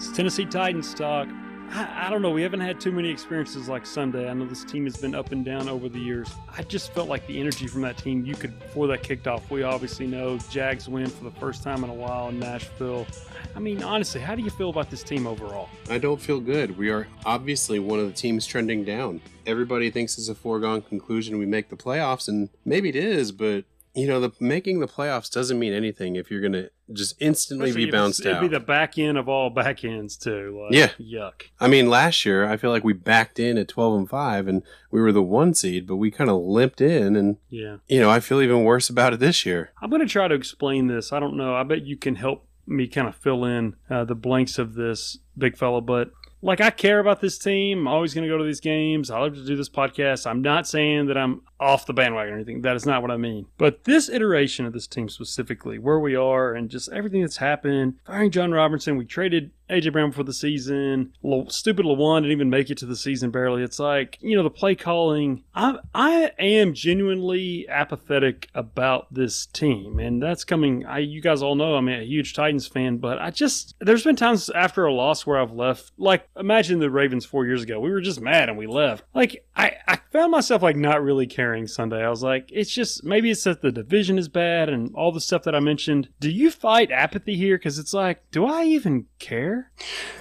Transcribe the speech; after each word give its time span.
It's 0.00 0.10
Tennessee 0.10 0.46
Titans 0.46 0.94
talk. 0.94 1.28
I, 1.72 2.06
I, 2.06 2.10
don't 2.10 2.22
know. 2.22 2.30
We 2.30 2.40
haven't 2.40 2.60
had 2.60 2.80
too 2.80 2.90
many 2.90 3.10
experiences 3.10 3.68
like 3.68 3.84
Sunday. 3.84 4.30
I 4.30 4.32
know 4.32 4.46
this 4.46 4.64
team 4.64 4.84
has 4.84 4.96
been 4.96 5.14
up 5.14 5.30
and 5.30 5.44
down 5.44 5.68
over 5.68 5.90
the 5.90 5.98
years. 5.98 6.26
I 6.56 6.62
just 6.62 6.94
felt 6.94 7.10
like 7.10 7.26
the 7.26 7.38
energy 7.38 7.66
from 7.66 7.82
that 7.82 7.98
team, 7.98 8.24
you 8.24 8.34
could, 8.34 8.58
before 8.60 8.86
that 8.86 9.02
kicked 9.02 9.26
off, 9.26 9.50
we 9.50 9.62
obviously 9.62 10.06
know 10.06 10.38
Jags 10.48 10.88
win 10.88 11.06
for 11.06 11.24
the 11.24 11.30
first 11.32 11.62
time 11.62 11.84
in 11.84 11.90
a 11.90 11.94
while 11.94 12.30
in 12.30 12.38
Nashville. 12.38 13.06
I 13.54 13.58
mean, 13.58 13.82
honestly, 13.82 14.22
how 14.22 14.34
do 14.34 14.40
you 14.42 14.48
feel 14.48 14.70
about 14.70 14.88
this 14.88 15.02
team 15.02 15.26
overall? 15.26 15.68
I 15.90 15.98
don't 15.98 16.18
feel 16.18 16.40
good. 16.40 16.78
We 16.78 16.88
are 16.88 17.06
obviously 17.26 17.78
one 17.78 17.98
of 17.98 18.06
the 18.06 18.14
teams 18.14 18.46
trending 18.46 18.84
down. 18.84 19.20
Everybody 19.44 19.90
thinks 19.90 20.16
it's 20.16 20.30
a 20.30 20.34
foregone 20.34 20.80
conclusion 20.80 21.36
we 21.36 21.44
make 21.44 21.68
the 21.68 21.76
playoffs, 21.76 22.26
and 22.26 22.48
maybe 22.64 22.88
it 22.88 22.96
is, 22.96 23.32
but 23.32 23.66
you 23.94 24.06
know, 24.06 24.20
the 24.20 24.30
making 24.38 24.80
the 24.80 24.86
playoffs 24.86 25.30
doesn't 25.30 25.58
mean 25.58 25.72
anything 25.72 26.16
if 26.16 26.30
you're 26.30 26.40
going 26.40 26.52
to 26.52 26.70
just 26.92 27.14
instantly 27.20 27.70
Especially 27.70 27.86
be 27.86 27.90
bounced 27.90 28.20
it'd 28.20 28.32
out. 28.32 28.38
It'd 28.38 28.50
be 28.50 28.56
the 28.56 28.64
back 28.64 28.98
end 28.98 29.18
of 29.18 29.28
all 29.28 29.50
back 29.50 29.84
ends 29.84 30.16
too. 30.16 30.60
Like, 30.62 30.72
yeah, 30.72 30.90
yuck. 31.00 31.42
I 31.58 31.68
mean, 31.68 31.88
last 31.88 32.24
year 32.24 32.44
I 32.48 32.56
feel 32.56 32.70
like 32.70 32.84
we 32.84 32.92
backed 32.92 33.38
in 33.38 33.58
at 33.58 33.68
twelve 33.68 33.98
and 33.98 34.08
five, 34.08 34.46
and 34.46 34.62
we 34.90 35.00
were 35.00 35.12
the 35.12 35.22
one 35.22 35.54
seed, 35.54 35.86
but 35.86 35.96
we 35.96 36.10
kind 36.10 36.30
of 36.30 36.40
limped 36.40 36.80
in, 36.80 37.16
and 37.16 37.36
yeah, 37.48 37.76
you 37.88 38.00
know, 38.00 38.10
I 38.10 38.20
feel 38.20 38.40
even 38.40 38.64
worse 38.64 38.88
about 38.88 39.12
it 39.12 39.20
this 39.20 39.44
year. 39.44 39.72
I'm 39.82 39.90
going 39.90 40.02
to 40.02 40.08
try 40.08 40.28
to 40.28 40.34
explain 40.34 40.86
this. 40.86 41.12
I 41.12 41.20
don't 41.20 41.36
know. 41.36 41.54
I 41.54 41.64
bet 41.64 41.84
you 41.84 41.96
can 41.96 42.16
help 42.16 42.46
me 42.66 42.86
kind 42.86 43.08
of 43.08 43.16
fill 43.16 43.44
in 43.44 43.74
uh, 43.88 44.04
the 44.04 44.14
blanks 44.14 44.58
of 44.58 44.74
this 44.74 45.18
big 45.36 45.56
fella, 45.56 45.80
but 45.80 46.12
like 46.42 46.60
I 46.60 46.70
care 46.70 47.00
about 47.00 47.20
this 47.20 47.38
team. 47.38 47.80
I'm 47.80 47.88
always 47.88 48.14
going 48.14 48.26
to 48.26 48.32
go 48.32 48.38
to 48.38 48.44
these 48.44 48.60
games. 48.60 49.10
I 49.10 49.18
love 49.18 49.34
to 49.34 49.44
do 49.44 49.56
this 49.56 49.68
podcast. 49.68 50.26
I'm 50.26 50.42
not 50.42 50.66
saying 50.66 51.06
that 51.06 51.18
I'm 51.18 51.42
off 51.60 51.86
the 51.86 51.92
bandwagon 51.92 52.32
or 52.32 52.36
anything. 52.36 52.62
That 52.62 52.76
is 52.76 52.86
not 52.86 53.02
what 53.02 53.10
I 53.10 53.16
mean. 53.16 53.46
But 53.58 53.84
this 53.84 54.08
iteration 54.08 54.66
of 54.66 54.72
this 54.72 54.86
team 54.86 55.08
specifically, 55.08 55.78
where 55.78 56.00
we 56.00 56.16
are 56.16 56.54
and 56.54 56.70
just 56.70 56.90
everything 56.90 57.20
that's 57.20 57.36
happened, 57.36 57.94
firing 58.06 58.30
Jon 58.30 58.50
Robinson, 58.50 58.96
we 58.96 59.04
traded 59.04 59.50
AJ 59.70 59.92
Brown 59.92 60.12
for 60.12 60.24
the 60.24 60.32
season. 60.32 61.12
Stupid 61.48 61.86
Lewan 61.86 62.22
didn't 62.22 62.32
even 62.32 62.50
make 62.50 62.70
it 62.70 62.78
to 62.78 62.86
the 62.86 62.96
season 62.96 63.30
barely. 63.30 63.62
It's 63.62 63.78
like 63.78 64.18
you 64.20 64.36
know 64.36 64.42
the 64.42 64.50
play 64.50 64.74
calling. 64.74 65.44
I 65.54 65.78
I 65.94 66.32
am 66.38 66.74
genuinely 66.74 67.68
apathetic 67.68 68.48
about 68.54 69.12
this 69.14 69.46
team, 69.46 70.00
and 70.00 70.22
that's 70.22 70.44
coming. 70.44 70.84
I 70.84 70.98
you 70.98 71.20
guys 71.20 71.42
all 71.42 71.54
know 71.54 71.76
I'm 71.76 71.88
a 71.88 72.04
huge 72.04 72.34
Titans 72.34 72.66
fan, 72.66 72.96
but 72.96 73.20
I 73.20 73.30
just 73.30 73.76
there's 73.80 74.04
been 74.04 74.16
times 74.16 74.50
after 74.50 74.84
a 74.84 74.92
loss 74.92 75.24
where 75.24 75.38
I've 75.40 75.52
left. 75.52 75.92
Like 75.96 76.28
imagine 76.36 76.80
the 76.80 76.90
Ravens 76.90 77.24
four 77.24 77.46
years 77.46 77.62
ago. 77.62 77.78
We 77.78 77.90
were 77.90 78.00
just 78.00 78.20
mad 78.20 78.48
and 78.48 78.58
we 78.58 78.66
left. 78.66 79.04
Like 79.14 79.44
I 79.56 79.76
I 79.86 80.00
found 80.10 80.32
myself 80.32 80.62
like 80.62 80.76
not 80.76 81.02
really 81.02 81.26
caring 81.26 81.49
Sunday. 81.66 82.04
I 82.04 82.10
was 82.10 82.22
like, 82.22 82.48
it's 82.52 82.72
just 82.72 83.04
maybe 83.04 83.30
it's 83.30 83.44
that 83.44 83.62
the 83.62 83.72
division 83.72 84.18
is 84.18 84.28
bad 84.28 84.68
and 84.68 84.94
all 84.94 85.12
the 85.12 85.20
stuff 85.20 85.42
that 85.44 85.54
I 85.54 85.60
mentioned. 85.60 86.08
Do 86.20 86.30
you 86.30 86.50
fight 86.50 86.90
apathy 86.90 87.36
here? 87.36 87.58
Because 87.58 87.78
it's 87.78 87.94
like, 87.94 88.22
do 88.30 88.46
I 88.46 88.64
even 88.64 89.06
care? 89.18 89.72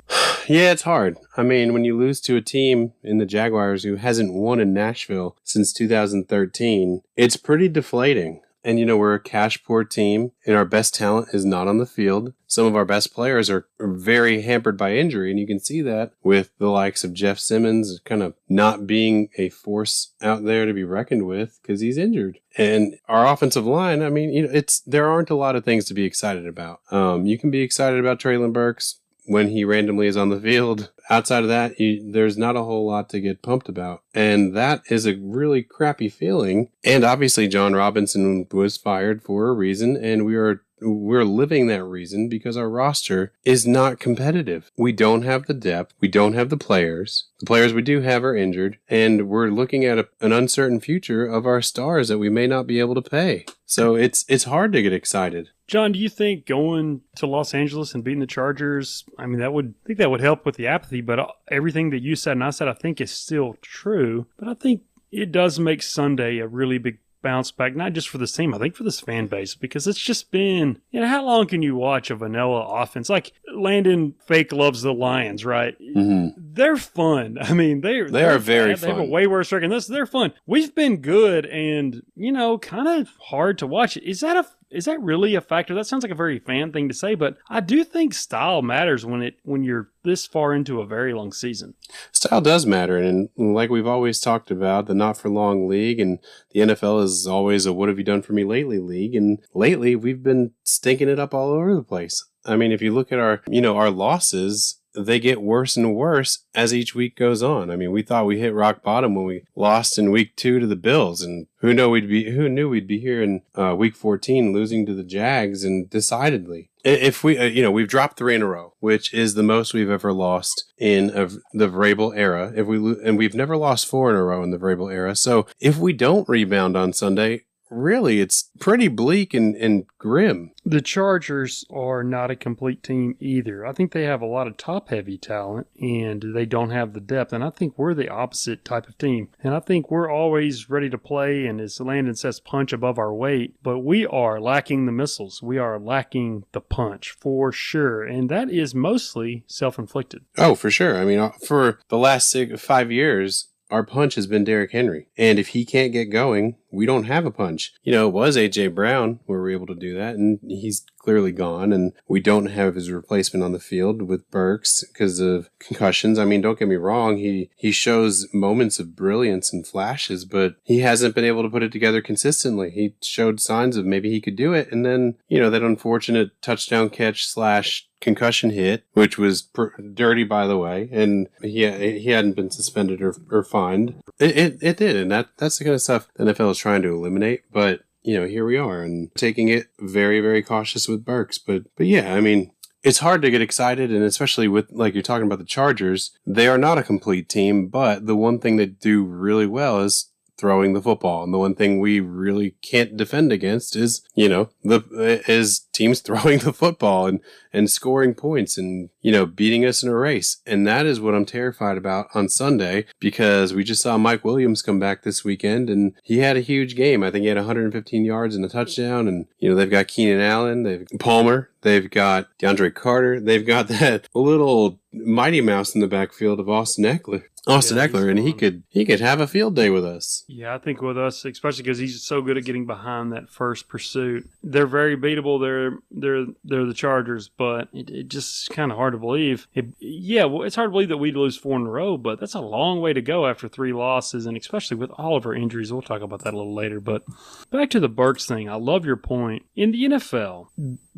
Yeah, 0.47 0.71
it's 0.71 0.81
hard. 0.81 1.15
I 1.37 1.43
mean, 1.43 1.73
when 1.73 1.85
you 1.85 1.95
lose 1.95 2.19
to 2.21 2.35
a 2.35 2.41
team 2.41 2.93
in 3.03 3.19
the 3.19 3.25
Jaguars 3.27 3.83
who 3.83 3.97
hasn't 3.97 4.33
won 4.33 4.59
in 4.59 4.73
Nashville 4.73 5.37
since 5.43 5.71
2013, 5.71 7.03
it's 7.15 7.37
pretty 7.37 7.69
deflating. 7.69 8.41
And 8.63 8.79
you 8.79 8.85
know, 8.85 8.97
we're 8.97 9.13
a 9.13 9.19
cash 9.19 9.63
poor 9.63 9.83
team, 9.83 10.31
and 10.45 10.55
our 10.55 10.65
best 10.65 10.93
talent 10.93 11.29
is 11.33 11.45
not 11.45 11.67
on 11.67 11.77
the 11.77 11.85
field. 11.85 12.33
Some 12.47 12.65
of 12.65 12.75
our 12.75 12.85
best 12.85 13.13
players 13.13 13.49
are 13.49 13.67
very 13.79 14.41
hampered 14.41 14.77
by 14.77 14.95
injury, 14.95 15.29
and 15.29 15.39
you 15.39 15.47
can 15.47 15.59
see 15.59 15.81
that 15.81 16.13
with 16.23 16.51
the 16.57 16.67
likes 16.67 17.03
of 17.03 17.13
Jeff 17.13 17.39
Simmons 17.39 18.01
kind 18.03 18.23
of 18.23 18.33
not 18.49 18.87
being 18.87 19.29
a 19.37 19.49
force 19.49 20.13
out 20.21 20.43
there 20.43 20.65
to 20.65 20.73
be 20.73 20.83
reckoned 20.83 21.25
with 21.27 21.59
because 21.61 21.81
he's 21.81 21.97
injured. 21.97 22.39
And 22.57 22.95
our 23.07 23.27
offensive 23.27 23.65
line, 23.65 24.01
I 24.01 24.09
mean, 24.09 24.33
you 24.33 24.43
know, 24.43 24.49
it's 24.51 24.81
there 24.81 25.07
aren't 25.07 25.29
a 25.29 25.35
lot 25.35 25.55
of 25.55 25.63
things 25.63 25.85
to 25.85 25.93
be 25.93 26.05
excited 26.05 26.47
about. 26.47 26.81
Um, 26.91 27.25
you 27.25 27.37
can 27.37 27.51
be 27.51 27.61
excited 27.61 27.99
about 27.99 28.19
Treylon 28.19 28.51
Burks 28.51 28.98
when 29.29 29.49
he 29.49 29.63
randomly 29.63 30.07
is 30.07 30.17
on 30.17 30.29
the 30.29 30.39
field. 30.39 30.91
Outside 31.07 31.43
of 31.43 31.49
that, 31.49 31.79
you, 31.79 32.11
there's 32.11 32.35
not 32.35 32.55
a 32.55 32.63
whole 32.63 32.87
lot 32.87 33.09
to 33.09 33.19
get 33.19 33.43
pumped 33.43 33.69
about. 33.69 34.01
And 34.11 34.55
that 34.55 34.81
is 34.89 35.05
a 35.05 35.17
really 35.17 35.61
crappy 35.61 36.09
feeling. 36.09 36.69
And 36.83 37.03
obviously, 37.03 37.47
Jon 37.47 37.73
Robinson 37.73 38.47
was 38.51 38.75
fired 38.75 39.21
for 39.21 39.47
a 39.47 39.53
reason, 39.53 39.95
and 39.95 40.25
we 40.25 40.35
are 40.35 40.63
we're 40.81 41.23
living 41.23 41.67
that 41.67 41.83
reason 41.83 42.29
because 42.29 42.57
our 42.57 42.69
roster 42.69 43.33
is 43.43 43.67
not 43.67 43.99
competitive. 43.99 44.71
We 44.77 44.91
don't 44.91 45.23
have 45.23 45.45
the 45.45 45.53
depth. 45.53 45.93
We 45.99 46.07
don't 46.07 46.33
have 46.33 46.49
the 46.49 46.57
players. 46.57 47.25
The 47.39 47.45
players 47.45 47.73
we 47.73 47.81
do 47.81 48.01
have 48.01 48.23
are 48.23 48.35
injured, 48.35 48.77
and 48.87 49.27
we're 49.27 49.49
looking 49.49 49.85
at 49.85 49.97
a, 49.97 50.07
an 50.21 50.31
uncertain 50.31 50.79
future 50.79 51.25
of 51.25 51.45
our 51.45 51.61
stars 51.61 52.07
that 52.09 52.17
we 52.17 52.29
may 52.29 52.47
not 52.47 52.67
be 52.67 52.79
able 52.79 52.95
to 52.95 53.01
pay. 53.01 53.45
So 53.65 53.95
it's 53.95 54.25
it's 54.27 54.45
hard 54.45 54.73
to 54.73 54.81
get 54.81 54.93
excited. 54.93 55.49
John, 55.67 55.91
do 55.91 55.99
you 55.99 56.09
think 56.09 56.47
going 56.47 57.01
to 57.17 57.27
Los 57.27 57.53
Angeles 57.53 57.93
and 57.93 58.03
beating 58.03 58.21
the 58.21 58.25
Chargers, 58.25 59.03
I 59.19 59.27
mean, 59.27 59.39
that 59.39 59.53
would 59.53 59.75
I 59.83 59.87
think 59.87 59.99
that 59.99 60.09
would 60.09 60.21
help 60.21 60.45
with 60.45 60.55
the 60.55 60.67
apathy, 60.67 61.01
but 61.01 61.19
everything 61.49 61.91
that 61.91 62.01
you 62.01 62.15
said 62.15 62.33
and 62.33 62.43
I 62.43 62.49
said 62.49 62.67
I 62.67 62.73
think 62.73 62.99
is 62.99 63.11
still 63.11 63.55
true. 63.61 64.25
But 64.37 64.49
I 64.49 64.53
think 64.55 64.81
it 65.11 65.31
does 65.31 65.59
make 65.59 65.81
Sunday 65.81 66.39
a 66.39 66.47
really 66.47 66.77
big 66.77 66.99
bounce 67.21 67.51
back, 67.51 67.75
not 67.75 67.93
just 67.93 68.09
for 68.09 68.17
this 68.17 68.31
team, 68.31 68.53
I 68.53 68.57
think 68.57 68.75
for 68.75 68.83
this 68.83 68.99
fan 68.99 69.27
base, 69.27 69.55
because 69.55 69.87
it's 69.87 69.99
just 69.99 70.31
been, 70.31 70.81
you 70.91 71.01
know, 71.01 71.07
how 71.07 71.25
long 71.25 71.47
can 71.47 71.61
you 71.61 71.75
watch 71.75 72.09
a 72.09 72.15
vanilla 72.15 72.61
offense? 72.81 73.09
Like 73.09 73.33
Landon 73.53 74.15
fake 74.25 74.51
loves 74.51 74.81
the 74.81 74.93
Lions, 74.93 75.45
right? 75.45 75.75
Mm-hmm. 75.79 76.39
They're 76.53 76.77
fun. 76.77 77.37
I 77.41 77.53
mean, 77.53 77.81
they 77.81 78.01
they 78.01 78.25
are 78.25 78.39
very 78.39 78.75
fun. 78.75 78.81
They 78.81 78.95
have 78.95 79.07
a 79.07 79.11
way 79.11 79.27
worse 79.27 79.51
record 79.51 79.63
than 79.63 79.71
this. 79.71 79.87
They're 79.87 80.05
fun. 80.05 80.33
We've 80.45 80.73
been 80.73 80.97
good 80.97 81.45
and, 81.45 82.03
you 82.15 82.31
know, 82.31 82.57
kind 82.57 82.87
of 82.87 83.09
hard 83.19 83.57
to 83.59 83.67
watch. 83.67 83.97
Is 83.97 84.21
that 84.21 84.37
a 84.37 84.45
is 84.71 84.85
that 84.85 85.01
really 85.01 85.35
a 85.35 85.41
factor? 85.41 85.73
That 85.73 85.87
sounds 85.87 86.03
like 86.03 86.11
a 86.11 86.15
very 86.15 86.39
fan 86.39 86.71
thing 86.71 86.87
to 86.87 86.93
say, 86.93 87.15
but 87.15 87.37
I 87.49 87.59
do 87.59 87.83
think 87.83 88.13
style 88.13 88.61
matters 88.61 89.05
when 89.05 89.21
it 89.21 89.37
when 89.43 89.63
you're 89.63 89.89
this 90.03 90.25
far 90.25 90.53
into 90.53 90.81
a 90.81 90.85
very 90.85 91.13
long 91.13 91.31
season. 91.31 91.73
Style 92.11 92.41
does 92.41 92.65
matter, 92.65 92.97
and 92.97 93.29
like 93.37 93.69
we've 93.69 93.87
always 93.87 94.19
talked 94.19 94.51
about, 94.51 94.85
the 94.85 94.93
not 94.93 95.17
for 95.17 95.29
long 95.29 95.67
league, 95.67 95.99
and 95.99 96.19
the 96.51 96.61
NFL 96.61 97.03
is 97.03 97.25
always 97.25 97.65
a 97.65 97.73
"What 97.73 97.89
have 97.89 97.97
you 97.97 98.03
done 98.03 98.21
for 98.21 98.33
me 98.33 98.43
lately?" 98.43 98.79
league, 98.79 99.15
and 99.15 99.39
lately 99.53 99.95
we've 99.95 100.23
been 100.23 100.51
stinking 100.63 101.09
it 101.09 101.19
up 101.19 101.33
all 101.33 101.49
over 101.49 101.73
the 101.73 101.83
place. 101.83 102.25
I 102.45 102.55
mean, 102.55 102.71
if 102.71 102.81
you 102.81 102.93
look 102.93 103.11
at 103.11 103.19
our, 103.19 103.41
you 103.49 103.61
know, 103.61 103.75
our 103.75 103.89
losses, 103.89 104.79
they 105.05 105.19
get 105.19 105.41
worse 105.41 105.77
and 105.77 105.95
worse 105.95 106.45
as 106.53 106.73
each 106.73 106.95
week 106.95 107.15
goes 107.15 107.41
on. 107.41 107.69
I 107.69 107.75
mean, 107.75 107.91
we 107.91 108.01
thought 108.01 108.25
we 108.25 108.39
hit 108.39 108.53
rock 108.53 108.83
bottom 108.83 109.15
when 109.15 109.25
we 109.25 109.43
lost 109.55 109.97
in 109.97 110.11
week 110.11 110.35
two 110.35 110.59
to 110.59 110.67
the 110.67 110.75
Bills, 110.75 111.21
and 111.21 111.47
who 111.57 111.73
know 111.73 111.89
we'd 111.89 112.07
be 112.07 112.31
who 112.31 112.49
knew 112.49 112.69
we'd 112.69 112.87
be 112.87 112.99
here 112.99 113.21
in 113.21 113.41
uh, 113.55 113.75
week 113.75 113.95
14 113.95 114.53
losing 114.53 114.85
to 114.85 114.93
the 114.93 115.03
Jags, 115.03 115.63
and 115.63 115.89
decidedly. 115.89 116.69
If 116.85 117.25
we, 117.25 117.37
uh, 117.37 117.43
you 117.43 117.61
know, 117.61 117.71
we've 117.71 117.89
dropped 117.89 118.17
three 118.17 118.35
in 118.35 118.41
a 118.41 118.47
row, 118.47 118.73
which 118.79 119.13
is 119.13 119.33
the 119.33 119.43
most 119.43 119.73
we've 119.73 119.89
ever 119.89 120.13
lost 120.13 120.71
in 120.77 121.09
a, 121.09 121.27
the 121.51 121.67
Vrabel 121.67 122.15
era. 122.15 122.53
If 122.55 122.67
we 122.67 122.77
lo- 122.77 122.95
and 123.03 123.17
we've 123.17 123.35
never 123.35 123.57
lost 123.57 123.85
four 123.85 124.09
in 124.09 124.15
a 124.15 124.23
row 124.23 124.43
in 124.43 124.51
the 124.51 124.57
Vrabel 124.57 124.91
era. 124.91 125.15
So 125.15 125.45
if 125.59 125.77
we 125.77 125.91
don't 125.91 126.29
rebound 126.29 126.77
on 126.77 126.93
Sunday, 126.93 127.43
really 127.69 128.19
it's 128.19 128.49
pretty 128.59 128.87
bleak 128.87 129.33
and, 129.33 129.55
and 129.55 129.85
grim. 129.97 130.51
The 130.65 130.81
Chargers 130.81 131.65
are 131.69 132.03
not 132.03 132.31
a 132.31 132.35
complete 132.35 132.83
team 132.83 133.15
either. 133.19 133.65
I 133.65 133.71
think 133.71 133.91
they 133.91 134.03
have 134.03 134.21
a 134.21 134.27
lot 134.27 134.47
of 134.47 134.57
top 134.57 134.89
heavy 134.89 135.17
talent 135.17 135.67
and 135.79 136.33
they 136.35 136.45
don't 136.45 136.71
have 136.71 136.93
the 136.93 136.99
depth. 136.99 137.33
And 137.33 137.43
I 137.43 137.49
think 137.49 137.77
we're 137.77 137.93
the 137.93 138.09
opposite 138.09 138.65
type 138.65 138.87
of 138.87 138.97
team. 138.97 139.29
And 139.43 139.53
I 139.53 139.59
think 139.59 139.89
we're 139.89 140.11
always 140.11 140.69
ready 140.69 140.89
to 140.89 140.97
play 140.97 141.45
and 141.45 141.59
as 141.59 141.79
Landon 141.79 142.15
says, 142.15 142.39
punch 142.39 142.73
above 142.73 142.99
our 142.99 143.13
weight. 143.13 143.55
But 143.63 143.79
we 143.79 144.05
are 144.05 144.39
lacking 144.39 144.85
the 144.85 144.91
missiles. 144.91 145.41
We 145.41 145.57
are 145.57 145.79
lacking 145.79 146.45
the 146.51 146.61
punch 146.61 147.11
for 147.19 147.51
sure. 147.51 148.03
And 148.03 148.29
that 148.29 148.49
is 148.49 148.75
mostly 148.75 149.43
self 149.47 149.79
inflicted. 149.79 150.23
Oh, 150.37 150.55
for 150.55 150.69
sure. 150.69 150.97
I 150.97 151.05
mean, 151.05 151.19
uh, 151.19 151.31
for 151.45 151.79
the 151.89 151.97
last 151.97 152.29
six, 152.29 152.61
five 152.61 152.91
years, 152.91 153.49
our 153.71 153.83
punch 153.83 154.15
has 154.15 154.27
been 154.27 154.43
Derrick 154.43 154.71
Henry. 154.71 155.07
And 155.17 155.37
if 155.39 155.49
he 155.49 155.65
can't 155.65 155.93
get 155.93 156.05
going, 156.05 156.55
we 156.71 156.85
don't 156.85 157.05
have 157.05 157.25
a 157.25 157.31
punch. 157.31 157.73
You 157.83 157.91
know, 157.91 158.07
it 158.07 158.13
was 158.13 158.37
AJ 158.37 158.75
Brown 158.75 159.19
where 159.25 159.39
we 159.39 159.43
were 159.43 159.51
able 159.51 159.67
to 159.67 159.75
do 159.75 159.95
that, 159.95 160.15
and 160.15 160.39
he's 160.43 160.85
clearly 160.97 161.31
gone, 161.31 161.73
and 161.73 161.93
we 162.07 162.19
don't 162.19 162.47
have 162.47 162.75
his 162.75 162.91
replacement 162.91 163.43
on 163.43 163.51
the 163.51 163.59
field 163.59 164.03
with 164.03 164.29
Burks 164.29 164.83
because 164.83 165.19
of 165.19 165.49
concussions. 165.59 166.19
I 166.19 166.25
mean, 166.25 166.41
don't 166.41 166.59
get 166.59 166.67
me 166.67 166.75
wrong, 166.75 167.17
he 167.17 167.49
he 167.55 167.71
shows 167.71 168.27
moments 168.33 168.79
of 168.79 168.95
brilliance 168.95 169.51
and 169.51 169.65
flashes, 169.65 170.25
but 170.25 170.55
he 170.63 170.79
hasn't 170.79 171.15
been 171.15 171.25
able 171.25 171.43
to 171.43 171.49
put 171.49 171.63
it 171.63 171.71
together 171.71 172.01
consistently. 172.01 172.69
He 172.69 172.95
showed 173.01 173.39
signs 173.39 173.77
of 173.77 173.85
maybe 173.85 174.09
he 174.11 174.21
could 174.21 174.35
do 174.35 174.53
it, 174.53 174.71
and 174.71 174.85
then 174.85 175.15
you 175.27 175.39
know 175.39 175.49
that 175.49 175.63
unfortunate 175.63 176.41
touchdown 176.41 176.89
catch 176.89 177.25
slash 177.25 177.87
concussion 178.01 178.51
hit, 178.51 178.83
which 178.93 179.17
was 179.17 179.41
per- 179.41 179.75
dirty, 179.93 180.23
by 180.23 180.47
the 180.47 180.57
way, 180.57 180.89
and 180.91 181.27
he 181.41 181.69
he 181.69 182.09
hadn't 182.09 182.35
been 182.35 182.51
suspended 182.51 183.01
or, 183.01 183.15
or 183.31 183.43
fined. 183.43 184.01
It, 184.19 184.37
it, 184.37 184.57
it 184.61 184.77
did, 184.77 184.95
and 184.95 185.11
that 185.11 185.29
that's 185.37 185.57
the 185.57 185.65
kind 185.65 185.75
of 185.75 185.81
stuff 185.81 186.07
the 186.15 186.25
NFL 186.25 186.51
is 186.51 186.58
trying 186.59 186.81
to 186.83 186.93
eliminate. 186.93 187.43
But 187.51 187.81
you 188.03 188.19
know, 188.19 188.27
here 188.27 188.45
we 188.45 188.57
are, 188.57 188.81
and 188.81 189.13
taking 189.15 189.49
it 189.49 189.67
very 189.79 190.21
very 190.21 190.43
cautious 190.43 190.87
with 190.87 191.05
Burks. 191.05 191.37
But 191.37 191.63
but 191.75 191.87
yeah, 191.87 192.13
I 192.13 192.21
mean. 192.21 192.51
It's 192.81 192.99
hard 192.99 193.21
to 193.23 193.29
get 193.29 193.41
excited, 193.41 193.91
and 193.91 194.05
especially 194.05 194.47
with, 194.47 194.71
like 194.71 194.93
you're 194.93 195.03
talking 195.03 195.25
about 195.25 195.39
the 195.39 195.43
Chargers, 195.43 196.17
they 196.25 196.47
are 196.47 196.57
not 196.57 196.77
a 196.77 196.81
complete 196.81 197.27
team, 197.27 197.67
but 197.67 198.05
the 198.05 198.15
one 198.15 198.39
thing 198.39 198.55
they 198.55 198.67
do 198.67 199.03
really 199.03 199.45
well 199.45 199.81
is 199.81 200.09
throwing 200.39 200.73
the 200.73 200.81
football. 200.81 201.23
And 201.23 201.33
the 201.33 201.37
one 201.37 201.53
thing 201.53 201.79
we 201.79 201.99
really 201.99 202.55
can't 202.61 202.95
defend 202.95 203.31
against 203.31 203.75
is, 203.75 204.01
you 204.15 204.29
know, 204.29 204.49
the 204.63 205.21
is 205.27 205.67
teams 205.73 205.99
throwing 206.01 206.39
the 206.39 206.53
football 206.53 207.05
and 207.05 207.19
and 207.51 207.69
scoring 207.69 208.15
points. 208.15 208.57
And 208.57 208.89
you 209.01 209.11
know, 209.11 209.25
beating 209.25 209.65
us 209.65 209.83
in 209.83 209.89
a 209.89 209.95
race. 209.95 210.37
And 210.45 210.67
that 210.67 210.85
is 210.85 210.99
what 210.99 211.15
I'm 211.15 211.25
terrified 211.25 211.77
about 211.77 212.07
on 212.13 212.29
Sunday 212.29 212.85
because 212.99 213.53
we 213.53 213.63
just 213.63 213.81
saw 213.81 213.97
Mike 213.97 214.25
Williams 214.25 214.61
come 214.61 214.79
back 214.79 215.03
this 215.03 215.23
weekend 215.23 215.69
and 215.69 215.93
he 216.03 216.19
had 216.19 216.37
a 216.37 216.41
huge 216.41 216.75
game. 216.75 217.03
I 217.03 217.11
think 217.11 217.23
he 217.23 217.27
had 217.27 217.37
115 217.37 218.05
yards 218.05 218.35
and 218.35 218.45
a 218.45 218.49
touchdown. 218.49 219.07
And, 219.07 219.27
you 219.39 219.49
know, 219.49 219.55
they've 219.55 219.69
got 219.69 219.87
Keenan 219.87 220.21
Allen, 220.21 220.63
they've 220.63 220.87
Palmer, 220.99 221.49
they've 221.61 221.89
got 221.89 222.27
DeAndre 222.39 222.73
Carter, 222.73 223.19
they've 223.19 223.45
got 223.45 223.67
that 223.69 224.07
little 224.13 224.79
mighty 224.91 225.41
mouse 225.41 225.75
in 225.75 225.81
the 225.81 225.87
backfield 225.87 226.39
of 226.39 226.49
Austin 226.49 226.83
Ekeler. 226.85 227.23
Austin 227.47 227.77
Yeah, 227.77 227.87
Ekeler, 227.87 228.09
and 228.09 228.19
he 228.19 228.33
could 228.33 228.63
he 228.69 228.85
could 228.85 228.99
have 228.99 229.19
a 229.19 229.27
field 229.27 229.55
day 229.55 229.69
with 229.69 229.85
us. 229.85 230.23
Yeah, 230.27 230.53
I 230.53 230.57
think 230.57 230.81
with 230.81 230.97
us, 230.97 231.25
especially 231.25 231.63
because 231.63 231.77
he's 231.77 232.03
so 232.03 232.21
good 232.21 232.37
at 232.37 232.45
getting 232.45 232.65
behind 232.65 233.11
that 233.11 233.29
first 233.29 233.67
pursuit, 233.67 234.29
they're 234.43 234.67
very 234.67 234.97
beatable. 234.97 235.41
They're 235.41 235.79
they're 235.89 236.25
they're 236.43 236.65
the 236.65 236.73
Chargers, 236.73 237.29
but 237.29 237.69
it, 237.73 237.89
it 237.89 238.07
just 238.07 238.49
kind 238.49 238.71
of 238.71 238.77
hard 238.77 238.88
to 238.93 238.97
believe. 238.97 239.47
It, 239.53 239.67
yeah, 239.79 240.25
well, 240.25 240.43
it's 240.43 240.55
hard 240.55 240.67
to 240.67 240.71
believe 240.71 240.89
that 240.89 240.97
we'd 240.97 241.15
lose 241.15 241.37
four 241.37 241.55
in 241.57 241.65
a 241.65 241.69
row, 241.69 241.97
but 241.97 242.19
that's 242.19 242.35
a 242.35 242.41
long 242.41 242.81
way 242.81 242.93
to 242.93 243.01
go 243.01 243.27
after 243.27 243.47
three 243.47 243.73
losses, 243.73 244.25
and 244.25 244.37
especially 244.37 244.77
with 244.77 244.91
all 244.91 245.15
of 245.15 245.25
our 245.25 245.33
injuries. 245.33 245.71
We'll 245.71 245.81
talk 245.81 246.01
about 246.01 246.23
that 246.23 246.33
a 246.33 246.37
little 246.37 246.55
later. 246.55 246.79
But 246.79 247.03
back 247.51 247.69
to 247.71 247.79
the 247.79 247.89
Burks 247.89 248.25
thing, 248.25 248.49
I 248.49 248.55
love 248.55 248.85
your 248.85 248.97
point. 248.97 249.43
In 249.55 249.71
the 249.71 249.83
NFL, 249.85 250.47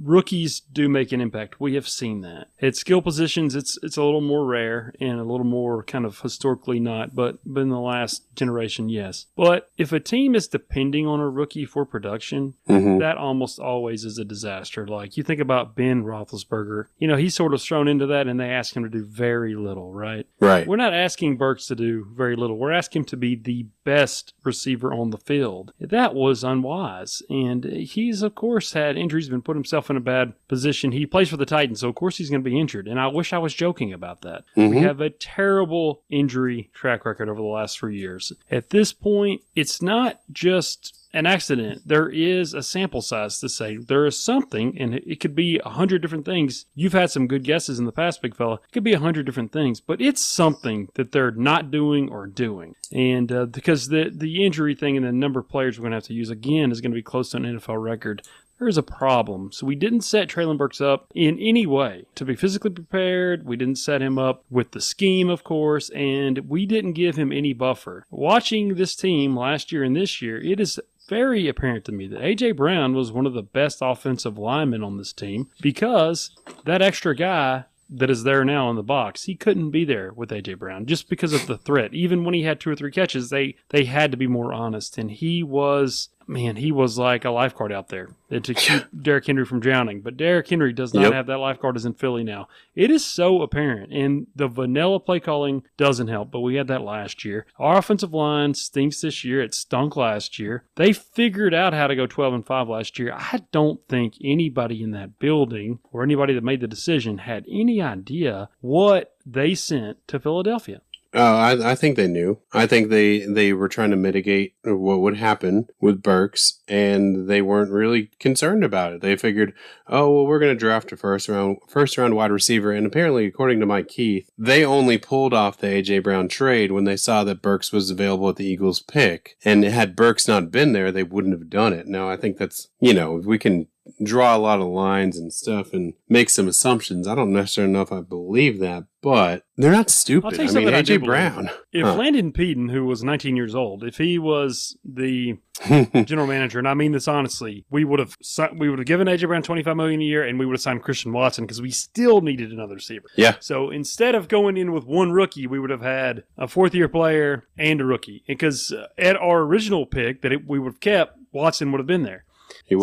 rookies 0.03 0.62
do 0.71 0.89
make 0.89 1.12
an 1.12 1.21
impact. 1.21 1.59
We 1.59 1.75
have 1.75 1.88
seen 1.88 2.21
that. 2.21 2.48
At 2.62 2.75
skill 2.75 3.01
positions, 3.01 3.56
it's 3.56 3.77
it's 3.83 3.98
a 3.98 4.03
little 4.03 4.21
more 4.21 4.45
rare 4.45 4.94
and 5.00 5.19
a 5.19 5.24
little 5.24 5.45
more 5.45 5.83
kind 5.83 6.06
of 6.06 6.19
historically 6.21 6.80
not, 6.80 7.15
but, 7.15 7.38
but 7.45 7.62
in 7.62 7.69
the 7.69 7.80
last 7.80 8.24
generation, 8.36 8.89
yes. 8.89 9.25
But 9.36 9.69
if 9.77 9.92
a 9.92 10.00
team 10.00 10.36
is 10.36 10.48
depending 10.48 11.07
on 11.07 11.19
a 11.19 11.30
rookie 11.30 11.65
for 11.65 11.86
production, 11.86 12.53
Mhm. 12.68 13.00
that 13.00 13.18
almost 13.18 13.59
always 13.59 14.06
is 14.06 14.18
a 14.18 14.25
disaster. 14.25 14.88
Like 14.88 15.18
you 15.18 15.24
think 15.24 15.39
about 15.39 15.75
Ben 15.75 16.04
Roethlisberger, 16.04 16.86
you 16.97 17.07
know, 17.07 17.18
he's 17.18 17.36
sort 17.36 17.54
of 17.54 17.62
thrown 17.62 17.88
into 17.88 18.07
that, 18.07 18.27
and 18.27 18.39
they 18.39 18.50
ask 18.50 18.75
him 18.75 18.83
to 18.83 18.89
do 18.89 19.04
very 19.04 19.56
little, 19.56 19.92
right? 19.94 20.25
Right. 20.39 20.68
We're 20.68 20.75
not 20.77 20.94
asking 20.94 21.38
Burks 21.38 21.68
to 21.68 21.75
do 21.75 22.06
very 22.15 22.36
little. 22.36 22.57
We're 22.57 22.71
asking 22.71 23.01
him 23.01 23.06
to 23.07 23.18
be 23.18 23.36
the 23.36 23.65
best 23.83 24.33
receiver 24.44 24.94
on 24.94 25.09
the 25.09 25.18
field. 25.18 25.74
That 25.80 26.13
was 26.15 26.44
unwise. 26.44 27.21
And 27.30 27.63
he's, 27.65 28.21
of 28.21 28.36
course, 28.36 28.74
had 28.74 28.97
injuries, 28.97 29.30
been 29.30 29.42
put 29.42 29.56
himself 29.56 29.89
in 29.92 29.98
a 29.98 30.02
bad 30.02 30.34
position. 30.48 30.92
He 30.92 31.06
plays 31.06 31.30
for 31.30 31.38
the 31.38 31.46
Titans, 31.46 31.82
so 31.82 31.90
of 31.90 31.96
course 31.96 32.18
he's 32.18 32.30
going 32.30 32.44
to 32.44 32.50
be 32.50 32.60
injured. 32.60 32.88
And 32.88 33.00
I 33.00 33.08
wish 33.08 33.34
I 33.34 33.38
was 33.38 33.54
joking 33.54 33.94
about 33.94 34.22
that. 34.22 34.44
We 34.56 34.64
Mhm. 34.64 34.82
have 34.82 35.00
a 35.02 35.10
terrible 35.10 36.02
injury 36.10 36.70
track 36.74 37.06
record 37.06 37.30
over 37.30 37.40
the 37.40 37.46
last 37.48 37.78
three 37.78 37.98
years. 38.00 38.34
At 38.50 38.70
this 38.72 38.94
point, 38.94 39.42
it's 39.56 39.82
not 39.82 40.22
just 40.32 40.98
an 41.14 41.26
accident. 41.26 41.82
There 41.86 42.08
is 42.08 42.54
a 42.54 42.64
sample 42.64 43.02
size 43.02 43.40
to 43.42 43.50
say 43.50 43.76
there 43.76 44.06
is 44.06 44.18
something, 44.18 44.78
and 44.80 44.96
it 44.96 45.04
it 45.06 45.20
could 45.20 45.36
be 45.36 45.60
a 45.60 45.68
hundred 45.70 46.02
different 46.02 46.24
things. 46.26 46.66
You've 46.74 46.94
had 46.94 47.12
some 47.12 47.28
good 47.28 47.44
guesses 47.44 47.80
in 47.80 47.86
the 47.86 47.92
past, 47.92 48.22
big 48.22 48.34
fella. 48.34 48.56
It 48.56 48.72
could 48.72 48.86
be 48.86 48.94
a 48.94 49.00
hundred 49.00 49.26
different 49.26 49.52
things, 49.52 49.82
but 49.82 50.00
it's 50.00 50.22
something 50.22 50.88
that 50.94 51.12
they're 51.12 51.32
not 51.32 51.70
doing 51.70 52.10
or 52.10 52.28
doing. 52.28 52.76
And 52.94 53.30
uh, 53.30 53.46
because 53.48 53.90
the 53.90 54.10
the 54.10 54.46
injury 54.46 54.74
thing 54.74 54.96
and 54.96 55.06
the 55.06 55.12
number 55.12 55.42
of 55.42 55.50
players 55.50 55.78
we're 55.78 55.84
going 55.84 55.92
to 55.92 55.98
have 55.98 56.04
to 56.06 56.14
use 56.14 56.30
again 56.30 56.72
is 56.72 56.80
going 56.80 56.92
to 56.92 56.96
be 56.96 57.02
close 57.04 57.32
to 57.32 57.38
an 57.38 57.44
NFL 57.44 57.82
record. 57.84 58.22
There 58.62 58.69
is 58.69 58.78
a 58.78 58.84
problem. 58.84 59.52
So 59.52 59.66
we 59.66 59.74
didn't 59.74 60.02
set 60.02 60.30
Treylon 60.30 60.60
Burks 60.60 60.80
up 60.80 61.12
in 61.16 61.40
any 61.40 61.66
way 61.66 62.06
to 62.13 62.24
be 62.24 62.36
physically 62.36 62.69
prepared. 62.69 63.44
We 63.44 63.56
didn't 63.56 63.80
set 63.80 64.04
him 64.04 64.19
up 64.19 64.46
with 64.52 64.69
the 64.69 64.80
scheme, 64.80 65.31
of 65.31 65.44
course, 65.44 65.90
and 65.90 66.38
we 66.48 66.68
didn't 66.68 66.94
give 66.94 67.16
him 67.16 67.31
any 67.31 67.54
buffer. 67.54 68.06
Watching 68.12 68.75
this 68.75 68.96
team 68.96 69.36
last 69.36 69.72
year 69.72 69.81
and 69.81 69.96
this 69.96 70.22
year, 70.22 70.40
it 70.40 70.60
is 70.60 70.80
very 71.10 71.48
apparent 71.48 71.86
to 71.86 71.92
me 71.92 72.06
that 72.06 72.22
AJ 72.22 72.56
Brown 72.56 72.94
was 72.94 73.12
one 73.12 73.25
of 73.25 73.34
the 73.34 73.42
best 73.42 73.80
offensive 73.81 74.38
linemen 74.38 74.84
on 74.84 74.98
this 74.98 75.12
team 75.12 75.50
because 75.60 76.30
that 76.66 76.84
extra 76.84 77.16
guy 77.16 77.66
that 77.92 78.10
is 78.10 78.24
there 78.24 78.46
now 78.46 78.69
in 78.69 78.75
the 78.78 78.84
box, 78.84 79.24
he 79.24 79.36
couldn't 79.36 79.72
be 79.72 79.84
there 79.84 80.14
with 80.14 80.30
AJ 80.30 80.57
Brown 80.60 80.86
just 80.86 81.10
because 81.10 81.34
of 81.34 81.46
the 81.48 81.57
threat. 81.57 81.94
Even 81.94 82.24
when 82.24 82.34
he 82.34 82.44
had 82.44 82.60
two 82.60 82.69
or 82.69 82.75
three 82.75 82.92
catches, 82.92 83.30
they 83.30 83.56
they 83.69 83.86
had 83.86 84.12
to 84.12 84.18
be 84.18 84.28
more 84.28 84.54
honest, 84.54 84.98
and 84.98 85.12
he 85.12 85.44
was 85.44 86.10
man, 86.27 86.56
he 86.56 86.71
was 86.71 86.97
like 86.97 87.25
a 87.25 87.29
lifeguard 87.31 87.71
out 87.71 87.89
there 87.89 88.09
to 88.29 88.53
keep 88.53 88.83
Derrick 89.01 89.25
Henry 89.27 89.45
from 89.45 89.59
drowning. 89.59 90.01
But 90.01 90.18
Derrick 90.18 90.50
Henry 90.50 90.71
does 90.73 90.94
not 90.94 91.01
Yep. 91.03 91.13
have 91.13 91.25
that 91.27 91.38
lifeguard 91.38 91.75
as 91.75 91.85
in 91.85 91.94
Philly 91.94 92.23
now. 92.23 92.47
It 92.75 92.89
is 92.91 93.03
so 93.03 93.41
apparent, 93.41 93.91
and 93.91 94.27
the 94.35 94.47
vanilla 94.47 95.00
play 95.00 95.19
calling 95.19 95.63
doesn't 95.77 96.07
help. 96.07 96.31
But 96.31 96.39
we 96.41 96.56
had 96.56 96.68
that 96.68 96.81
last 96.81 97.25
year. 97.25 97.45
Our 97.59 97.77
offensive 97.77 98.13
line 98.13 98.53
stinks 98.53 99.01
this 99.01 99.23
year. 99.23 99.41
It 99.41 99.53
stunk 99.53 99.95
last 99.95 100.39
year. 100.39 100.63
They 100.75 100.94
figured 100.94 101.53
out 101.53 101.73
how 101.73 101.88
to 101.88 101.95
go 101.95 102.07
twelve 102.07 102.33
and 102.33 102.45
five 102.45 102.69
last 102.69 102.97
year. 103.00 103.13
I 103.13 103.41
don't 103.51 103.79
think 103.89 104.15
anybody 104.23 104.81
in 104.83 104.91
that 104.91 105.19
building 105.19 105.79
or 105.91 106.03
anybody 106.03 106.33
that 106.33 106.44
made 106.44 106.62
the 106.62 106.68
decision 106.68 107.19
had 107.19 107.45
any 107.51 107.81
idea 107.81 108.50
what 108.62 109.15
they 109.25 109.53
sent 109.56 110.07
to 110.07 110.19
Philadelphia. 110.19 110.81
Oh, 111.13 111.36
I, 111.36 111.72
I 111.72 111.75
think 111.75 111.98
they 111.98 112.08
knew. 112.08 112.40
I 112.54 112.66
think 112.66 112.90
they 112.90 113.19
they 113.19 113.52
were 113.52 113.68
trying 113.68 113.92
to 113.92 113.98
mitigate 113.98 114.56
what 114.63 115.02
would 115.02 115.18
happen 115.18 115.68
with 115.81 116.02
Burks, 116.02 116.62
and 116.69 117.28
they 117.28 117.42
weren't 117.42 117.72
really 117.72 118.12
concerned 118.19 118.63
about 118.63 118.94
it. 118.94 119.02
They 119.02 119.18
figured, 119.18 119.54
oh 119.88 120.10
well, 120.10 120.25
we're 120.25 120.40
going 120.40 120.54
to 120.54 120.60
draft 120.60 120.92
a 120.94 120.98
first 120.98 121.28
round 121.28 121.58
first 121.68 121.98
round 121.98 122.16
wide 122.16 122.31
receiver, 122.31 122.72
and 122.72 122.88
apparently, 122.88 123.25
according 123.25 123.60
to 123.60 123.66
Mike 123.66 123.90
Keith, 123.90 124.30
they 124.38 124.63
only 124.63 124.98
pulled 124.98 125.34
off 125.34 125.58
the 125.58 125.68
AJ 125.68 126.04
Brown 126.04 126.30
trade 126.30 126.72
when 126.72 126.86
they 126.86 126.98
saw 126.98 127.25
that 127.25 127.42
Burks 127.42 127.74
was 127.74 127.90
available 127.90 128.30
at 128.30 128.38
the 128.38 128.46
Eagles' 128.46 128.80
pick, 128.80 129.36
and 129.44 129.66
had 129.66 129.98
Burks 129.98 130.30
not 130.30 130.50
been 130.50 130.72
there, 130.72 130.94
they 130.94 131.04
wouldn't 131.04 131.38
have 131.38 131.50
done 131.50 131.74
it. 131.74 131.88
Now, 131.88 132.10
I 132.10 132.16
think 132.16 132.38
that's 132.38 132.69
you 132.80 132.94
know 132.94 133.16
we 133.16 133.38
can 133.38 133.68
draw 134.04 134.36
a 134.36 134.40
lot 134.40 134.60
of 134.60 134.68
lines 134.68 135.18
and 135.18 135.34
stuff 135.34 135.74
and 135.74 135.94
make 136.10 136.30
some 136.30 136.48
assumptions. 136.48 137.08
I 137.08 137.16
don't 137.16 137.34
necessarily 137.34 137.74
know 137.74 137.82
if 137.82 137.92
I 137.92 138.02
believe 138.02 138.60
that, 138.60 138.86
but 139.02 139.44
they're 139.58 139.72
not 139.72 139.90
stupid. 139.90 140.26
I'll 140.26 140.32
tell 140.32 140.46
you 140.46 140.52
I 140.52 140.66
mean, 140.66 140.74
I 140.74 140.82
AJ 140.82 140.86
believe. 140.86 141.04
Brown. 141.06 141.50
If 141.72 141.86
Huh. 141.86 141.96
Landon 141.96 142.32
Peden, 142.32 142.70
who 142.70 142.86
was 142.86 143.04
19 143.04 143.36
years 143.36 143.56
old, 143.56 143.84
if 143.84 143.98
he 143.98 144.20
was 144.20 144.78
the 144.84 145.38
general 146.06 146.28
manager, 146.28 146.60
and 146.60 146.68
I 146.68 146.74
mean 146.74 146.92
this 146.92 147.08
honestly, 147.08 147.66
we 147.70 147.84
would 147.84 148.00
have 148.00 148.18
we 148.58 148.70
would 148.70 148.80
have 148.80 148.86
given 148.86 149.08
AJ 149.08 149.28
Brown 149.28 149.42
25 149.44 149.76
million 149.76 150.02
a 150.02 150.04
year, 150.04 150.24
and 150.24 150.38
we 150.38 150.46
would 150.46 150.54
have 150.54 150.62
signed 150.62 150.84
Christian 150.84 151.14
Watson 151.14 151.46
because 151.46 151.62
we 151.62 151.72
still 151.72 152.22
needed 152.22 152.52
another 152.52 152.76
receiver. 152.76 153.06
Yeah. 153.16 153.36
So 153.40 153.70
instead 153.70 154.16
of 154.16 154.28
going 154.28 154.58
in 154.58 154.72
with 154.72 154.86
one 154.86 155.12
rookie, 155.12 155.48
we 155.48 155.60
would 155.60 155.70
have 155.70 155.82
had 155.82 156.24
a 156.38 156.48
fourth 156.48 156.76
year 156.76 156.88
player 156.88 157.46
and 157.58 157.82
a 157.82 157.86
rookie, 157.86 158.24
because 158.28 158.72
uh, 158.72 158.88
at 158.98 159.18
our 159.18 159.40
original 159.42 159.86
pick 159.86 160.22
that 160.22 160.32
it, 160.32 160.48
we 160.48 160.60
would 160.60 160.74
have 160.74 160.80
kept, 160.82 161.18
Watson 161.32 161.72
would 161.72 161.80
have 161.80 161.88
been 161.88 162.04
there. 162.04 162.26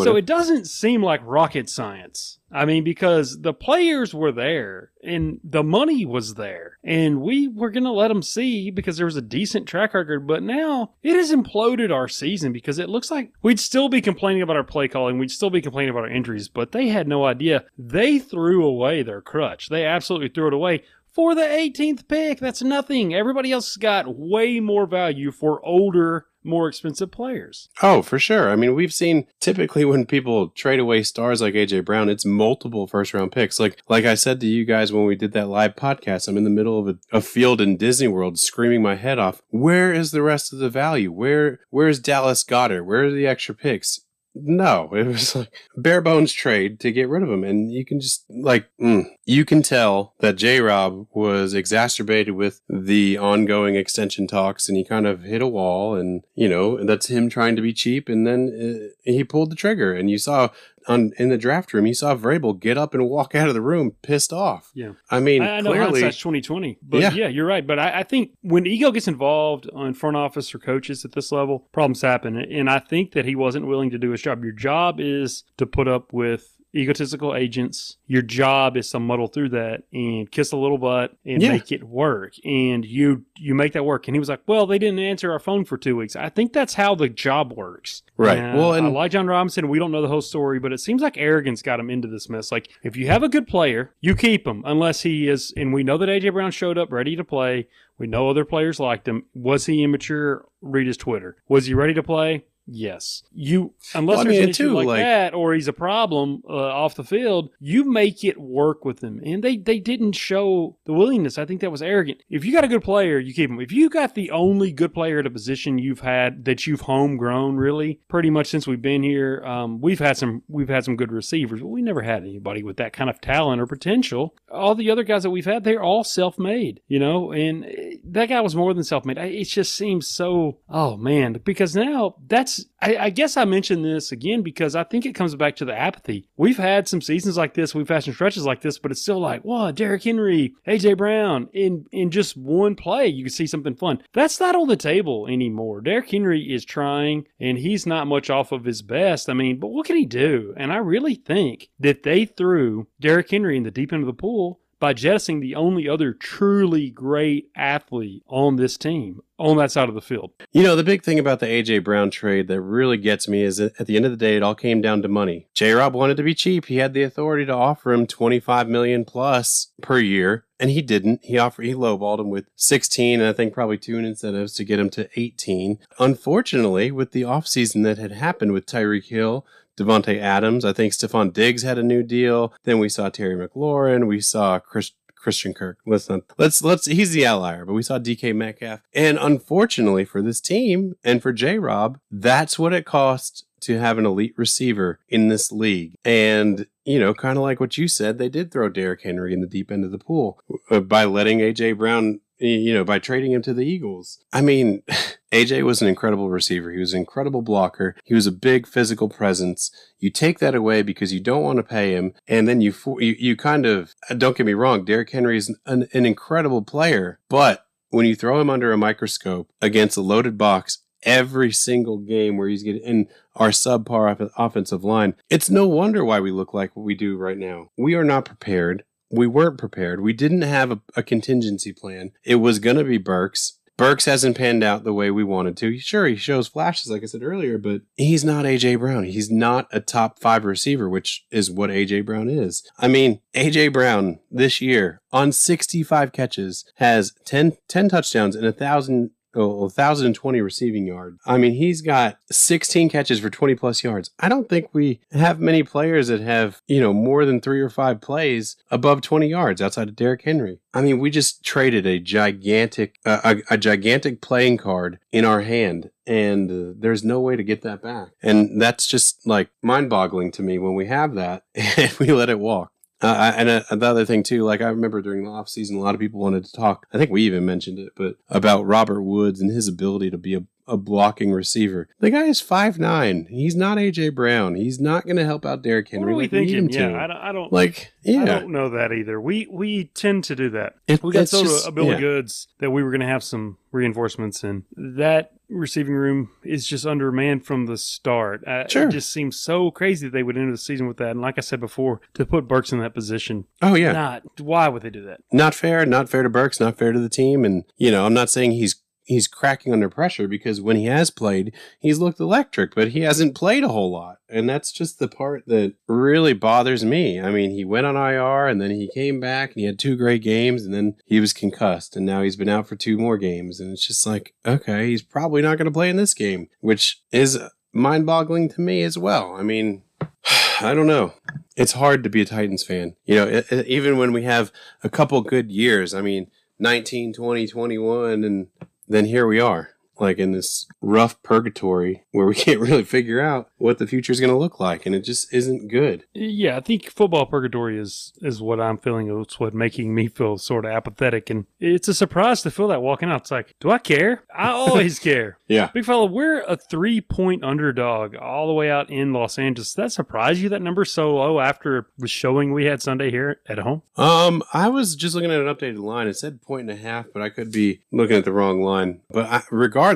So 0.04 0.16
it 0.16 0.26
doesn't 0.26 0.66
seem 0.66 1.02
like 1.02 1.20
rocket 1.24 1.68
science. 1.68 2.38
I 2.50 2.64
mean, 2.64 2.82
because 2.82 3.42
the 3.42 3.52
players 3.52 4.14
were 4.14 4.32
there 4.32 4.90
and 5.02 5.38
the 5.44 5.62
money 5.62 6.06
was 6.06 6.34
there, 6.34 6.78
and 6.82 7.20
we 7.20 7.48
were 7.48 7.70
going 7.70 7.84
to 7.84 7.92
let 7.92 8.08
them 8.08 8.22
see 8.22 8.70
because 8.70 8.96
there 8.96 9.06
was 9.06 9.16
a 9.16 9.22
decent 9.22 9.68
track 9.68 9.92
record. 9.92 10.26
But 10.26 10.42
now 10.42 10.92
it 11.02 11.14
has 11.14 11.30
imploded 11.30 11.92
our 11.92 12.08
season 12.08 12.52
because 12.52 12.78
it 12.78 12.88
looks 12.88 13.10
like 13.10 13.32
we'd 13.42 13.60
still 13.60 13.88
be 13.88 14.00
complaining 14.00 14.42
about 14.42 14.56
our 14.56 14.64
play 14.64 14.88
calling, 14.88 15.18
we'd 15.18 15.30
still 15.30 15.50
be 15.50 15.60
complaining 15.60 15.90
about 15.90 16.04
our 16.04 16.10
injuries, 16.10 16.48
but 16.48 16.72
they 16.72 16.88
had 16.88 17.06
no 17.06 17.24
idea. 17.24 17.64
They 17.76 18.18
threw 18.18 18.64
away 18.64 19.02
their 19.02 19.20
crutch. 19.20 19.68
They 19.68 19.84
absolutely 19.84 20.28
threw 20.28 20.48
it 20.48 20.54
away. 20.54 20.84
For 21.18 21.34
the 21.34 21.42
18th 21.42 22.06
pick, 22.06 22.38
that's 22.38 22.62
nothing. 22.62 23.12
Everybody 23.12 23.50
else 23.50 23.76
got 23.76 24.16
way 24.16 24.60
more 24.60 24.86
value 24.86 25.32
for 25.32 25.64
older, 25.66 26.27
more 26.44 26.68
expensive 26.68 27.10
players. 27.10 27.68
Oh, 27.82 28.02
for 28.02 28.18
sure. 28.18 28.50
I 28.50 28.56
mean, 28.56 28.74
we've 28.74 28.92
seen 28.92 29.26
typically 29.40 29.84
when 29.84 30.06
people 30.06 30.48
trade 30.48 30.80
away 30.80 31.02
stars 31.02 31.40
like 31.40 31.54
AJ 31.54 31.84
Brown, 31.84 32.08
it's 32.08 32.24
multiple 32.24 32.86
first 32.86 33.14
round 33.14 33.32
picks. 33.32 33.60
Like 33.60 33.82
like 33.88 34.04
I 34.04 34.14
said 34.14 34.40
to 34.40 34.46
you 34.46 34.64
guys 34.64 34.92
when 34.92 35.04
we 35.04 35.16
did 35.16 35.32
that 35.32 35.48
live 35.48 35.76
podcast, 35.76 36.28
I'm 36.28 36.36
in 36.36 36.44
the 36.44 36.50
middle 36.50 36.78
of 36.78 36.88
a, 36.88 37.16
a 37.16 37.20
field 37.20 37.60
in 37.60 37.76
Disney 37.76 38.08
World 38.08 38.38
screaming 38.38 38.82
my 38.82 38.94
head 38.94 39.18
off. 39.18 39.42
Where 39.50 39.92
is 39.92 40.10
the 40.10 40.22
rest 40.22 40.52
of 40.52 40.58
the 40.58 40.70
value? 40.70 41.12
Where 41.12 41.60
where's 41.70 41.98
Dallas 42.00 42.44
Goedert? 42.44 42.84
Where 42.84 43.04
are 43.04 43.10
the 43.10 43.26
extra 43.26 43.54
picks? 43.54 44.00
No, 44.40 44.90
it 44.94 45.06
was 45.06 45.34
like 45.34 45.52
bare 45.76 46.00
bones 46.00 46.32
trade 46.32 46.80
to 46.80 46.92
get 46.92 47.08
rid 47.08 47.22
of 47.22 47.30
him, 47.30 47.44
and 47.44 47.72
you 47.72 47.84
can 47.84 48.00
just 48.00 48.24
like 48.28 48.68
mm, 48.80 49.04
you 49.24 49.44
can 49.44 49.62
tell 49.62 50.14
that 50.20 50.36
J. 50.36 50.60
Rob 50.60 51.06
was 51.12 51.54
exacerbated 51.54 52.34
with 52.34 52.60
the 52.68 53.18
ongoing 53.18 53.74
extension 53.74 54.26
talks, 54.26 54.68
and 54.68 54.76
he 54.76 54.84
kind 54.84 55.06
of 55.06 55.22
hit 55.22 55.42
a 55.42 55.46
wall, 55.46 55.94
and 55.94 56.24
you 56.34 56.48
know 56.48 56.82
that's 56.84 57.08
him 57.08 57.28
trying 57.28 57.56
to 57.56 57.62
be 57.62 57.72
cheap, 57.72 58.08
and 58.08 58.26
then 58.26 58.90
uh, 59.06 59.10
he 59.10 59.24
pulled 59.24 59.50
the 59.50 59.56
trigger, 59.56 59.92
and 59.92 60.10
you 60.10 60.18
saw 60.18 60.48
on 60.86 61.12
in 61.18 61.28
the 61.28 61.38
draft 61.38 61.72
room, 61.72 61.86
you 61.86 61.94
saw 61.94 62.14
Vrabel 62.14 62.58
get 62.58 62.78
up 62.78 62.94
and 62.94 63.08
walk 63.08 63.34
out 63.34 63.48
of 63.48 63.54
the 63.54 63.60
room 63.60 63.92
pissed 64.02 64.32
off. 64.32 64.70
Yeah. 64.74 64.92
I 65.10 65.20
mean, 65.20 65.42
I, 65.42 65.56
I 65.56 65.60
know 65.60 65.70
clearly, 65.70 66.02
hindsight's 66.02 66.18
twenty 66.18 66.40
twenty, 66.40 66.78
but 66.82 67.00
yeah. 67.00 67.12
Yeah. 67.12 67.28
you're 67.28 67.46
right. 67.46 67.66
But 67.66 67.78
I, 67.78 68.00
I 68.00 68.02
think 68.02 68.32
when 68.42 68.66
ego 68.66 68.90
gets 68.90 69.08
involved 69.08 69.66
in 69.74 69.94
front 69.94 70.16
office 70.16 70.54
or 70.54 70.58
coaches 70.58 71.04
at 71.04 71.12
this 71.12 71.32
level, 71.32 71.68
problems 71.72 72.02
happen, 72.02 72.36
and 72.36 72.70
I 72.70 72.78
think 72.78 73.12
that 73.12 73.24
he 73.24 73.34
wasn't 73.34 73.66
willing 73.66 73.90
to 73.90 73.98
do 73.98 74.10
his 74.10 74.22
job. 74.22 74.42
Your 74.42 74.52
job 74.52 75.00
is 75.00 75.44
to 75.56 75.66
put 75.66 75.88
up 75.88 76.12
with 76.12 76.57
egotistical 76.74 77.34
agents. 77.34 77.96
Your 78.06 78.22
job 78.22 78.76
is 78.76 78.90
to 78.90 79.00
muddle 79.00 79.26
through 79.26 79.50
that 79.50 79.82
and 79.92 80.30
kiss 80.30 80.52
a 80.52 80.56
little 80.56 80.78
butt 80.78 81.16
and 81.24 81.40
Yeah. 81.42 81.52
make 81.52 81.72
it 81.72 81.84
work. 81.84 82.34
And 82.44 82.84
you 82.84 83.24
you 83.40 83.54
make 83.54 83.72
that 83.72 83.84
work. 83.84 84.08
And 84.08 84.14
he 84.16 84.18
was 84.18 84.28
like, 84.28 84.40
"Well, 84.48 84.66
they 84.66 84.78
didn't 84.78 84.98
answer 84.98 85.30
our 85.30 85.38
phone 85.38 85.64
for 85.64 85.78
two 85.78 85.94
weeks." 85.96 86.16
I 86.16 86.28
think 86.28 86.52
that's 86.52 86.74
how 86.74 86.94
the 86.96 87.08
job 87.08 87.52
works. 87.52 88.02
Right. 88.16 88.36
And 88.38 88.58
Well, 88.58 88.72
and- 88.74 88.86
I 88.88 88.90
like 88.90 89.12
Jon 89.12 89.28
Robinson. 89.28 89.68
We 89.68 89.78
don't 89.78 89.92
know 89.92 90.02
the 90.02 90.08
whole 90.08 90.20
story, 90.20 90.58
but 90.58 90.72
it 90.72 90.78
seems 90.80 91.00
like 91.02 91.16
arrogance 91.16 91.62
got 91.62 91.78
him 91.78 91.88
into 91.88 92.08
this 92.08 92.28
mess. 92.28 92.50
Like, 92.50 92.68
if 92.82 92.96
you 92.96 93.06
have 93.06 93.22
a 93.22 93.28
good 93.28 93.46
player, 93.46 93.92
you 94.00 94.14
keep 94.16 94.46
him 94.46 94.62
unless 94.66 95.02
he 95.02 95.28
is. 95.28 95.52
And 95.56 95.72
we 95.72 95.84
know 95.84 95.96
that 95.98 96.08
AJ 96.08 96.30
Brown 96.30 96.50
showed 96.50 96.76
up 96.78 96.90
ready 96.92 97.14
to 97.16 97.22
play. 97.24 97.68
We 97.96 98.06
know 98.08 98.28
other 98.28 98.44
players 98.44 98.80
liked 98.80 99.06
him. 99.08 99.24
Was 99.34 99.66
he 99.66 99.82
immature? 99.84 100.46
Read 100.60 100.86
his 100.88 100.96
Twitter. 100.96 101.36
Was 101.48 101.66
he 101.66 101.74
ready 101.74 101.94
to 101.94 102.02
play? 102.02 102.44
Yes. 102.70 103.22
You 103.32 103.72
unless 103.94 104.16
Well, 104.18 104.20
I 104.20 104.24
there's 104.24 104.34
mean, 104.34 104.42
an 104.44 104.48
issue 104.50 104.68
too, 104.68 104.74
like, 104.74 104.86
like- 104.86 105.00
that, 105.00 105.34
or 105.34 105.54
he's 105.54 105.68
a 105.68 105.72
problem 105.72 106.42
uh, 106.48 106.52
off 106.52 106.94
the 106.96 107.04
field, 107.04 107.50
you 107.58 107.84
make 107.84 108.22
it 108.24 108.38
work 108.38 108.84
with 108.84 109.02
him. 109.02 109.20
And 109.24 109.42
they 109.42 109.56
they 109.56 109.78
didn't 109.78 110.12
show 110.12 110.76
the 110.84 110.92
willingness. 110.92 111.38
I 111.38 111.46
think 111.46 111.60
that 111.62 111.70
was 111.70 111.82
arrogant. 111.82 112.22
If 112.28 112.44
you 112.44 112.52
got 112.52 112.64
a 112.64 112.68
good 112.68 112.82
player, 112.84 113.18
you 113.18 113.32
keep 113.32 113.50
him. 113.50 113.60
If 113.60 113.72
you 113.72 113.88
got 113.88 114.14
the 114.14 114.30
only 114.30 114.70
good 114.72 114.92
player 114.92 115.18
at 115.20 115.26
a 115.26 115.30
position 115.30 115.78
you've 115.78 116.00
had 116.00 116.44
that 116.44 116.66
you've 116.66 116.82
homegrown, 116.82 117.56
really, 117.56 118.00
pretty 118.08 118.30
much 118.30 118.48
since 118.48 118.66
we've 118.66 118.82
been 118.82 119.02
here, 119.02 119.42
um, 119.44 119.80
we've 119.80 119.98
had 119.98 120.16
some 120.16 120.42
we've 120.48 120.68
had 120.68 120.84
some 120.84 120.96
good 120.96 121.10
receivers, 121.12 121.60
but 121.60 121.68
we 121.68 121.80
never 121.82 122.02
had 122.02 122.22
anybody 122.22 122.62
with 122.62 122.76
that 122.76 122.92
kind 122.92 123.08
of 123.08 123.20
talent 123.20 123.60
or 123.60 123.66
potential. 123.66 124.34
All 124.52 124.74
the 124.74 124.90
other 124.90 125.04
guys 125.04 125.22
that 125.22 125.30
we've 125.30 125.44
had, 125.46 125.64
they're 125.64 125.82
all 125.82 126.04
self 126.04 126.38
made, 126.38 126.80
you 126.88 126.98
know, 126.98 127.32
and 127.32 127.64
eh, 127.64 127.94
that 128.04 128.28
guy 128.28 128.40
was 128.40 128.54
more 128.54 128.74
than 128.74 128.84
self 128.84 129.04
made. 129.04 129.16
It 129.18 129.44
just 129.44 129.74
seems 129.74 130.06
so. 130.06 130.58
Oh 130.68 130.96
man, 130.96 131.40
because 131.44 131.74
now 131.74 132.16
that's 132.26 132.57
I, 132.80 132.96
I 132.96 133.10
guess 133.10 133.36
I 133.36 133.44
mentioned 133.44 133.84
this 133.84 134.12
again 134.12 134.42
because 134.42 134.74
I 134.74 134.84
think 134.84 135.04
it 135.04 135.14
comes 135.14 135.34
back 135.34 135.56
to 135.56 135.64
the 135.64 135.76
apathy. 135.76 136.28
We've 136.36 136.56
had 136.56 136.88
some 136.88 137.00
seasons 137.00 137.36
like 137.36 137.54
this, 137.54 137.74
we've 137.74 137.88
had 137.88 138.04
some 138.04 138.14
stretches 138.14 138.46
like 138.46 138.60
this, 138.60 138.78
but 138.78 138.90
it's 138.90 139.02
still 139.02 139.20
like, 139.20 139.44
wow, 139.44 139.70
Derrick 139.70 140.04
Henry, 140.04 140.54
AJ 140.66 140.96
Brown, 140.96 141.48
in 141.52 141.86
in 141.92 142.10
just 142.10 142.36
one 142.36 142.74
play, 142.74 143.06
you 143.06 143.24
can 143.24 143.32
see 143.32 143.46
something 143.46 143.74
fun. 143.74 144.02
That's 144.12 144.40
not 144.40 144.54
on 144.54 144.68
the 144.68 144.76
table 144.76 145.26
anymore. 145.28 145.80
Derrick 145.80 146.10
Henry 146.10 146.42
is 146.42 146.64
trying, 146.64 147.26
and 147.40 147.58
he's 147.58 147.86
not 147.86 148.06
much 148.06 148.30
off 148.30 148.52
of 148.52 148.64
his 148.64 148.82
best. 148.82 149.28
I 149.28 149.34
mean, 149.34 149.58
but 149.58 149.68
what 149.68 149.86
can 149.86 149.96
he 149.96 150.06
do? 150.06 150.54
And 150.56 150.72
I 150.72 150.76
really 150.76 151.14
think 151.14 151.68
that 151.80 152.02
they 152.02 152.24
threw 152.24 152.88
Derrick 153.00 153.30
Henry 153.30 153.56
in 153.56 153.62
the 153.62 153.70
deep 153.70 153.92
end 153.92 154.02
of 154.02 154.06
the 154.06 154.12
pool 154.12 154.60
by 154.78 154.92
jettisoning 154.92 155.40
the 155.40 155.54
only 155.54 155.88
other 155.88 156.12
truly 156.12 156.90
great 156.90 157.50
athlete 157.56 158.22
on 158.28 158.56
this 158.56 158.76
team 158.76 159.20
on 159.38 159.56
that 159.56 159.70
side 159.70 159.88
of 159.88 159.94
the 159.94 160.00
field. 160.00 160.32
You 160.52 160.62
know, 160.62 160.74
the 160.74 160.84
big 160.84 161.02
thing 161.02 161.18
about 161.18 161.40
the 161.40 161.46
AJ 161.46 161.84
Brown 161.84 162.10
trade 162.10 162.48
that 162.48 162.60
really 162.60 162.96
gets 162.96 163.28
me 163.28 163.42
is 163.42 163.60
at 163.60 163.86
the 163.86 163.96
end 163.96 164.04
of 164.04 164.10
the 164.10 164.16
day, 164.16 164.36
it 164.36 164.42
all 164.42 164.54
came 164.54 164.80
down 164.80 165.02
to 165.02 165.08
money. 165.08 165.46
J 165.54 165.72
Rob 165.72 165.94
wanted 165.94 166.16
to 166.16 166.22
be 166.22 166.34
cheap. 166.34 166.66
He 166.66 166.76
had 166.76 166.92
the 166.92 167.02
authority 167.02 167.46
to 167.46 167.54
offer 167.54 167.92
him 167.92 168.06
25 168.06 168.68
million 168.68 169.04
plus 169.04 169.68
per 169.80 169.98
year. 169.98 170.44
And 170.60 170.70
he 170.70 170.82
didn't. 170.82 171.20
He 171.22 171.38
offered, 171.38 171.66
he 171.66 171.74
lowballed 171.74 172.18
him 172.18 172.30
with 172.30 172.46
16, 172.56 173.20
and 173.20 173.28
I 173.28 173.32
think 173.32 173.52
probably 173.52 173.78
two 173.78 173.96
incentives 173.96 174.54
to 174.54 174.64
get 174.64 174.80
him 174.80 174.90
to 174.90 175.08
18. 175.14 175.78
Unfortunately, 176.00 176.90
with 176.90 177.12
the 177.12 177.22
offseason 177.22 177.84
that 177.84 177.98
had 177.98 178.10
happened 178.10 178.52
with 178.52 178.66
Tyreek 178.66 179.06
Hill, 179.06 179.46
Davante 179.78 180.18
Adams, 180.20 180.64
I 180.64 180.72
think 180.72 180.92
Stefon 180.92 181.32
Diggs 181.32 181.62
had 181.62 181.78
a 181.78 181.82
new 181.82 182.02
deal. 182.02 182.52
Then 182.64 182.78
we 182.78 182.88
saw 182.88 183.08
Terry 183.08 183.36
McLaurin. 183.36 184.06
We 184.06 184.20
saw 184.20 184.58
Chris, 184.58 184.92
Christian 185.14 185.54
Kirk. 185.54 185.78
Let's 185.86 186.08
let's, 186.36 186.62
let's, 186.62 186.86
he's 186.86 187.12
the 187.12 187.26
outlier, 187.26 187.64
but 187.64 187.74
we 187.74 187.82
saw 187.82 187.98
DK 187.98 188.34
Metcalf. 188.34 188.80
And 188.92 189.18
unfortunately 189.20 190.04
for 190.04 190.22
this 190.22 190.40
team 190.40 190.94
and 191.04 191.22
for 191.22 191.32
J 191.32 191.58
Rob, 191.58 191.98
that's 192.10 192.58
what 192.58 192.72
it 192.72 192.84
cost 192.84 193.44
to 193.60 193.78
have 193.78 193.98
an 193.98 194.06
elite 194.06 194.34
receiver 194.36 195.00
in 195.08 195.28
this 195.28 195.50
league. 195.50 195.94
And, 196.04 196.66
you 196.84 196.98
know, 196.98 197.12
kind 197.12 197.36
of 197.36 197.42
like 197.42 197.58
what 197.58 197.76
you 197.76 197.88
said, 197.88 198.18
they 198.18 198.28
did 198.28 198.52
throw 198.52 198.68
Derrick 198.68 199.02
Henry 199.02 199.32
in 199.32 199.40
the 199.40 199.48
deep 199.48 199.72
end 199.72 199.84
of 199.84 199.90
the 199.90 199.98
pool 199.98 200.40
uh, 200.70 200.80
by 200.80 201.04
letting 201.04 201.40
AJ 201.40 201.76
Brown 201.78 202.20
you 202.38 202.72
know, 202.72 202.84
by 202.84 202.98
trading 202.98 203.32
him 203.32 203.42
to 203.42 203.54
the 203.54 203.66
Eagles. 203.66 204.18
I 204.32 204.40
mean, 204.40 204.82
AJ 205.32 205.62
was 205.64 205.82
an 205.82 205.88
incredible 205.88 206.30
receiver. 206.30 206.72
He 206.72 206.78
was 206.78 206.94
an 206.94 207.00
incredible 207.00 207.42
blocker. 207.42 207.94
He 208.04 208.14
was 208.14 208.26
a 208.26 208.32
big 208.32 208.66
physical 208.66 209.08
presence. 209.08 209.70
You 209.98 210.10
take 210.10 210.38
that 210.38 210.54
away 210.54 210.82
because 210.82 211.12
you 211.12 211.20
don't 211.20 211.42
want 211.42 211.58
to 211.58 211.62
pay 211.62 211.92
him, 211.92 212.14
and 212.26 212.48
then 212.48 212.60
you 212.60 212.74
you, 212.98 213.14
you 213.18 213.36
kind 213.36 213.66
of 213.66 213.94
uh, 214.08 214.14
don't 214.14 214.36
get 214.36 214.46
me 214.46 214.54
wrong. 214.54 214.84
Derrick 214.84 215.10
Henry 215.10 215.36
is 215.36 215.54
an, 215.66 215.88
an 215.92 216.06
incredible 216.06 216.62
player, 216.62 217.20
but 217.28 217.66
when 217.90 218.06
you 218.06 218.14
throw 218.14 218.40
him 218.40 218.50
under 218.50 218.72
a 218.72 218.78
microscope 218.78 219.50
against 219.60 219.96
a 219.96 220.02
loaded 220.02 220.36
box 220.38 220.84
every 221.04 221.52
single 221.52 221.98
game 221.98 222.36
where 222.36 222.48
he's 222.48 222.64
getting 222.64 222.82
in 222.82 223.08
our 223.36 223.50
subpar 223.50 224.10
off- 224.10 224.32
offensive 224.36 224.82
line, 224.82 225.14
it's 225.30 225.48
no 225.48 225.66
wonder 225.66 226.04
why 226.04 226.20
we 226.20 226.30
look 226.30 226.52
like 226.52 226.74
what 226.74 226.84
we 226.84 226.94
do 226.94 227.16
right 227.16 227.38
now. 227.38 227.70
We 227.76 227.94
are 227.94 228.04
not 228.04 228.24
prepared 228.24 228.84
we 229.10 229.26
weren't 229.26 229.58
prepared. 229.58 230.00
We 230.00 230.12
didn't 230.12 230.42
have 230.42 230.70
a, 230.70 230.80
a 230.96 231.02
contingency 231.02 231.72
plan. 231.72 232.12
It 232.24 232.36
was 232.36 232.58
going 232.58 232.76
to 232.76 232.84
be 232.84 232.98
Burks. 232.98 233.57
Burks 233.78 234.06
hasn't 234.06 234.36
panned 234.36 234.64
out 234.64 234.82
the 234.82 234.92
way 234.92 235.08
we 235.10 235.22
wanted 235.22 235.56
to. 235.58 235.78
Sure, 235.78 236.06
he 236.06 236.16
shows 236.16 236.48
flashes, 236.48 236.90
like 236.90 237.04
I 237.04 237.06
said 237.06 237.22
earlier, 237.22 237.58
but 237.58 237.82
he's 237.96 238.24
not 238.24 238.44
AJ 238.44 238.80
Brown. 238.80 239.04
He's 239.04 239.30
not 239.30 239.68
a 239.72 239.80
top 239.80 240.18
five 240.18 240.44
receiver, 240.44 240.88
which 240.88 241.24
is 241.30 241.48
what 241.48 241.70
AJ 241.70 242.04
Brown 242.04 242.28
is. 242.28 242.68
I 242.76 242.88
mean, 242.88 243.20
AJ 243.34 243.72
Brown 243.72 244.18
this 244.32 244.60
year 244.60 245.00
on 245.12 245.30
65 245.30 246.12
catches 246.12 246.64
has 246.76 247.14
10, 247.24 247.56
10 247.68 247.88
touchdowns 247.88 248.34
and 248.34 248.44
a 248.44 248.52
thousand 248.52 249.12
oh, 249.38 249.60
1,020 249.60 250.40
receiving 250.40 250.86
yards. 250.86 251.18
I 251.26 251.38
mean, 251.38 251.52
he's 251.52 251.80
got 251.80 252.18
16 252.30 252.88
catches 252.90 253.20
for 253.20 253.30
20 253.30 253.54
plus 253.54 253.82
yards. 253.82 254.10
I 254.18 254.28
don't 254.28 254.48
think 254.48 254.68
we 254.72 255.00
have 255.12 255.40
many 255.40 255.62
players 255.62 256.08
that 256.08 256.20
have, 256.20 256.60
you 256.66 256.80
know, 256.80 256.92
more 256.92 257.24
than 257.24 257.40
three 257.40 257.60
or 257.60 257.70
five 257.70 258.00
plays 258.00 258.56
above 258.70 259.00
20 259.00 259.28
yards 259.28 259.62
outside 259.62 259.88
of 259.88 259.96
Derrick 259.96 260.22
Henry. 260.22 260.60
I 260.74 260.82
mean, 260.82 260.98
we 260.98 261.10
just 261.10 261.44
traded 261.44 261.86
a 261.86 261.98
gigantic, 261.98 262.96
uh, 263.04 263.20
a, 263.48 263.54
a 263.54 263.58
gigantic 263.58 264.20
playing 264.20 264.58
card 264.58 264.98
in 265.12 265.24
our 265.24 265.42
hand. 265.42 265.90
And 266.06 266.50
uh, 266.50 266.74
there's 266.78 267.04
no 267.04 267.20
way 267.20 267.36
to 267.36 267.42
get 267.42 267.62
that 267.62 267.82
back. 267.82 268.08
And 268.22 268.60
that's 268.60 268.86
just 268.86 269.26
like 269.26 269.50
mind 269.62 269.90
boggling 269.90 270.30
to 270.32 270.42
me 270.42 270.58
when 270.58 270.74
we 270.74 270.86
have 270.86 271.14
that 271.14 271.44
and 271.54 271.92
we 271.98 272.12
let 272.12 272.30
it 272.30 272.38
walk. 272.38 272.72
Uh, 273.00 273.32
and 273.36 273.48
uh, 273.48 273.62
the 273.70 273.86
other 273.86 274.04
thing 274.04 274.22
too, 274.22 274.42
like 274.42 274.60
I 274.60 274.68
remember 274.68 275.00
during 275.02 275.24
the 275.24 275.30
off 275.30 275.48
season, 275.48 275.76
a 275.76 275.80
lot 275.80 275.94
of 275.94 276.00
people 276.00 276.20
wanted 276.20 276.44
to 276.44 276.52
talk. 276.52 276.86
I 276.92 276.98
think 276.98 277.10
we 277.10 277.22
even 277.22 277.44
mentioned 277.46 277.78
it, 277.78 277.92
but 277.96 278.16
about 278.28 278.66
Robert 278.66 279.02
Woods 279.02 279.40
and 279.40 279.50
his 279.50 279.68
ability 279.68 280.10
to 280.10 280.18
be 280.18 280.34
a, 280.34 280.42
a 280.66 280.76
blocking 280.76 281.30
receiver. 281.30 281.88
The 282.00 282.10
guy 282.10 282.24
is 282.24 282.40
five 282.40 282.78
nine. 282.78 283.26
He's 283.30 283.54
not 283.54 283.78
AJ 283.78 284.14
Brown. 284.16 284.56
He's 284.56 284.80
not 284.80 285.04
going 285.04 285.16
to 285.16 285.24
help 285.24 285.46
out 285.46 285.62
Derrick 285.62 285.86
What 285.86 285.92
Henry. 285.92 286.12
are 286.12 286.16
we 286.16 286.22
like 286.24 286.30
thinking? 286.32 286.70
Yeah, 286.70 286.96
I 287.02 287.06
don't, 287.06 287.16
I 287.16 287.32
don't 287.32 287.52
like 287.52 287.92
I 288.06 288.24
don't 288.24 288.50
know 288.50 288.68
that 288.70 288.92
either. 288.92 289.20
We 289.20 289.46
we 289.50 289.84
tend 289.84 290.24
to 290.24 290.34
do 290.36 290.50
that. 290.50 290.74
It- 290.88 291.02
we 291.02 291.12
got 291.12 291.28
told 291.28 291.44
just- 291.46 291.68
a 291.68 291.70
bill 291.70 291.86
of 291.86 291.92
yeah. 291.92 292.00
goods 292.00 292.48
that 292.58 292.70
we 292.72 292.82
were 292.82 292.90
going 292.90 293.00
to 293.00 293.06
have 293.06 293.22
some 293.22 293.58
reinforcements, 293.70 294.42
and 294.42 294.64
that 294.76 295.32
receiving 295.48 295.94
room 295.94 296.30
is 296.44 296.66
just 296.66 296.84
undermanned 296.86 297.44
from 297.46 297.66
the 297.66 297.76
start. 297.78 298.46
Uh, 298.46 298.66
Sure. 298.68 298.88
It 298.88 298.92
just 298.92 299.10
seems 299.12 299.38
so 299.38 299.70
crazy 299.70 300.06
that 300.06 300.12
they 300.12 300.22
would 300.22 300.36
end 300.36 300.52
the 300.52 300.58
season 300.58 300.86
with 300.86 300.98
that. 300.98 301.10
And 301.12 301.20
like 301.20 301.38
I 301.38 301.40
said 301.40 301.60
before, 301.60 302.00
to 302.14 302.26
put 302.26 302.46
Burks 302.48 302.72
in 302.72 302.80
that 302.80 302.94
position, 302.94 303.46
Oh 303.62 303.74
yeah, 303.74 303.92
not 303.92 304.40
why 304.40 304.68
would 304.68 304.82
they 304.82 304.90
do 304.90 305.04
that? 305.04 305.20
not 305.32 305.54
fair. 305.54 305.86
Not 305.86 306.08
fair 306.08 306.22
to 306.22 306.28
Burks. 306.28 306.60
Not 306.60 306.76
fair 306.78 306.92
to 306.92 307.00
the 307.00 307.08
team. 307.08 307.44
And 307.44 307.64
you 307.76 307.90
know, 307.90 308.04
I'm 308.06 308.14
not 308.14 308.30
saying 308.30 308.52
he's 308.52 308.82
he's 309.08 309.26
cracking 309.26 309.72
under 309.72 309.88
pressure 309.88 310.28
because 310.28 310.60
when 310.60 310.76
he 310.76 310.84
has 310.84 311.10
played, 311.10 311.52
he's 311.80 311.98
looked 311.98 312.20
electric, 312.20 312.74
but 312.74 312.88
he 312.88 313.00
hasn't 313.00 313.34
played 313.34 313.64
a 313.64 313.68
whole 313.68 313.90
lot. 313.90 314.18
And 314.28 314.48
that's 314.48 314.70
just 314.70 314.98
the 314.98 315.08
part 315.08 315.44
that 315.46 315.74
really 315.88 316.34
bothers 316.34 316.84
me. 316.84 317.18
I 317.18 317.30
mean, 317.30 317.50
he 317.50 317.64
went 317.64 317.86
on 317.86 317.96
IR 317.96 318.46
and 318.46 318.60
then 318.60 318.70
he 318.70 318.90
came 318.92 319.18
back 319.18 319.50
and 319.50 319.60
he 319.60 319.64
had 319.64 319.78
two 319.78 319.96
great 319.96 320.22
games 320.22 320.64
and 320.64 320.74
then 320.74 320.94
he 321.06 321.18
was 321.20 321.32
concussed 321.32 321.96
and 321.96 322.04
now 322.04 322.20
he's 322.22 322.36
been 322.36 322.50
out 322.50 322.68
for 322.68 322.76
two 322.76 322.98
more 322.98 323.16
games. 323.16 323.58
And 323.60 323.72
it's 323.72 323.86
just 323.86 324.06
like, 324.06 324.34
okay, 324.46 324.86
he's 324.88 325.02
probably 325.02 325.40
not 325.40 325.56
going 325.56 325.64
to 325.64 325.72
play 325.72 325.88
in 325.88 325.96
this 325.96 326.12
game, 326.14 326.48
which 326.60 327.00
is 327.10 327.38
mind 327.72 328.04
boggling 328.04 328.50
to 328.50 328.60
me 328.60 328.82
as 328.82 328.98
well. 328.98 329.34
I 329.34 329.42
mean, 329.42 329.82
I 330.60 330.74
don't 330.74 330.86
know. 330.86 331.14
It's 331.56 331.72
hard 331.72 332.04
to 332.04 332.10
be 332.10 332.20
a 332.20 332.24
Titans 332.26 332.62
fan. 332.62 332.94
You 333.06 333.14
know, 333.16 333.26
it, 333.26 333.50
it- 333.50 333.66
even 333.66 333.96
when 333.96 334.12
we 334.12 334.24
have 334.24 334.52
a 334.84 334.90
couple 334.90 335.20
good 335.22 335.50
years, 335.50 335.94
I 335.94 336.02
mean, 336.02 336.30
19, 336.58 337.14
20, 337.14 337.46
21, 337.46 338.24
and 338.24 338.48
then 338.88 339.04
here 339.04 339.26
we 339.26 339.40
are, 339.40 339.70
like 340.00 340.18
in 340.18 340.32
this 340.32 340.66
rough 340.80 341.22
purgatory 341.22 342.04
where 342.12 342.26
we 342.26 342.34
can't 342.36 342.60
really 342.60 342.84
figure 342.84 343.20
out 343.20 343.50
what 343.56 343.78
the 343.78 343.86
future 343.86 344.12
is 344.12 344.20
going 344.20 344.32
to 344.32 344.36
look 344.36 344.60
like. 344.60 344.86
And 344.86 344.94
it 344.94 345.00
just 345.00 345.32
isn't 345.32 345.68
good. 345.68 346.04
Yeah, 346.14 346.56
I 346.56 346.60
think 346.60 346.90
football 346.90 347.26
purgatory 347.26 347.78
is 347.78 348.12
is 348.22 348.40
what 348.40 348.60
I'm 348.60 348.78
feeling. 348.78 349.08
It's 349.20 349.40
what 349.40 349.54
making 349.54 349.94
me 349.94 350.08
feel 350.08 350.38
sort 350.38 350.64
of 350.64 350.72
apathetic, 350.72 351.30
and 351.30 351.46
it's 351.60 351.88
a 351.88 351.94
surprise 351.94 352.42
to 352.42 352.50
feel 352.50 352.68
that 352.68 352.82
walking 352.82 353.10
out. 353.10 353.22
It's 353.22 353.30
like, 353.30 353.54
do 353.60 353.70
I 353.70 353.78
care? 353.78 354.22
I 354.34 354.48
always 354.58 354.98
care. 354.98 355.38
Yeah. 355.48 355.70
Big 355.72 355.84
fella, 355.84 356.06
we're 356.06 356.40
a 356.42 356.56
three 356.56 357.00
point 357.00 357.42
underdog 357.44 358.14
all 358.16 358.46
the 358.46 358.52
way 358.52 358.70
out 358.70 358.90
in 358.90 359.12
Los 359.12 359.38
Angeles. 359.38 359.68
Does 359.68 359.74
that 359.74 359.92
surprise 359.92 360.42
you 360.42 360.48
that 360.50 360.62
number's 360.62 360.92
so 360.92 361.14
low 361.14 361.40
after 361.40 361.88
the 361.98 362.08
showing 362.08 362.52
we 362.52 362.66
had 362.66 362.82
Sunday 362.82 363.10
here 363.10 363.40
at 363.46 363.58
home? 363.58 363.82
Um, 363.96 364.42
I 364.52 364.68
was 364.68 364.94
just 364.94 365.14
looking 365.14 365.30
at 365.30 365.40
an 365.40 365.46
updated 365.46 365.78
line. 365.78 366.06
It 366.06 366.16
said 366.16 366.42
point 366.42 366.70
and 366.70 366.78
a 366.78 366.82
half, 366.82 367.06
but 367.12 367.22
I 367.22 367.30
could 367.30 367.50
be 367.50 367.80
looking 367.90 368.16
at 368.16 368.24
the 368.24 368.32
wrong 368.32 368.62
line. 368.62 369.00
But 369.10 369.26
I, 369.26 369.42
regardless, 369.50 369.87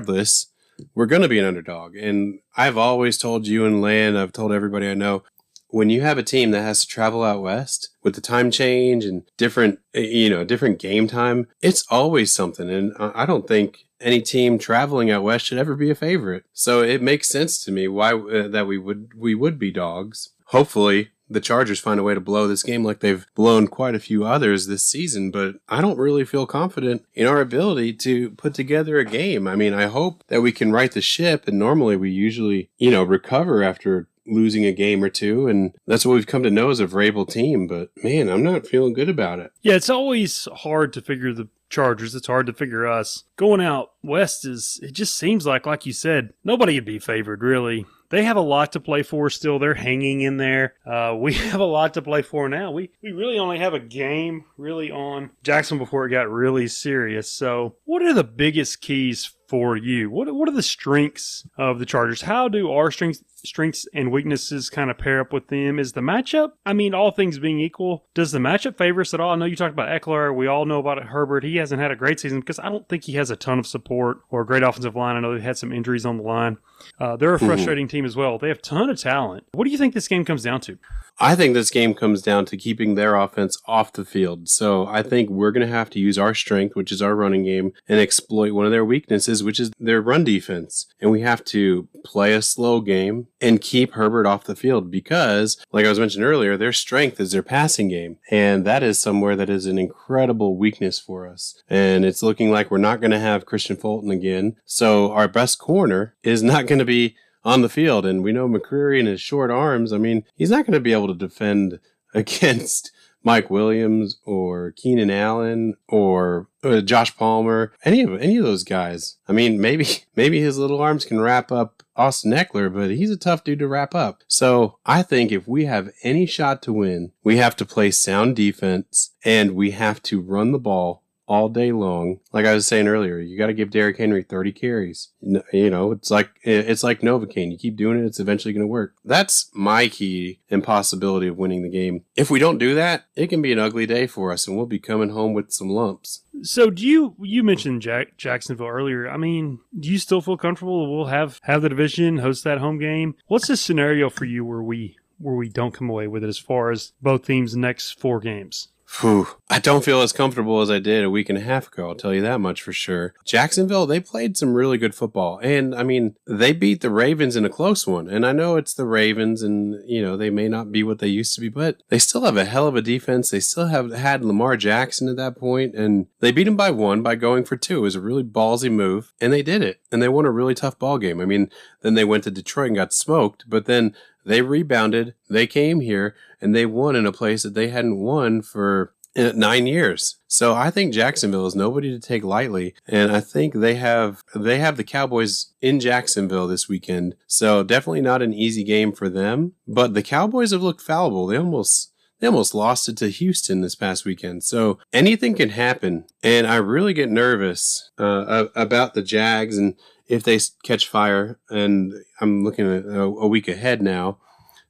we're 0.95 1.07
going 1.07 1.23
to 1.23 1.29
be 1.29 1.39
an 1.39 1.45
underdog. 1.45 1.97
And 1.97 2.41
I've 2.57 2.77
always 2.77 3.19
told 3.19 3.47
you 3.47 3.65
and 3.65 3.81
Lan, 3.81 4.17
I've 4.17 4.33
told 4.33 4.53
everybody 4.53 4.89
I 4.89 4.95
know, 4.95 5.23
when 5.69 5.89
you 5.89 6.03
have 6.03 6.19
a 6.19 6.23
team 6.23 6.51
that 6.51 6.61
has 6.63 6.83
to 6.83 6.87
travel 6.87 7.25
out 7.25 7.41
west 7.41 7.89
with 8.03 8.15
the 8.15 8.21
time 8.21 8.51
change 8.51 9.07
and 9.07 9.23
different, 9.39 9.79
you 9.95 10.29
know, 10.29 10.45
different 10.45 10.79
game 10.79 11.07
time, 11.07 11.47
it's 11.63 11.85
always 11.89 12.33
something. 12.33 12.69
And 12.69 12.93
I 12.99 13.25
don't 13.25 13.49
think 13.49 13.87
any 13.99 14.21
team 14.21 14.59
traveling 14.59 15.11
out 15.11 15.23
west 15.23 15.47
should 15.47 15.57
ever 15.57 15.75
be 15.75 15.91
a 15.91 15.95
favorite. 15.95 16.45
So 16.53 16.83
it 16.83 17.01
makes 17.01 17.29
sense 17.29 17.65
to 17.65 17.73
me 17.73 17.89
why 17.89 18.13
uh, 18.13 18.49
that 18.49 18.67
we 18.67 18.77
would 18.77 19.13
we 19.17 19.35
would 19.35 19.59
be 19.59 19.71
dogs. 19.71 20.31
Hopefully, 20.47 21.12
the 21.33 21.41
Chargers 21.41 21.81
find 21.81 21.99
a 21.99 22.03
way 22.03 22.15
to 22.15 22.21
blow 22.21 22.47
this 22.47 22.63
game 22.63 22.85
like 22.85 23.01
they've 23.01 23.27
blown 23.35 23.67
quite 23.67 23.95
a 23.95 24.01
few 24.01 24.25
others 24.25 24.67
this 24.67 24.85
season, 24.85 25.31
but 25.31 25.57
I 25.69 25.81
don't 25.81 25.99
really 25.99 26.25
feel 26.25 26.47
confident 26.47 27.05
in 27.15 27.27
our 27.27 27.41
ability 27.41 27.95
to 27.95 28.31
put 28.31 28.55
together 28.55 28.99
a 28.99 29.05
game. 29.05 29.47
I 29.47 29.57
mean, 29.57 29.75
I 29.75 29.87
hope 29.87 30.25
that 30.29 30.43
we 30.43 30.53
can 30.53 30.73
right 30.73 30.93
the 30.93 31.01
ship, 31.01 31.49
and 31.49 31.59
normally 31.59 31.97
we 31.97 32.11
usually, 32.11 32.71
you 32.79 32.91
know, 32.91 33.03
recover 33.03 33.63
after 33.63 34.09
losing 34.27 34.65
a 34.65 34.73
game 34.73 35.03
or 35.03 35.09
two, 35.09 35.49
and 35.49 35.75
that's 35.87 36.07
what 36.07 36.15
we've 36.15 36.27
come 36.27 36.43
to 36.43 36.51
know 36.51 36.71
as 36.71 36.81
a 36.81 36.87
Vrabel 36.87 37.29
team. 37.29 37.67
But 37.67 37.91
man, 38.03 38.29
I'm 38.29 38.43
not 38.43 38.67
feeling 38.67 38.93
good 38.93 39.09
about 39.09 39.41
it. 39.41 39.53
Yeah, 39.63 39.75
it's 39.75 39.91
always 39.91 40.47
hard 40.59 40.93
to 40.93 41.01
figure 41.01 41.33
the 41.33 41.49
Chargers. 41.73 42.15
It's 42.15 42.27
hard 42.29 42.47
to 42.47 42.53
figure 42.53 42.87
us. 42.87 43.25
Going 43.37 43.61
out 43.61 43.93
west 44.03 44.45
is, 44.45 44.79
it 44.83 44.93
just 44.93 45.17
seems 45.17 45.47
like, 45.47 45.67
like 45.67 45.87
you 45.87 45.93
said, 45.93 46.35
nobody 46.45 46.75
would 46.75 46.85
be 46.85 46.99
favored, 46.99 47.43
really. 47.43 47.87
They 48.11 48.25
have 48.25 48.37
a 48.37 48.43
lot 48.43 48.73
to 48.73 48.81
play 48.81 49.03
for 49.03 49.31
still. 49.31 49.59
They're 49.59 49.73
hanging 49.73 50.21
in 50.21 50.37
there. 50.37 50.75
Uh, 50.87 51.17
we 51.19 51.33
have 51.33 51.61
a 51.61 51.65
lot 51.65 51.95
to 51.95 52.03
play 52.03 52.21
for 52.21 52.49
now. 52.49 52.71
We, 52.71 52.91
we 53.03 53.11
really 53.11 53.39
only 53.39 53.59
have 53.59 53.73
a 53.73 53.81
game 53.81 54.45
really 54.59 54.91
on 54.91 55.31
Jackson 55.43 55.79
before 55.79 56.07
it 56.07 56.11
got 56.11 56.31
really 56.31 56.69
serious. 56.69 57.33
So, 57.33 57.77
what 57.85 58.03
are 58.03 58.13
the 58.13 58.23
biggest 58.23 58.83
keys 58.83 59.33
for 59.49 59.77
you? 59.77 60.11
What 60.11 60.35
what 60.35 60.49
are 60.49 60.55
the 60.55 60.63
strengths 60.63 61.47
of 61.57 61.79
the 61.79 61.87
Chargers? 61.87 62.23
How 62.23 62.49
do 62.49 62.71
our 62.71 62.91
strengths 62.91 63.23
strengths 63.45 63.87
and 63.93 64.13
weaknesses 64.13 64.71
kind 64.71 64.91
of 64.91 64.99
pair 64.99 65.21
up 65.21 65.33
with 65.33 65.49
them? 65.49 65.79
Is 65.79 65.93
the 65.93 66.01
matchup? 66.01 66.53
I 66.65 66.73
mean, 66.73 66.95
all 66.95 67.11
things 67.11 67.39
being 67.39 67.61
equal, 67.61 68.07
does 68.15 68.33
the 68.33 68.39
matchup 68.39 68.79
favor 68.79 69.01
us 69.01 69.15
at 69.15 69.21
all? 69.21 69.31
I 69.31 69.37
know 69.37 69.45
you 69.45 69.57
talked 69.57 69.73
about 69.73 69.89
Ekeler. 69.89 70.35
We 70.35 70.47
all 70.47 70.65
know 70.65 70.79
about 70.79 70.99
it, 70.99 71.05
Herbert. 71.05 71.45
He 71.45 71.57
hasn't 71.63 71.81
had 71.81 71.91
a 71.91 71.97
great 71.97 72.21
season 72.21 72.41
because 72.41 72.59
I 72.59 72.69
don't 72.69 72.87
think 72.89 73.05
he 73.05 73.15
has 73.15 73.31
a 73.31 73.37
ton 73.37 73.59
of 73.59 73.67
support 73.67 74.19
or 74.31 74.43
a 74.43 74.47
great 74.47 74.63
offensive 74.63 74.95
line. 74.95 75.17
I 75.17 75.21
know 75.21 75.35
they 75.35 75.43
had 75.43 75.57
some 75.57 75.73
injuries 75.73 76.05
on 76.05 76.19
the 76.19 76.23
line. 76.23 76.59
Uh, 76.99 77.17
they're 77.17 77.35
a 77.35 77.39
mm-hmm. 77.39 77.47
frustrating 77.47 77.87
mm-hmm. 77.87 77.97
team 77.97 78.05
as 78.05 78.17
well. 78.17 78.39
They 78.39 78.49
have 78.49 78.59
a 78.59 78.63
ton 78.63 78.91
of 78.91 79.01
talent. 79.01 79.45
What 79.53 79.65
do 79.65 79.71
you 79.71 79.79
think 79.79 79.95
this 79.95 80.09
game 80.09 80.25
comes 80.25 80.43
down 80.43 80.61
to? 80.63 80.79
I 81.19 81.35
think 81.35 81.55
this 81.55 81.71
game 81.71 81.95
comes 81.95 82.23
down 82.23 82.47
to 82.47 82.57
keeping 82.57 82.95
their 82.95 83.15
offense 83.15 83.57
off 83.67 83.93
the 83.93 84.05
field. 84.05 84.49
So 84.49 84.87
I 84.87 85.03
think 85.03 85.31
we're 85.31 85.53
going 85.53 85.67
to 85.67 85.73
have 85.73 85.91
to 85.91 85.99
use 85.99 86.19
our 86.19 86.35
strength, 86.35 86.75
which 86.75 86.91
is 86.91 87.03
our 87.03 87.15
running 87.15 87.45
game, 87.45 87.73
and 87.89 88.01
exploit 88.01 88.53
one 88.53 88.65
of 88.65 88.73
their 88.73 88.85
weaknesses, 88.85 89.45
which 89.45 89.61
is 89.61 89.71
their 89.79 90.01
run 90.01 90.25
defense. 90.25 90.87
And 91.01 91.11
we 91.11 91.21
have 91.21 91.45
to 91.47 91.89
play 92.05 92.33
a 92.33 92.43
slow 92.43 92.81
game 92.81 93.29
and 93.41 93.61
keep 93.61 93.93
Herbert 93.93 94.27
off 94.27 94.45
the 94.45 94.57
field 94.57 94.91
because, 94.91 95.65
like 95.73 95.87
I 95.87 95.91
was 95.91 96.01
mentioned 96.01 96.25
earlier, 96.25 96.57
their 96.57 96.73
strength 96.73 97.21
is 97.21 97.33
their 97.33 97.43
passing 97.43 97.89
game. 97.89 98.19
And 98.31 98.65
that 98.65 98.83
is 98.83 98.99
somewhere 98.99 99.37
that 99.37 99.51
is 99.51 99.67
an 99.67 99.79
incredible 99.79 100.57
weakness 100.57 100.99
for 100.99 101.29
us. 101.29 101.63
And 101.69 102.05
it's 102.05 102.23
looking 102.23 102.51
like 102.51 102.71
we're 102.71 102.79
not 102.79 103.01
going 103.01 103.11
to 103.13 103.21
have 103.21 103.47
Kristian 103.47 103.81
Fulton 103.81 104.11
again. 104.11 104.57
So 104.65 105.13
our 105.13 105.29
best 105.29 105.59
corner 105.59 106.17
is 106.23 106.43
not 106.43 106.67
going 106.67 106.79
to 106.79 106.85
be 106.85 107.17
on 107.45 107.63
the 107.63 107.69
field. 107.69 108.07
And 108.07 108.23
we 108.23 108.33
know 108.33 108.49
McCreary 108.49 108.99
and 108.99 109.09
his 109.09 109.21
short 109.21 109.51
arms, 109.51 109.93
I 109.93 109.99
mean, 109.99 110.25
he's 110.37 110.51
not 110.51 110.67
going 110.67 110.75
to 110.75 110.81
be 110.81 110.93
able 110.93 111.09
to 111.09 111.15
defend 111.15 111.81
against 112.15 112.93
Mike 113.25 113.51
Williams 113.51 114.19
or 114.25 114.73
Keenan 114.73 115.11
Allen 115.11 115.75
or 115.89 116.49
uh, 116.65 116.81
Josh 116.81 117.17
Palmer, 117.17 117.73
any 117.85 118.03
of 118.03 118.21
any 118.21 118.37
of 118.37 118.45
those 118.45 118.65
guys. 118.65 119.17
I 119.29 119.33
mean, 119.33 119.61
maybe 119.61 119.87
maybe 120.17 120.41
his 120.41 120.59
little 120.59 120.81
arms 120.81 121.05
can 121.05 121.21
wrap 121.21 121.53
up 121.53 121.83
Austin 121.95 122.33
Ekeler, 122.33 122.73
but 122.73 122.91
he's 122.91 123.11
a 123.11 123.17
tough 123.17 123.45
dude 123.45 123.59
to 123.61 123.69
wrap 123.69 123.95
up. 123.95 124.23
So 124.27 124.79
I 124.87 125.03
think 125.03 125.31
if 125.31 125.47
we 125.47 125.67
have 125.67 125.91
any 126.03 126.27
shot 126.27 126.63
to 126.63 126.73
win, 126.73 127.13
we 127.23 127.37
have 127.37 127.55
to 127.57 127.67
play 127.67 127.91
sound 127.91 128.37
defense 128.37 129.13
and 129.25 129.53
we 129.53 129.73
have 129.73 130.03
to 130.05 130.21
run 130.21 130.53
the 130.53 130.59
ball 130.59 131.02
all 131.33 131.49
day 131.49 131.73
long. 131.73 132.21
Like 132.31 132.45
I 132.45 132.53
was 132.53 132.67
saying 132.67 132.89
earlier, 132.89 133.19
you 133.19 133.39
got 133.39 133.47
to 133.47 133.55
give 133.55 133.71
Derrick 133.71 133.97
Henry 133.97 134.23
30 134.23 134.53
carries. 134.53 135.13
You 135.51 135.71
know, 135.71 135.91
it's 135.91 136.11
like 136.11 136.29
it's 136.43 136.83
like 136.83 137.01
Novocaine. 137.01 137.51
You 137.51 137.57
keep 137.57 137.75
doing 137.75 137.99
it, 137.99 138.05
it's 138.05 138.21
eventually 138.21 138.53
going 138.53 138.65
to 138.65 138.71
work. 138.71 138.97
That's 139.03 139.51
my 139.55 139.89
key 139.89 140.41
and 140.51 140.63
possibility 140.63 141.29
of 141.29 141.39
winning 141.39 141.63
the 141.63 141.71
game. 141.71 142.05
If 142.17 142.31
we 142.31 142.39
don't 142.39 142.59
do 142.59 142.75
that, 142.75 143.07
it 143.17 143.29
can 143.29 143.41
be 143.41 143.51
an 143.51 143.59
ugly 143.59 143.87
day 143.87 144.07
for 144.07 144.31
us, 144.31 144.47
and 144.47 144.59
we'll 144.59 144.67
be 144.67 144.79
coming 144.79 145.09
home 145.09 145.33
with 145.33 145.53
some 145.53 145.71
lumps. 145.71 146.21
So, 146.43 146.69
do 146.69 146.87
you 146.87 147.17
you 147.19 147.43
mentioned 147.43 147.81
Jack, 147.81 148.19
Jacksonville 148.19 148.69
earlier? 148.69 149.09
I 149.09 149.17
mean, 149.17 149.61
do 149.79 149.89
you 149.89 149.99
still 149.99 150.21
feel 150.21 150.37
comfortable? 150.37 150.95
We'll 150.95 151.07
have 151.07 151.41
have 151.45 151.63
the 151.63 151.71
division 151.71 152.19
host 152.19 152.45
that 152.45 152.59
home 152.59 152.79
game. 152.79 153.15
What's 153.29 153.49
the 153.49 153.57
scenario 153.57 154.11
for 154.11 154.27
you 154.27 154.45
where 154.45 154.63
we 154.63 154.97
where 155.19 155.35
we 155.37 155.49
don't 155.49 155.73
come 155.73 155.89
away 155.89 156.09
with 156.09 156.25
it 156.25 156.29
as 156.29 156.39
far 156.39 156.71
as 156.71 156.93
both 157.01 157.25
teams' 157.25 157.57
next 157.57 157.99
four 157.99 158.21
games? 158.21 158.69
Whew. 159.01 159.27
I 159.49 159.59
don't 159.59 159.85
feel 159.85 160.01
as 160.03 160.13
comfortable 160.13 160.61
as 160.61 160.71
I 160.71 160.79
did 160.79 161.05
a 161.05 161.11
week 161.11 161.29
and 161.29 161.39
a 161.39 161.43
half 161.43 161.69
ago. 161.69 161.89
I'll 161.89 161.95
tell 161.95 162.15
you 162.15 162.21
that 162.23 162.41
much 162.41 162.63
for 162.63 162.73
sure. 162.73 163.15
Jacksonville, 163.25 163.87
they 163.87 164.01
played 164.01 164.37
some 164.37 164.55
really 164.55 164.79
good 164.79 164.95
football. 164.95 165.39
And 165.43 165.75
I 165.75 165.83
mean, 165.83 166.17
they 166.27 166.53
beat 166.53 166.81
the 166.81 166.91
Ravens 166.91 167.37
in 167.37 167.45
a 167.45 167.51
close 167.51 167.87
one. 167.87 168.09
And 168.09 168.27
I 168.27 168.33
know 168.33 168.57
it's 168.57 168.75
the 168.75 168.87
Ravens 168.87 169.43
and, 169.43 169.83
you 169.89 170.03
know, 170.03 170.17
they 170.17 170.31
may 170.31 170.49
not 170.49 170.73
be 170.73 170.83
what 170.83 170.99
they 170.99 171.09
used 171.09 171.35
to 171.35 171.41
be, 171.41 171.49
but 171.49 171.83
they 171.89 171.99
still 171.99 172.23
have 172.23 172.37
a 172.37 172.45
hell 172.45 172.67
of 172.67 172.77
a 172.77 172.83
defense. 172.83 173.31
They 173.31 173.41
still 173.41 173.67
have 173.67 173.93
had 173.93 174.25
Lamar 174.25 174.57
Jackson 174.57 175.09
at 175.09 175.17
that 175.17 175.39
point, 175.39 175.75
and 175.75 176.07
they 176.21 176.33
beat 176.33 176.49
him 176.49 176.57
by 176.57 176.71
one 176.71 177.03
by 177.03 177.15
going 177.15 177.45
for 177.45 177.57
two. 177.57 177.79
It 177.79 177.83
was 177.83 177.95
a 177.95 178.01
really 178.01 178.25
ballsy 178.25 178.71
move, 178.71 179.13
and 179.21 179.33
they 179.33 179.43
did 179.43 179.63
it. 179.63 179.81
And 179.91 180.03
they 180.03 180.09
won 180.09 180.27
a 180.27 180.31
really 180.31 180.55
tough 180.55 180.79
ball 180.79 180.99
game. 180.99 181.21
I 181.21 181.25
mean, 181.25 181.51
then 181.83 181.95
they 181.95 182.05
went 182.05 182.25
to 182.25 182.31
Detroit 182.31 182.69
and 182.69 182.77
got 182.77 182.93
smoked, 182.93 183.45
but 183.49 183.67
then 183.67 183.95
they 184.25 184.43
rebounded. 184.43 185.15
They 185.29 185.47
came 185.47 185.81
here 185.81 186.15
and 186.41 186.55
they 186.55 186.67
won 186.67 186.97
in 186.97 187.07
a 187.07 187.13
place 187.13 187.43
that 187.43 187.55
they 187.55 187.69
hadn't 187.69 187.99
won 187.99 188.43
for 188.43 188.95
uh, 189.15 189.33
nine 189.35 189.67
years. 189.67 190.17
So 190.27 190.55
I 190.55 190.71
think 190.71 190.95
Jacksonville 190.95 191.47
is 191.47 191.55
nobody 191.55 191.91
to 191.91 192.01
take 192.01 192.25
lightly, 192.25 192.75
and 192.87 193.13
I 193.13 193.21
think 193.21 193.55
they 193.55 193.75
have 193.75 194.23
they 194.35 194.59
have 194.59 194.79
the 194.79 194.85
Cowboys 194.85 195.53
in 195.61 195.81
Jacksonville 195.81 196.47
this 196.47 196.69
weekend. 196.69 197.17
So 197.27 197.63
definitely 197.63 198.01
not 198.01 198.23
an 198.23 198.33
easy 198.33 198.65
game 198.65 198.93
for 198.93 199.11
them. 199.11 199.53
But 199.69 199.93
the 199.93 200.03
Cowboys 200.03 200.53
have 200.53 200.63
looked 200.63 200.81
fallible. 200.81 201.27
They 201.27 201.37
almost 201.37 201.93
they 202.21 202.29
almost 202.29 202.55
lost 202.55 202.89
it 202.89 202.97
to 202.99 203.09
Houston 203.09 203.61
this 203.61 203.75
past 203.75 204.05
weekend. 204.05 204.45
So 204.45 204.79
anything 204.93 205.35
can 205.35 205.51
happen, 205.51 206.07
and 206.23 206.47
I 206.47 206.57
really 206.57 206.95
get 206.95 207.11
nervous 207.11 207.91
uh, 207.99 208.47
about 208.55 208.95
the 208.95 209.03
Jags 209.03 209.59
and 209.59 209.75
if 210.09 210.23
they 210.23 210.39
catch 210.63 210.89
fire. 210.89 211.39
And 211.51 211.93
I'm 212.21 212.45
looking 212.45 212.71
at 212.71 212.85
a, 212.85 213.03
a 213.03 213.27
week 213.27 213.49
ahead 213.49 213.83
now. 213.83 214.19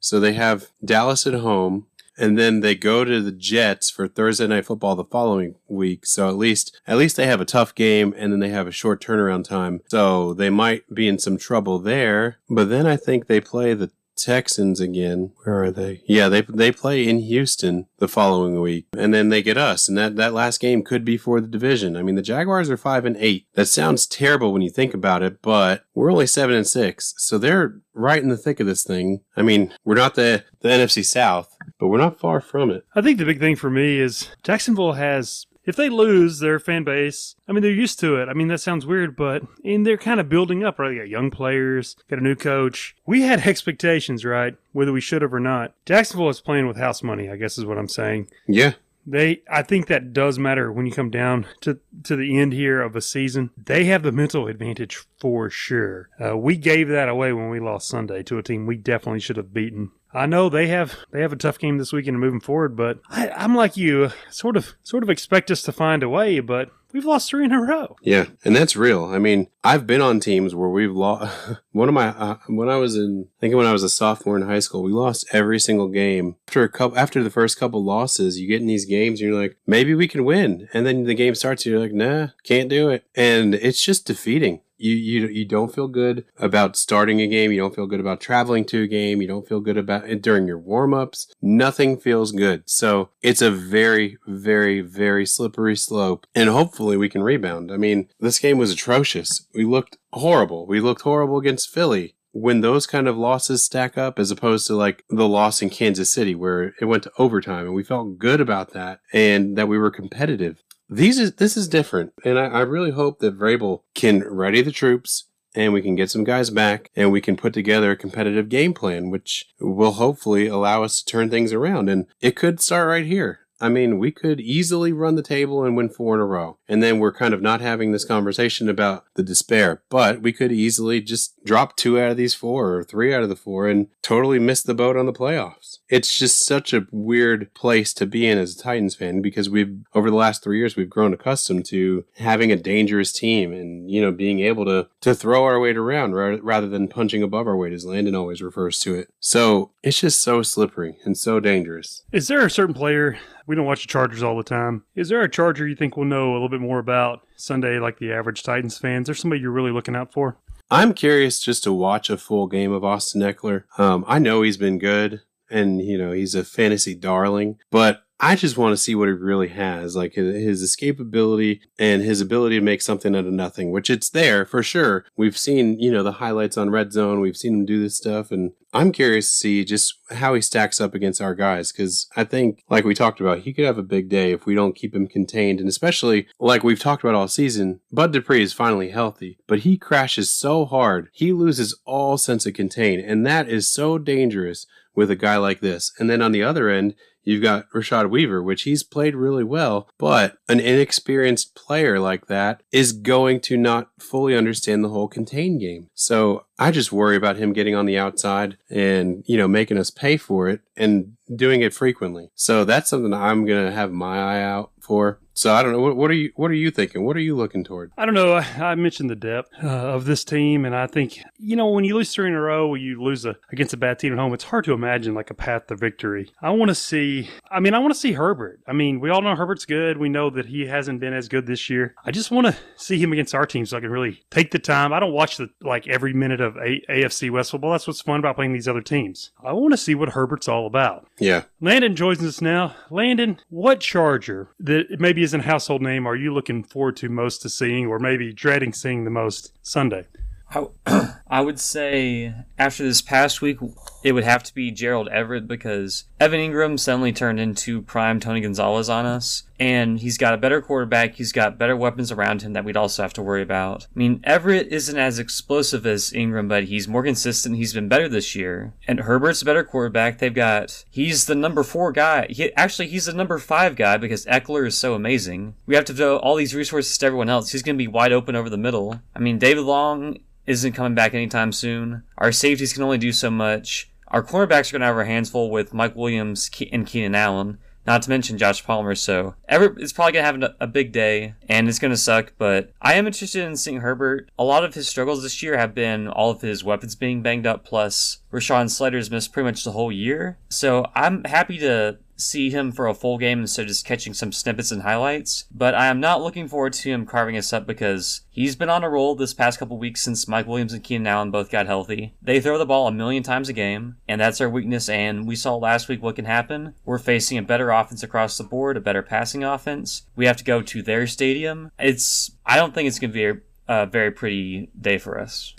So 0.00 0.18
they 0.18 0.32
have 0.32 0.70
Dallas 0.84 1.26
at 1.26 1.34
home 1.34 1.86
and 2.18 2.38
then 2.38 2.60
they 2.60 2.74
go 2.74 3.04
to 3.04 3.20
the 3.20 3.32
Jets 3.32 3.90
for 3.90 4.06
Thursday 4.06 4.46
night 4.46 4.66
football 4.66 4.94
the 4.94 5.04
following 5.04 5.54
week. 5.68 6.04
So 6.06 6.28
at 6.28 6.36
least 6.36 6.78
at 6.86 6.98
least 6.98 7.16
they 7.16 7.26
have 7.26 7.40
a 7.40 7.46
tough 7.46 7.74
game 7.74 8.14
and 8.16 8.32
then 8.32 8.40
they 8.40 8.50
have 8.50 8.66
a 8.66 8.72
short 8.72 9.02
turnaround 9.02 9.44
time. 9.44 9.80
So 9.88 10.34
they 10.34 10.50
might 10.50 10.92
be 10.92 11.08
in 11.08 11.18
some 11.18 11.38
trouble 11.38 11.78
there. 11.78 12.38
But 12.50 12.68
then 12.68 12.86
I 12.86 12.96
think 12.96 13.26
they 13.26 13.40
play 13.40 13.74
the 13.74 13.90
Texans 14.22 14.80
again. 14.80 15.32
Where 15.44 15.64
are 15.64 15.70
they? 15.70 16.02
Yeah, 16.06 16.28
they 16.28 16.42
they 16.42 16.72
play 16.72 17.08
in 17.08 17.18
Houston 17.18 17.86
the 17.98 18.08
following 18.08 18.60
week, 18.60 18.86
and 18.96 19.12
then 19.12 19.28
they 19.28 19.42
get 19.42 19.58
us, 19.58 19.88
and 19.88 19.98
that 19.98 20.16
that 20.16 20.32
last 20.32 20.60
game 20.60 20.82
could 20.82 21.04
be 21.04 21.16
for 21.16 21.40
the 21.40 21.46
division. 21.46 21.96
I 21.96 22.02
mean, 22.02 22.14
the 22.14 22.22
Jaguars 22.22 22.70
are 22.70 22.76
five 22.76 23.04
and 23.04 23.16
eight. 23.18 23.46
That 23.54 23.66
sounds 23.66 24.06
terrible 24.06 24.52
when 24.52 24.62
you 24.62 24.70
think 24.70 24.94
about 24.94 25.22
it, 25.22 25.42
but 25.42 25.84
we're 25.94 26.12
only 26.12 26.26
seven 26.26 26.56
and 26.56 26.66
six, 26.66 27.14
so 27.18 27.38
they're 27.38 27.80
right 27.94 28.22
in 28.22 28.28
the 28.28 28.36
thick 28.36 28.60
of 28.60 28.66
this 28.66 28.84
thing. 28.84 29.20
I 29.36 29.42
mean, 29.42 29.72
we're 29.84 29.94
not 29.94 30.14
the 30.14 30.44
the 30.60 30.68
NFC 30.68 31.04
South, 31.04 31.56
but 31.78 31.88
we're 31.88 31.98
not 31.98 32.20
far 32.20 32.40
from 32.40 32.70
it. 32.70 32.84
I 32.94 33.02
think 33.02 33.18
the 33.18 33.24
big 33.24 33.40
thing 33.40 33.56
for 33.56 33.70
me 33.70 33.98
is 33.98 34.28
Jacksonville 34.42 34.92
has 34.92 35.46
if 35.64 35.76
they 35.76 35.88
lose 35.88 36.38
their 36.38 36.58
fan 36.58 36.84
base, 36.84 37.36
I 37.46 37.52
mean, 37.52 37.62
they're 37.62 37.70
used 37.70 38.00
to 38.00 38.16
it. 38.16 38.28
I 38.28 38.34
mean, 38.34 38.48
that 38.48 38.60
sounds 38.60 38.86
weird, 38.86 39.16
but 39.16 39.42
and 39.64 39.86
they're 39.86 39.96
kind 39.96 40.20
of 40.20 40.28
building 40.28 40.64
up, 40.64 40.78
right? 40.78 40.90
They 40.90 40.98
got 40.98 41.08
young 41.08 41.30
players, 41.30 41.96
got 42.08 42.18
a 42.18 42.22
new 42.22 42.34
coach. 42.34 42.96
We 43.06 43.22
had 43.22 43.46
expectations, 43.46 44.24
right? 44.24 44.56
Whether 44.72 44.92
we 44.92 45.00
should 45.00 45.22
have 45.22 45.34
or 45.34 45.40
not. 45.40 45.74
Jacksonville 45.86 46.28
is 46.28 46.40
playing 46.40 46.66
with 46.66 46.76
house 46.76 47.02
money, 47.02 47.30
I 47.30 47.36
guess 47.36 47.58
is 47.58 47.64
what 47.64 47.78
I'm 47.78 47.88
saying. 47.88 48.28
Yeah. 48.46 48.72
They, 49.04 49.42
I 49.50 49.62
think 49.62 49.88
that 49.88 50.12
does 50.12 50.38
matter 50.38 50.70
when 50.70 50.86
you 50.86 50.92
come 50.92 51.10
down 51.10 51.46
to 51.62 51.80
to 52.04 52.14
the 52.14 52.38
end 52.38 52.52
here 52.52 52.80
of 52.80 52.94
a 52.94 53.00
season. 53.00 53.50
They 53.56 53.84
have 53.86 54.04
the 54.04 54.12
mental 54.12 54.46
advantage 54.46 55.04
for 55.18 55.50
sure. 55.50 56.08
Uh, 56.24 56.36
we 56.36 56.56
gave 56.56 56.88
that 56.88 57.08
away 57.08 57.32
when 57.32 57.50
we 57.50 57.58
lost 57.58 57.88
Sunday 57.88 58.22
to 58.22 58.38
a 58.38 58.44
team 58.44 58.64
we 58.64 58.76
definitely 58.76 59.18
should 59.18 59.38
have 59.38 59.52
beaten. 59.52 59.90
I 60.14 60.26
know 60.26 60.48
they 60.48 60.68
have 60.68 60.96
they 61.10 61.22
have 61.22 61.32
a 61.32 61.36
tough 61.36 61.58
game 61.58 61.78
this 61.78 61.92
weekend 61.92 62.20
moving 62.20 62.40
forward, 62.40 62.76
but 62.76 63.00
I, 63.08 63.30
I'm 63.30 63.54
like 63.54 63.76
you, 63.76 64.10
sort 64.30 64.56
of 64.56 64.74
sort 64.82 65.02
of 65.02 65.10
expect 65.10 65.50
us 65.50 65.62
to 65.62 65.72
find 65.72 66.02
a 66.02 66.08
way, 66.08 66.40
but 66.40 66.70
we've 66.92 67.04
lost 67.04 67.30
three 67.30 67.44
in 67.44 67.52
a 67.52 67.60
row. 67.60 67.96
Yeah, 68.02 68.26
and 68.44 68.54
that's 68.54 68.76
real. 68.76 69.06
I 69.06 69.18
mean, 69.18 69.48
I've 69.64 69.86
been 69.86 70.02
on 70.02 70.20
teams 70.20 70.54
where 70.54 70.68
we've 70.68 70.92
lost. 70.92 71.60
One 71.72 71.88
of 71.88 71.94
my 71.94 72.08
uh, 72.08 72.36
when 72.46 72.68
I 72.68 72.76
was 72.76 72.96
in, 72.96 73.28
I 73.38 73.40
think 73.40 73.54
when 73.54 73.66
I 73.66 73.72
was 73.72 73.82
a 73.82 73.88
sophomore 73.88 74.36
in 74.36 74.42
high 74.42 74.58
school, 74.58 74.82
we 74.82 74.92
lost 74.92 75.26
every 75.32 75.58
single 75.58 75.88
game. 75.88 76.36
After 76.48 76.62
a 76.62 76.68
couple, 76.68 76.98
after 76.98 77.22
the 77.22 77.30
first 77.30 77.58
couple 77.58 77.82
losses, 77.82 78.38
you 78.38 78.48
get 78.48 78.60
in 78.60 78.66
these 78.66 78.84
games, 78.84 79.20
and 79.20 79.30
you're 79.30 79.40
like, 79.40 79.56
maybe 79.66 79.94
we 79.94 80.08
can 80.08 80.24
win, 80.24 80.68
and 80.74 80.86
then 80.86 81.04
the 81.04 81.14
game 81.14 81.34
starts, 81.34 81.64
and 81.64 81.72
you're 81.72 81.80
like, 81.80 81.92
nah, 81.92 82.28
can't 82.44 82.68
do 82.68 82.90
it, 82.90 83.04
and 83.14 83.54
it's 83.54 83.82
just 83.82 84.06
defeating 84.06 84.60
You, 84.82 84.96
you 84.96 85.28
you 85.28 85.44
don't 85.44 85.72
feel 85.72 85.88
good 85.88 86.24
about 86.38 86.76
starting 86.76 87.20
a 87.20 87.28
game. 87.28 87.52
You 87.52 87.60
don't 87.60 87.74
feel 87.74 87.86
good 87.86 88.00
about 88.00 88.20
traveling 88.20 88.64
to 88.66 88.82
a 88.82 88.88
game. 88.88 89.22
You 89.22 89.28
don't 89.28 89.46
feel 89.46 89.60
good 89.60 89.76
about 89.76 90.08
it 90.08 90.22
during 90.22 90.46
your 90.46 90.58
warm 90.58 90.92
ups. 90.92 91.32
Nothing 91.40 91.98
feels 91.98 92.32
good. 92.32 92.64
So 92.66 93.10
it's 93.22 93.42
a 93.42 93.50
very, 93.50 94.18
very, 94.26 94.80
very 94.80 95.24
slippery 95.24 95.76
slope. 95.76 96.26
And 96.34 96.50
hopefully 96.50 96.96
we 96.96 97.08
can 97.08 97.22
rebound. 97.22 97.70
I 97.70 97.76
mean, 97.76 98.08
this 98.18 98.40
game 98.40 98.58
was 98.58 98.72
atrocious. 98.72 99.46
We 99.54 99.64
looked 99.64 99.98
horrible. 100.12 100.66
We 100.66 100.80
looked 100.80 101.02
horrible 101.02 101.38
against 101.38 101.70
Philly 101.70 102.16
when 102.32 102.62
those 102.62 102.86
kind 102.86 103.06
of 103.06 103.16
losses 103.16 103.62
stack 103.62 103.96
up 103.96 104.18
as 104.18 104.30
opposed 104.30 104.66
to 104.66 104.74
like 104.74 105.04
the 105.10 105.28
loss 105.28 105.62
in 105.62 105.70
Kansas 105.70 106.10
City 106.10 106.34
where 106.34 106.74
it 106.80 106.86
went 106.86 107.04
to 107.04 107.12
overtime 107.18 107.66
and 107.66 107.74
we 107.74 107.84
felt 107.84 108.18
good 108.18 108.40
about 108.40 108.72
that 108.72 109.00
and 109.12 109.56
that 109.56 109.68
we 109.68 109.78
were 109.78 109.90
competitive. 109.90 110.62
These 110.92 111.18
is 111.18 111.32
this 111.36 111.56
is 111.56 111.68
different. 111.68 112.12
And 112.22 112.38
I, 112.38 112.46
I 112.46 112.60
really 112.60 112.90
hope 112.90 113.20
that 113.20 113.38
Vrabel 113.38 113.80
can 113.94 114.22
ready 114.28 114.60
the 114.60 114.72
troops 114.72 115.24
and 115.54 115.72
we 115.72 115.80
can 115.80 115.96
get 115.96 116.10
some 116.10 116.24
guys 116.24 116.50
back 116.50 116.90
and 116.94 117.10
we 117.10 117.20
can 117.22 117.36
put 117.36 117.54
together 117.54 117.90
a 117.90 117.96
competitive 117.96 118.50
game 118.50 118.74
plan, 118.74 119.10
which 119.10 119.46
will 119.58 119.92
hopefully 119.92 120.46
allow 120.46 120.82
us 120.82 120.96
to 120.96 121.04
turn 121.04 121.30
things 121.30 121.52
around. 121.52 121.88
And 121.88 122.06
it 122.20 122.36
could 122.36 122.60
start 122.60 122.88
right 122.88 123.06
here. 123.06 123.40
I 123.62 123.68
mean, 123.68 123.98
we 123.98 124.10
could 124.10 124.40
easily 124.40 124.92
run 124.92 125.14
the 125.14 125.22
table 125.22 125.64
and 125.64 125.76
win 125.76 125.88
four 125.88 126.16
in 126.16 126.20
a 126.20 126.26
row. 126.26 126.58
And 126.68 126.82
then 126.82 126.98
we're 126.98 127.12
kind 127.12 127.32
of 127.32 127.40
not 127.40 127.60
having 127.60 127.92
this 127.92 128.04
conversation 128.04 128.68
about 128.68 129.04
the 129.14 129.22
despair, 129.22 129.82
but 129.88 130.20
we 130.20 130.32
could 130.32 130.50
easily 130.50 131.00
just 131.00 131.42
drop 131.44 131.76
two 131.76 132.00
out 132.00 132.10
of 132.10 132.16
these 132.16 132.34
four 132.34 132.74
or 132.74 132.84
three 132.84 133.14
out 133.14 133.22
of 133.22 133.28
the 133.28 133.36
four 133.36 133.68
and 133.68 133.86
totally 134.02 134.40
miss 134.40 134.62
the 134.62 134.74
boat 134.74 134.96
on 134.96 135.06
the 135.06 135.12
playoffs. 135.12 135.78
It's 135.88 136.18
just 136.18 136.44
such 136.44 136.72
a 136.72 136.86
weird 136.90 137.54
place 137.54 137.94
to 137.94 138.06
be 138.06 138.26
in 138.26 138.36
as 138.36 138.56
a 138.56 138.62
Titans 138.62 138.96
fan 138.96 139.22
because 139.22 139.48
we've, 139.48 139.78
over 139.94 140.10
the 140.10 140.16
last 140.16 140.42
three 140.42 140.58
years, 140.58 140.74
we've 140.74 140.90
grown 140.90 141.14
accustomed 141.14 141.64
to 141.66 142.04
having 142.16 142.50
a 142.50 142.56
dangerous 142.56 143.12
team 143.12 143.52
and, 143.52 143.88
you 143.88 144.00
know, 144.00 144.10
being 144.10 144.40
able 144.40 144.64
to, 144.64 144.88
to 145.02 145.14
throw 145.14 145.44
our 145.44 145.60
weight 145.60 145.76
around 145.76 146.14
rather 146.14 146.66
than 146.66 146.88
punching 146.88 147.22
above 147.22 147.46
our 147.46 147.56
weight, 147.56 147.72
as 147.72 147.86
Landon 147.86 148.16
always 148.16 148.42
refers 148.42 148.80
to 148.80 148.96
it. 148.96 149.08
So 149.20 149.70
it's 149.84 150.00
just 150.00 150.20
so 150.20 150.42
slippery 150.42 150.96
and 151.04 151.16
so 151.16 151.38
dangerous. 151.38 152.02
Is 152.10 152.26
there 152.26 152.44
a 152.44 152.50
certain 152.50 152.74
player 152.74 153.18
we 153.46 153.56
don't 153.56 153.66
watch 153.66 153.82
the 153.82 153.88
Chargers 153.88 154.22
all 154.22 154.36
the 154.36 154.42
time. 154.42 154.84
Is 154.94 155.08
there 155.08 155.22
a 155.22 155.28
Charger 155.28 155.66
you 155.66 155.76
think 155.76 155.96
we'll 155.96 156.06
know 156.06 156.32
a 156.32 156.34
little 156.34 156.48
bit 156.48 156.60
more 156.60 156.78
about 156.78 157.26
Sunday, 157.36 157.78
like 157.78 157.98
the 157.98 158.12
average 158.12 158.42
Titans 158.42 158.78
fans? 158.78 159.04
Is 159.04 159.06
there 159.06 159.14
somebody 159.14 159.40
you're 159.40 159.50
really 159.50 159.72
looking 159.72 159.96
out 159.96 160.12
for? 160.12 160.36
I'm 160.70 160.94
curious 160.94 161.40
just 161.40 161.64
to 161.64 161.72
watch 161.72 162.08
a 162.08 162.16
full 162.16 162.46
game 162.46 162.72
of 162.72 162.84
Austin 162.84 163.20
Ekeler. 163.20 163.64
Um, 163.78 164.04
I 164.08 164.18
know 164.18 164.42
he's 164.42 164.56
been 164.56 164.78
good, 164.78 165.20
and 165.50 165.82
you 165.82 165.98
know 165.98 166.12
he's 166.12 166.34
a 166.34 166.44
fantasy 166.44 166.94
darling, 166.94 167.58
but 167.70 168.01
I 168.24 168.36
just 168.36 168.56
want 168.56 168.72
to 168.72 168.76
see 168.76 168.94
what 168.94 169.08
he 169.08 169.14
really 169.14 169.48
has, 169.48 169.96
like 169.96 170.14
his 170.14 170.62
escapability 170.62 171.60
and 171.76 172.02
his 172.02 172.20
ability 172.20 172.56
to 172.56 172.64
make 172.64 172.80
something 172.80 173.16
out 173.16 173.26
of 173.26 173.32
nothing, 173.32 173.72
which 173.72 173.90
it's 173.90 174.08
there 174.08 174.46
for 174.46 174.62
sure. 174.62 175.04
We've 175.16 175.36
seen, 175.36 175.80
you 175.80 175.90
know, 175.90 176.04
the 176.04 176.12
highlights 176.12 176.56
on 176.56 176.70
Red 176.70 176.92
Zone. 176.92 177.20
We've 177.20 177.36
seen 177.36 177.52
him 177.54 177.66
do 177.66 177.82
this 177.82 177.96
stuff, 177.96 178.30
and 178.30 178.52
I'm 178.72 178.92
curious 178.92 179.26
to 179.26 179.32
see 179.36 179.64
just 179.64 179.98
how 180.12 180.34
he 180.34 180.40
stacks 180.40 180.80
up 180.80 180.94
against 180.94 181.20
our 181.20 181.34
guys 181.34 181.72
because 181.72 182.06
I 182.16 182.22
think, 182.22 182.62
like 182.70 182.84
we 182.84 182.94
talked 182.94 183.20
about, 183.20 183.40
he 183.40 183.52
could 183.52 183.64
have 183.64 183.76
a 183.76 183.82
big 183.82 184.08
day 184.08 184.30
if 184.30 184.46
we 184.46 184.54
don't 184.54 184.76
keep 184.76 184.94
him 184.94 185.08
contained, 185.08 185.58
and 185.58 185.68
especially 185.68 186.28
like 186.38 186.62
we've 186.62 186.78
talked 186.78 187.02
about 187.02 187.16
all 187.16 187.26
season. 187.26 187.80
Bud 187.90 188.12
Dupree 188.12 188.44
is 188.44 188.52
finally 188.52 188.90
healthy, 188.90 189.38
but 189.48 189.60
he 189.60 189.76
crashes 189.76 190.32
so 190.32 190.64
hard, 190.64 191.08
he 191.12 191.32
loses 191.32 191.76
all 191.84 192.16
sense 192.16 192.46
of 192.46 192.54
contain, 192.54 193.00
and 193.00 193.26
that 193.26 193.48
is 193.48 193.66
so 193.66 193.98
dangerous 193.98 194.64
with 194.94 195.10
a 195.10 195.16
guy 195.16 195.36
like 195.36 195.60
this. 195.60 195.92
And 195.98 196.08
then 196.08 196.22
on 196.22 196.32
the 196.32 196.42
other 196.42 196.68
end, 196.68 196.94
You've 197.24 197.42
got 197.42 197.70
Rashad 197.70 198.10
Weaver, 198.10 198.42
which 198.42 198.62
he's 198.62 198.82
played 198.82 199.14
really 199.14 199.44
well, 199.44 199.88
but 199.98 200.38
an 200.48 200.60
inexperienced 200.60 201.54
player 201.54 202.00
like 202.00 202.26
that 202.26 202.62
is 202.72 202.92
going 202.92 203.40
to 203.42 203.56
not 203.56 203.90
fully 203.98 204.36
understand 204.36 204.82
the 204.82 204.88
whole 204.88 205.08
contain 205.08 205.58
game. 205.58 205.88
So 205.94 206.46
I 206.58 206.70
just 206.70 206.92
worry 206.92 207.16
about 207.16 207.36
him 207.36 207.52
getting 207.52 207.74
on 207.74 207.86
the 207.86 207.98
outside 207.98 208.58
and, 208.68 209.24
you 209.26 209.36
know, 209.36 209.48
making 209.48 209.78
us 209.78 209.90
pay 209.90 210.16
for 210.16 210.48
it 210.48 210.60
and 210.76 211.16
doing 211.34 211.60
it 211.62 211.74
frequently. 211.74 212.30
So 212.34 212.64
that's 212.64 212.90
something 212.90 213.14
I'm 213.14 213.46
going 213.46 213.66
to 213.66 213.72
have 213.72 213.92
my 213.92 214.18
eye 214.18 214.42
out 214.42 214.72
for. 214.80 215.20
So 215.34 215.52
I 215.52 215.62
don't 215.62 215.72
know. 215.72 215.80
What, 215.80 215.96
what, 215.96 216.10
are 216.10 216.14
you 216.14 216.32
What 216.36 216.50
are 216.50 216.54
you 216.54 216.70
thinking? 216.70 217.04
What 217.04 217.16
are 217.16 217.20
you 217.20 217.34
looking 217.36 217.64
toward? 217.64 217.92
I 217.96 218.04
don't 218.04 218.14
know. 218.14 218.34
I, 218.34 218.44
I 218.58 218.74
mentioned 218.74 219.10
the 219.10 219.16
depth 219.16 219.50
uh, 219.62 219.66
of 219.66 220.04
this 220.04 220.24
team, 220.24 220.64
and 220.64 220.74
I 220.74 220.86
think 220.86 221.20
you 221.38 221.56
know 221.56 221.68
when 221.68 221.84
you 221.84 221.94
lose 221.94 222.12
three 222.12 222.28
in 222.28 222.34
a 222.34 222.40
row, 222.40 222.74
you 222.74 223.02
lose 223.02 223.24
a, 223.24 223.36
against 223.50 223.72
a 223.72 223.76
bad 223.76 223.98
team 223.98 224.12
at 224.12 224.18
home. 224.18 224.34
It's 224.34 224.44
hard 224.44 224.64
to 224.64 224.72
imagine 224.72 225.14
like 225.14 225.30
a 225.30 225.34
path 225.34 225.66
to 225.68 225.76
victory. 225.76 226.30
I 226.40 226.50
want 226.50 226.68
to 226.68 226.74
see. 226.74 227.30
I 227.50 227.60
mean, 227.60 227.74
I 227.74 227.78
want 227.78 227.94
to 227.94 227.98
see 227.98 228.12
Herbert. 228.12 228.60
I 228.66 228.72
mean, 228.72 229.00
we 229.00 229.10
all 229.10 229.22
know 229.22 229.34
Herbert's 229.34 229.64
good. 229.64 229.98
We 229.98 230.08
know 230.08 230.30
that 230.30 230.46
he 230.46 230.66
hasn't 230.66 231.00
been 231.00 231.14
as 231.14 231.28
good 231.28 231.46
this 231.46 231.70
year. 231.70 231.94
I 232.04 232.10
just 232.10 232.30
want 232.30 232.46
to 232.48 232.56
see 232.76 232.98
him 232.98 233.12
against 233.12 233.34
our 233.34 233.46
team 233.46 233.64
so 233.66 233.76
I 233.76 233.80
can 233.80 233.90
really 233.90 234.22
take 234.30 234.50
the 234.50 234.58
time. 234.58 234.92
I 234.92 235.00
don't 235.00 235.12
watch 235.12 235.38
the 235.38 235.48
like 235.62 235.88
every 235.88 236.12
minute 236.12 236.40
of 236.40 236.56
a- 236.56 236.82
AFC 236.88 237.30
West 237.30 237.50
football. 237.50 237.72
That's 237.72 237.86
what's 237.86 238.02
fun 238.02 238.18
about 238.18 238.36
playing 238.36 238.52
these 238.52 238.68
other 238.68 238.82
teams. 238.82 239.30
I 239.42 239.52
want 239.52 239.72
to 239.72 239.78
see 239.78 239.94
what 239.94 240.10
Herbert's 240.10 240.48
all 240.48 240.66
about. 240.66 241.06
Yeah. 241.18 241.44
Landon 241.60 241.96
joins 241.96 242.22
us 242.22 242.40
now. 242.40 242.74
Landon, 242.90 243.38
what 243.48 243.80
Charger 243.80 244.50
that 244.60 245.00
maybe 245.00 245.21
isn't 245.22 245.40
a 245.40 245.44
household 245.44 245.82
name 245.82 246.06
are 246.06 246.16
you 246.16 246.32
looking 246.32 246.62
forward 246.62 246.96
to 246.96 247.08
most 247.08 247.42
to 247.42 247.48
seeing, 247.48 247.86
or 247.86 247.98
maybe 247.98 248.32
dreading 248.32 248.72
seeing 248.72 249.04
the 249.04 249.10
most 249.10 249.52
Sunday? 249.62 250.06
I, 250.50 250.66
I 251.32 251.40
would 251.40 251.58
say 251.58 252.34
after 252.58 252.84
this 252.84 253.00
past 253.00 253.40
week, 253.40 253.56
it 254.04 254.12
would 254.12 254.22
have 254.22 254.42
to 254.42 254.54
be 254.54 254.70
Gerald 254.70 255.08
Everett 255.08 255.48
because 255.48 256.04
Evan 256.20 256.40
Engram 256.40 256.78
suddenly 256.78 257.10
turned 257.10 257.40
into 257.40 257.80
prime 257.80 258.20
Tony 258.20 258.42
Gonzalez 258.42 258.90
on 258.90 259.06
us. 259.06 259.44
And 259.58 260.00
he's 260.00 260.18
got 260.18 260.34
a 260.34 260.38
better 260.38 260.60
quarterback. 260.60 261.14
He's 261.14 261.32
got 261.32 261.56
better 261.56 261.74
weapons 261.74 262.12
around 262.12 262.42
him 262.42 262.52
that 262.52 262.66
we'd 262.66 262.76
also 262.76 263.00
have 263.00 263.14
to 263.14 263.22
worry 263.22 263.40
about. 263.40 263.84
I 263.84 263.98
mean, 263.98 264.20
Everett 264.24 264.68
isn't 264.68 264.98
as 264.98 265.18
explosive 265.18 265.86
as 265.86 266.10
Engram, 266.10 266.48
but 266.48 266.64
he's 266.64 266.86
more 266.86 267.02
consistent. 267.02 267.56
He's 267.56 267.72
been 267.72 267.88
better 267.88 268.10
this 268.10 268.34
year. 268.34 268.74
And 268.86 269.00
Herbert's 269.00 269.40
a 269.40 269.46
better 269.46 269.64
quarterback. 269.64 270.18
They've 270.18 270.34
got, 270.34 270.84
he's 270.90 271.24
the 271.24 271.34
number 271.34 271.62
four 271.62 271.92
guy. 271.92 272.26
He, 272.28 272.52
actually, 272.56 272.88
he's 272.88 273.06
the 273.06 273.14
number 273.14 273.38
five 273.38 273.74
guy 273.74 273.96
because 273.96 274.26
Ekeler 274.26 274.66
is 274.66 274.76
so 274.76 274.92
amazing. 274.92 275.54
We 275.64 275.76
have 275.76 275.86
to 275.86 275.94
throw 275.94 276.18
all 276.18 276.36
these 276.36 276.54
resources 276.54 276.98
to 276.98 277.06
everyone 277.06 277.30
else. 277.30 277.52
He's 277.52 277.62
going 277.62 277.76
to 277.76 277.82
be 277.82 277.88
wide 277.88 278.12
open 278.12 278.36
over 278.36 278.50
the 278.50 278.58
middle. 278.58 279.00
I 279.16 279.20
mean, 279.20 279.38
David 279.38 279.62
Long 279.62 280.18
isn't 280.46 280.72
coming 280.72 280.94
back 280.94 281.14
anytime 281.22 281.52
soon. 281.52 282.02
Our 282.18 282.32
safeties 282.32 282.72
can 282.72 282.82
only 282.82 282.98
do 282.98 283.12
so 283.12 283.30
much. 283.30 283.90
Our 284.08 284.22
cornerbacks 284.22 284.68
are 284.68 284.72
going 284.72 284.80
to 284.80 284.86
have 284.86 284.96
our 284.96 285.04
hands 285.04 285.30
full 285.30 285.50
with 285.50 285.72
Mike 285.72 285.96
Williams 285.96 286.50
and 286.70 286.86
Keenan 286.86 287.14
Allen, 287.14 287.56
not 287.86 288.02
to 288.02 288.10
mention 288.10 288.36
Josh 288.36 288.62
Palmer. 288.62 288.94
So 288.94 289.34
Everett 289.48 289.80
is 289.80 289.92
probably 289.92 290.12
going 290.12 290.38
to 290.40 290.46
have 290.46 290.54
a 290.60 290.66
big 290.66 290.92
day, 290.92 291.34
and 291.48 291.66
it's 291.66 291.78
going 291.78 291.92
to 291.92 291.96
suck. 291.96 292.34
But 292.36 292.72
I 292.82 292.94
am 292.94 293.06
interested 293.06 293.42
in 293.44 293.56
seeing 293.56 293.80
Herbert. 293.80 294.30
A 294.38 294.44
lot 294.44 294.64
of 294.64 294.74
his 294.74 294.86
struggles 294.86 295.22
this 295.22 295.42
year 295.42 295.56
have 295.56 295.74
been 295.74 296.08
all 296.08 296.30
of 296.30 296.42
his 296.42 296.62
weapons 296.62 296.94
being 296.94 297.22
banged 297.22 297.46
up, 297.46 297.64
plus 297.64 298.18
Rashawn 298.30 298.68
Slater's 298.68 299.10
missed 299.10 299.32
pretty 299.32 299.46
much 299.46 299.64
the 299.64 299.72
whole 299.72 299.90
year. 299.90 300.36
So 300.50 300.86
I'm 300.94 301.24
happy 301.24 301.58
to 301.60 301.96
see 302.22 302.50
him 302.50 302.72
for 302.72 302.86
a 302.86 302.94
full 302.94 303.18
game 303.18 303.40
instead 303.40 303.62
of 303.62 303.68
just 303.68 303.86
catching 303.86 304.14
some 304.14 304.32
snippets 304.32 304.70
and 304.70 304.82
highlights. 304.82 305.46
But 305.50 305.74
I 305.74 305.86
am 305.86 306.00
not 306.00 306.22
looking 306.22 306.48
forward 306.48 306.72
to 306.74 306.90
him 306.90 307.06
carving 307.06 307.36
us 307.36 307.52
up 307.52 307.66
because 307.66 308.22
he's 308.30 308.56
been 308.56 308.70
on 308.70 308.84
a 308.84 308.90
roll 308.90 309.14
this 309.14 309.34
past 309.34 309.58
couple 309.58 309.78
weeks 309.78 310.02
since 310.02 310.28
Mike 310.28 310.46
Williams 310.46 310.72
and 310.72 310.82
Keenan 310.82 311.06
Allen 311.06 311.30
both 311.30 311.50
got 311.50 311.66
healthy. 311.66 312.14
They 312.22 312.40
throw 312.40 312.58
the 312.58 312.66
ball 312.66 312.86
a 312.88 312.92
million 312.92 313.22
times 313.22 313.48
a 313.48 313.52
game, 313.52 313.96
and 314.08 314.20
that's 314.20 314.40
our 314.40 314.48
weakness. 314.48 314.88
And 314.88 315.26
we 315.26 315.36
saw 315.36 315.56
last 315.56 315.88
week 315.88 316.02
what 316.02 316.16
can 316.16 316.24
happen. 316.24 316.74
We're 316.84 316.98
facing 316.98 317.38
a 317.38 317.42
better 317.42 317.70
offense 317.70 318.02
across 318.02 318.38
the 318.38 318.44
board, 318.44 318.76
a 318.76 318.80
better 318.80 319.02
passing 319.02 319.44
offense. 319.44 320.02
We 320.16 320.26
have 320.26 320.36
to 320.36 320.44
go 320.44 320.62
to 320.62 320.82
their 320.82 321.06
stadium. 321.06 321.70
It's 321.78 322.32
I 322.46 322.56
don't 322.56 322.74
think 322.74 322.88
it's 322.88 322.98
going 322.98 323.12
to 323.12 323.14
be 323.14 323.40
a, 323.68 323.82
a 323.82 323.86
very 323.86 324.10
pretty 324.10 324.70
day 324.78 324.98
for 324.98 325.18
us. 325.18 325.54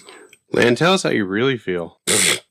Land, 0.52 0.78
tell 0.78 0.94
us 0.94 1.04
how 1.04 1.10
you 1.10 1.26
really 1.26 1.58
feel. 1.58 2.00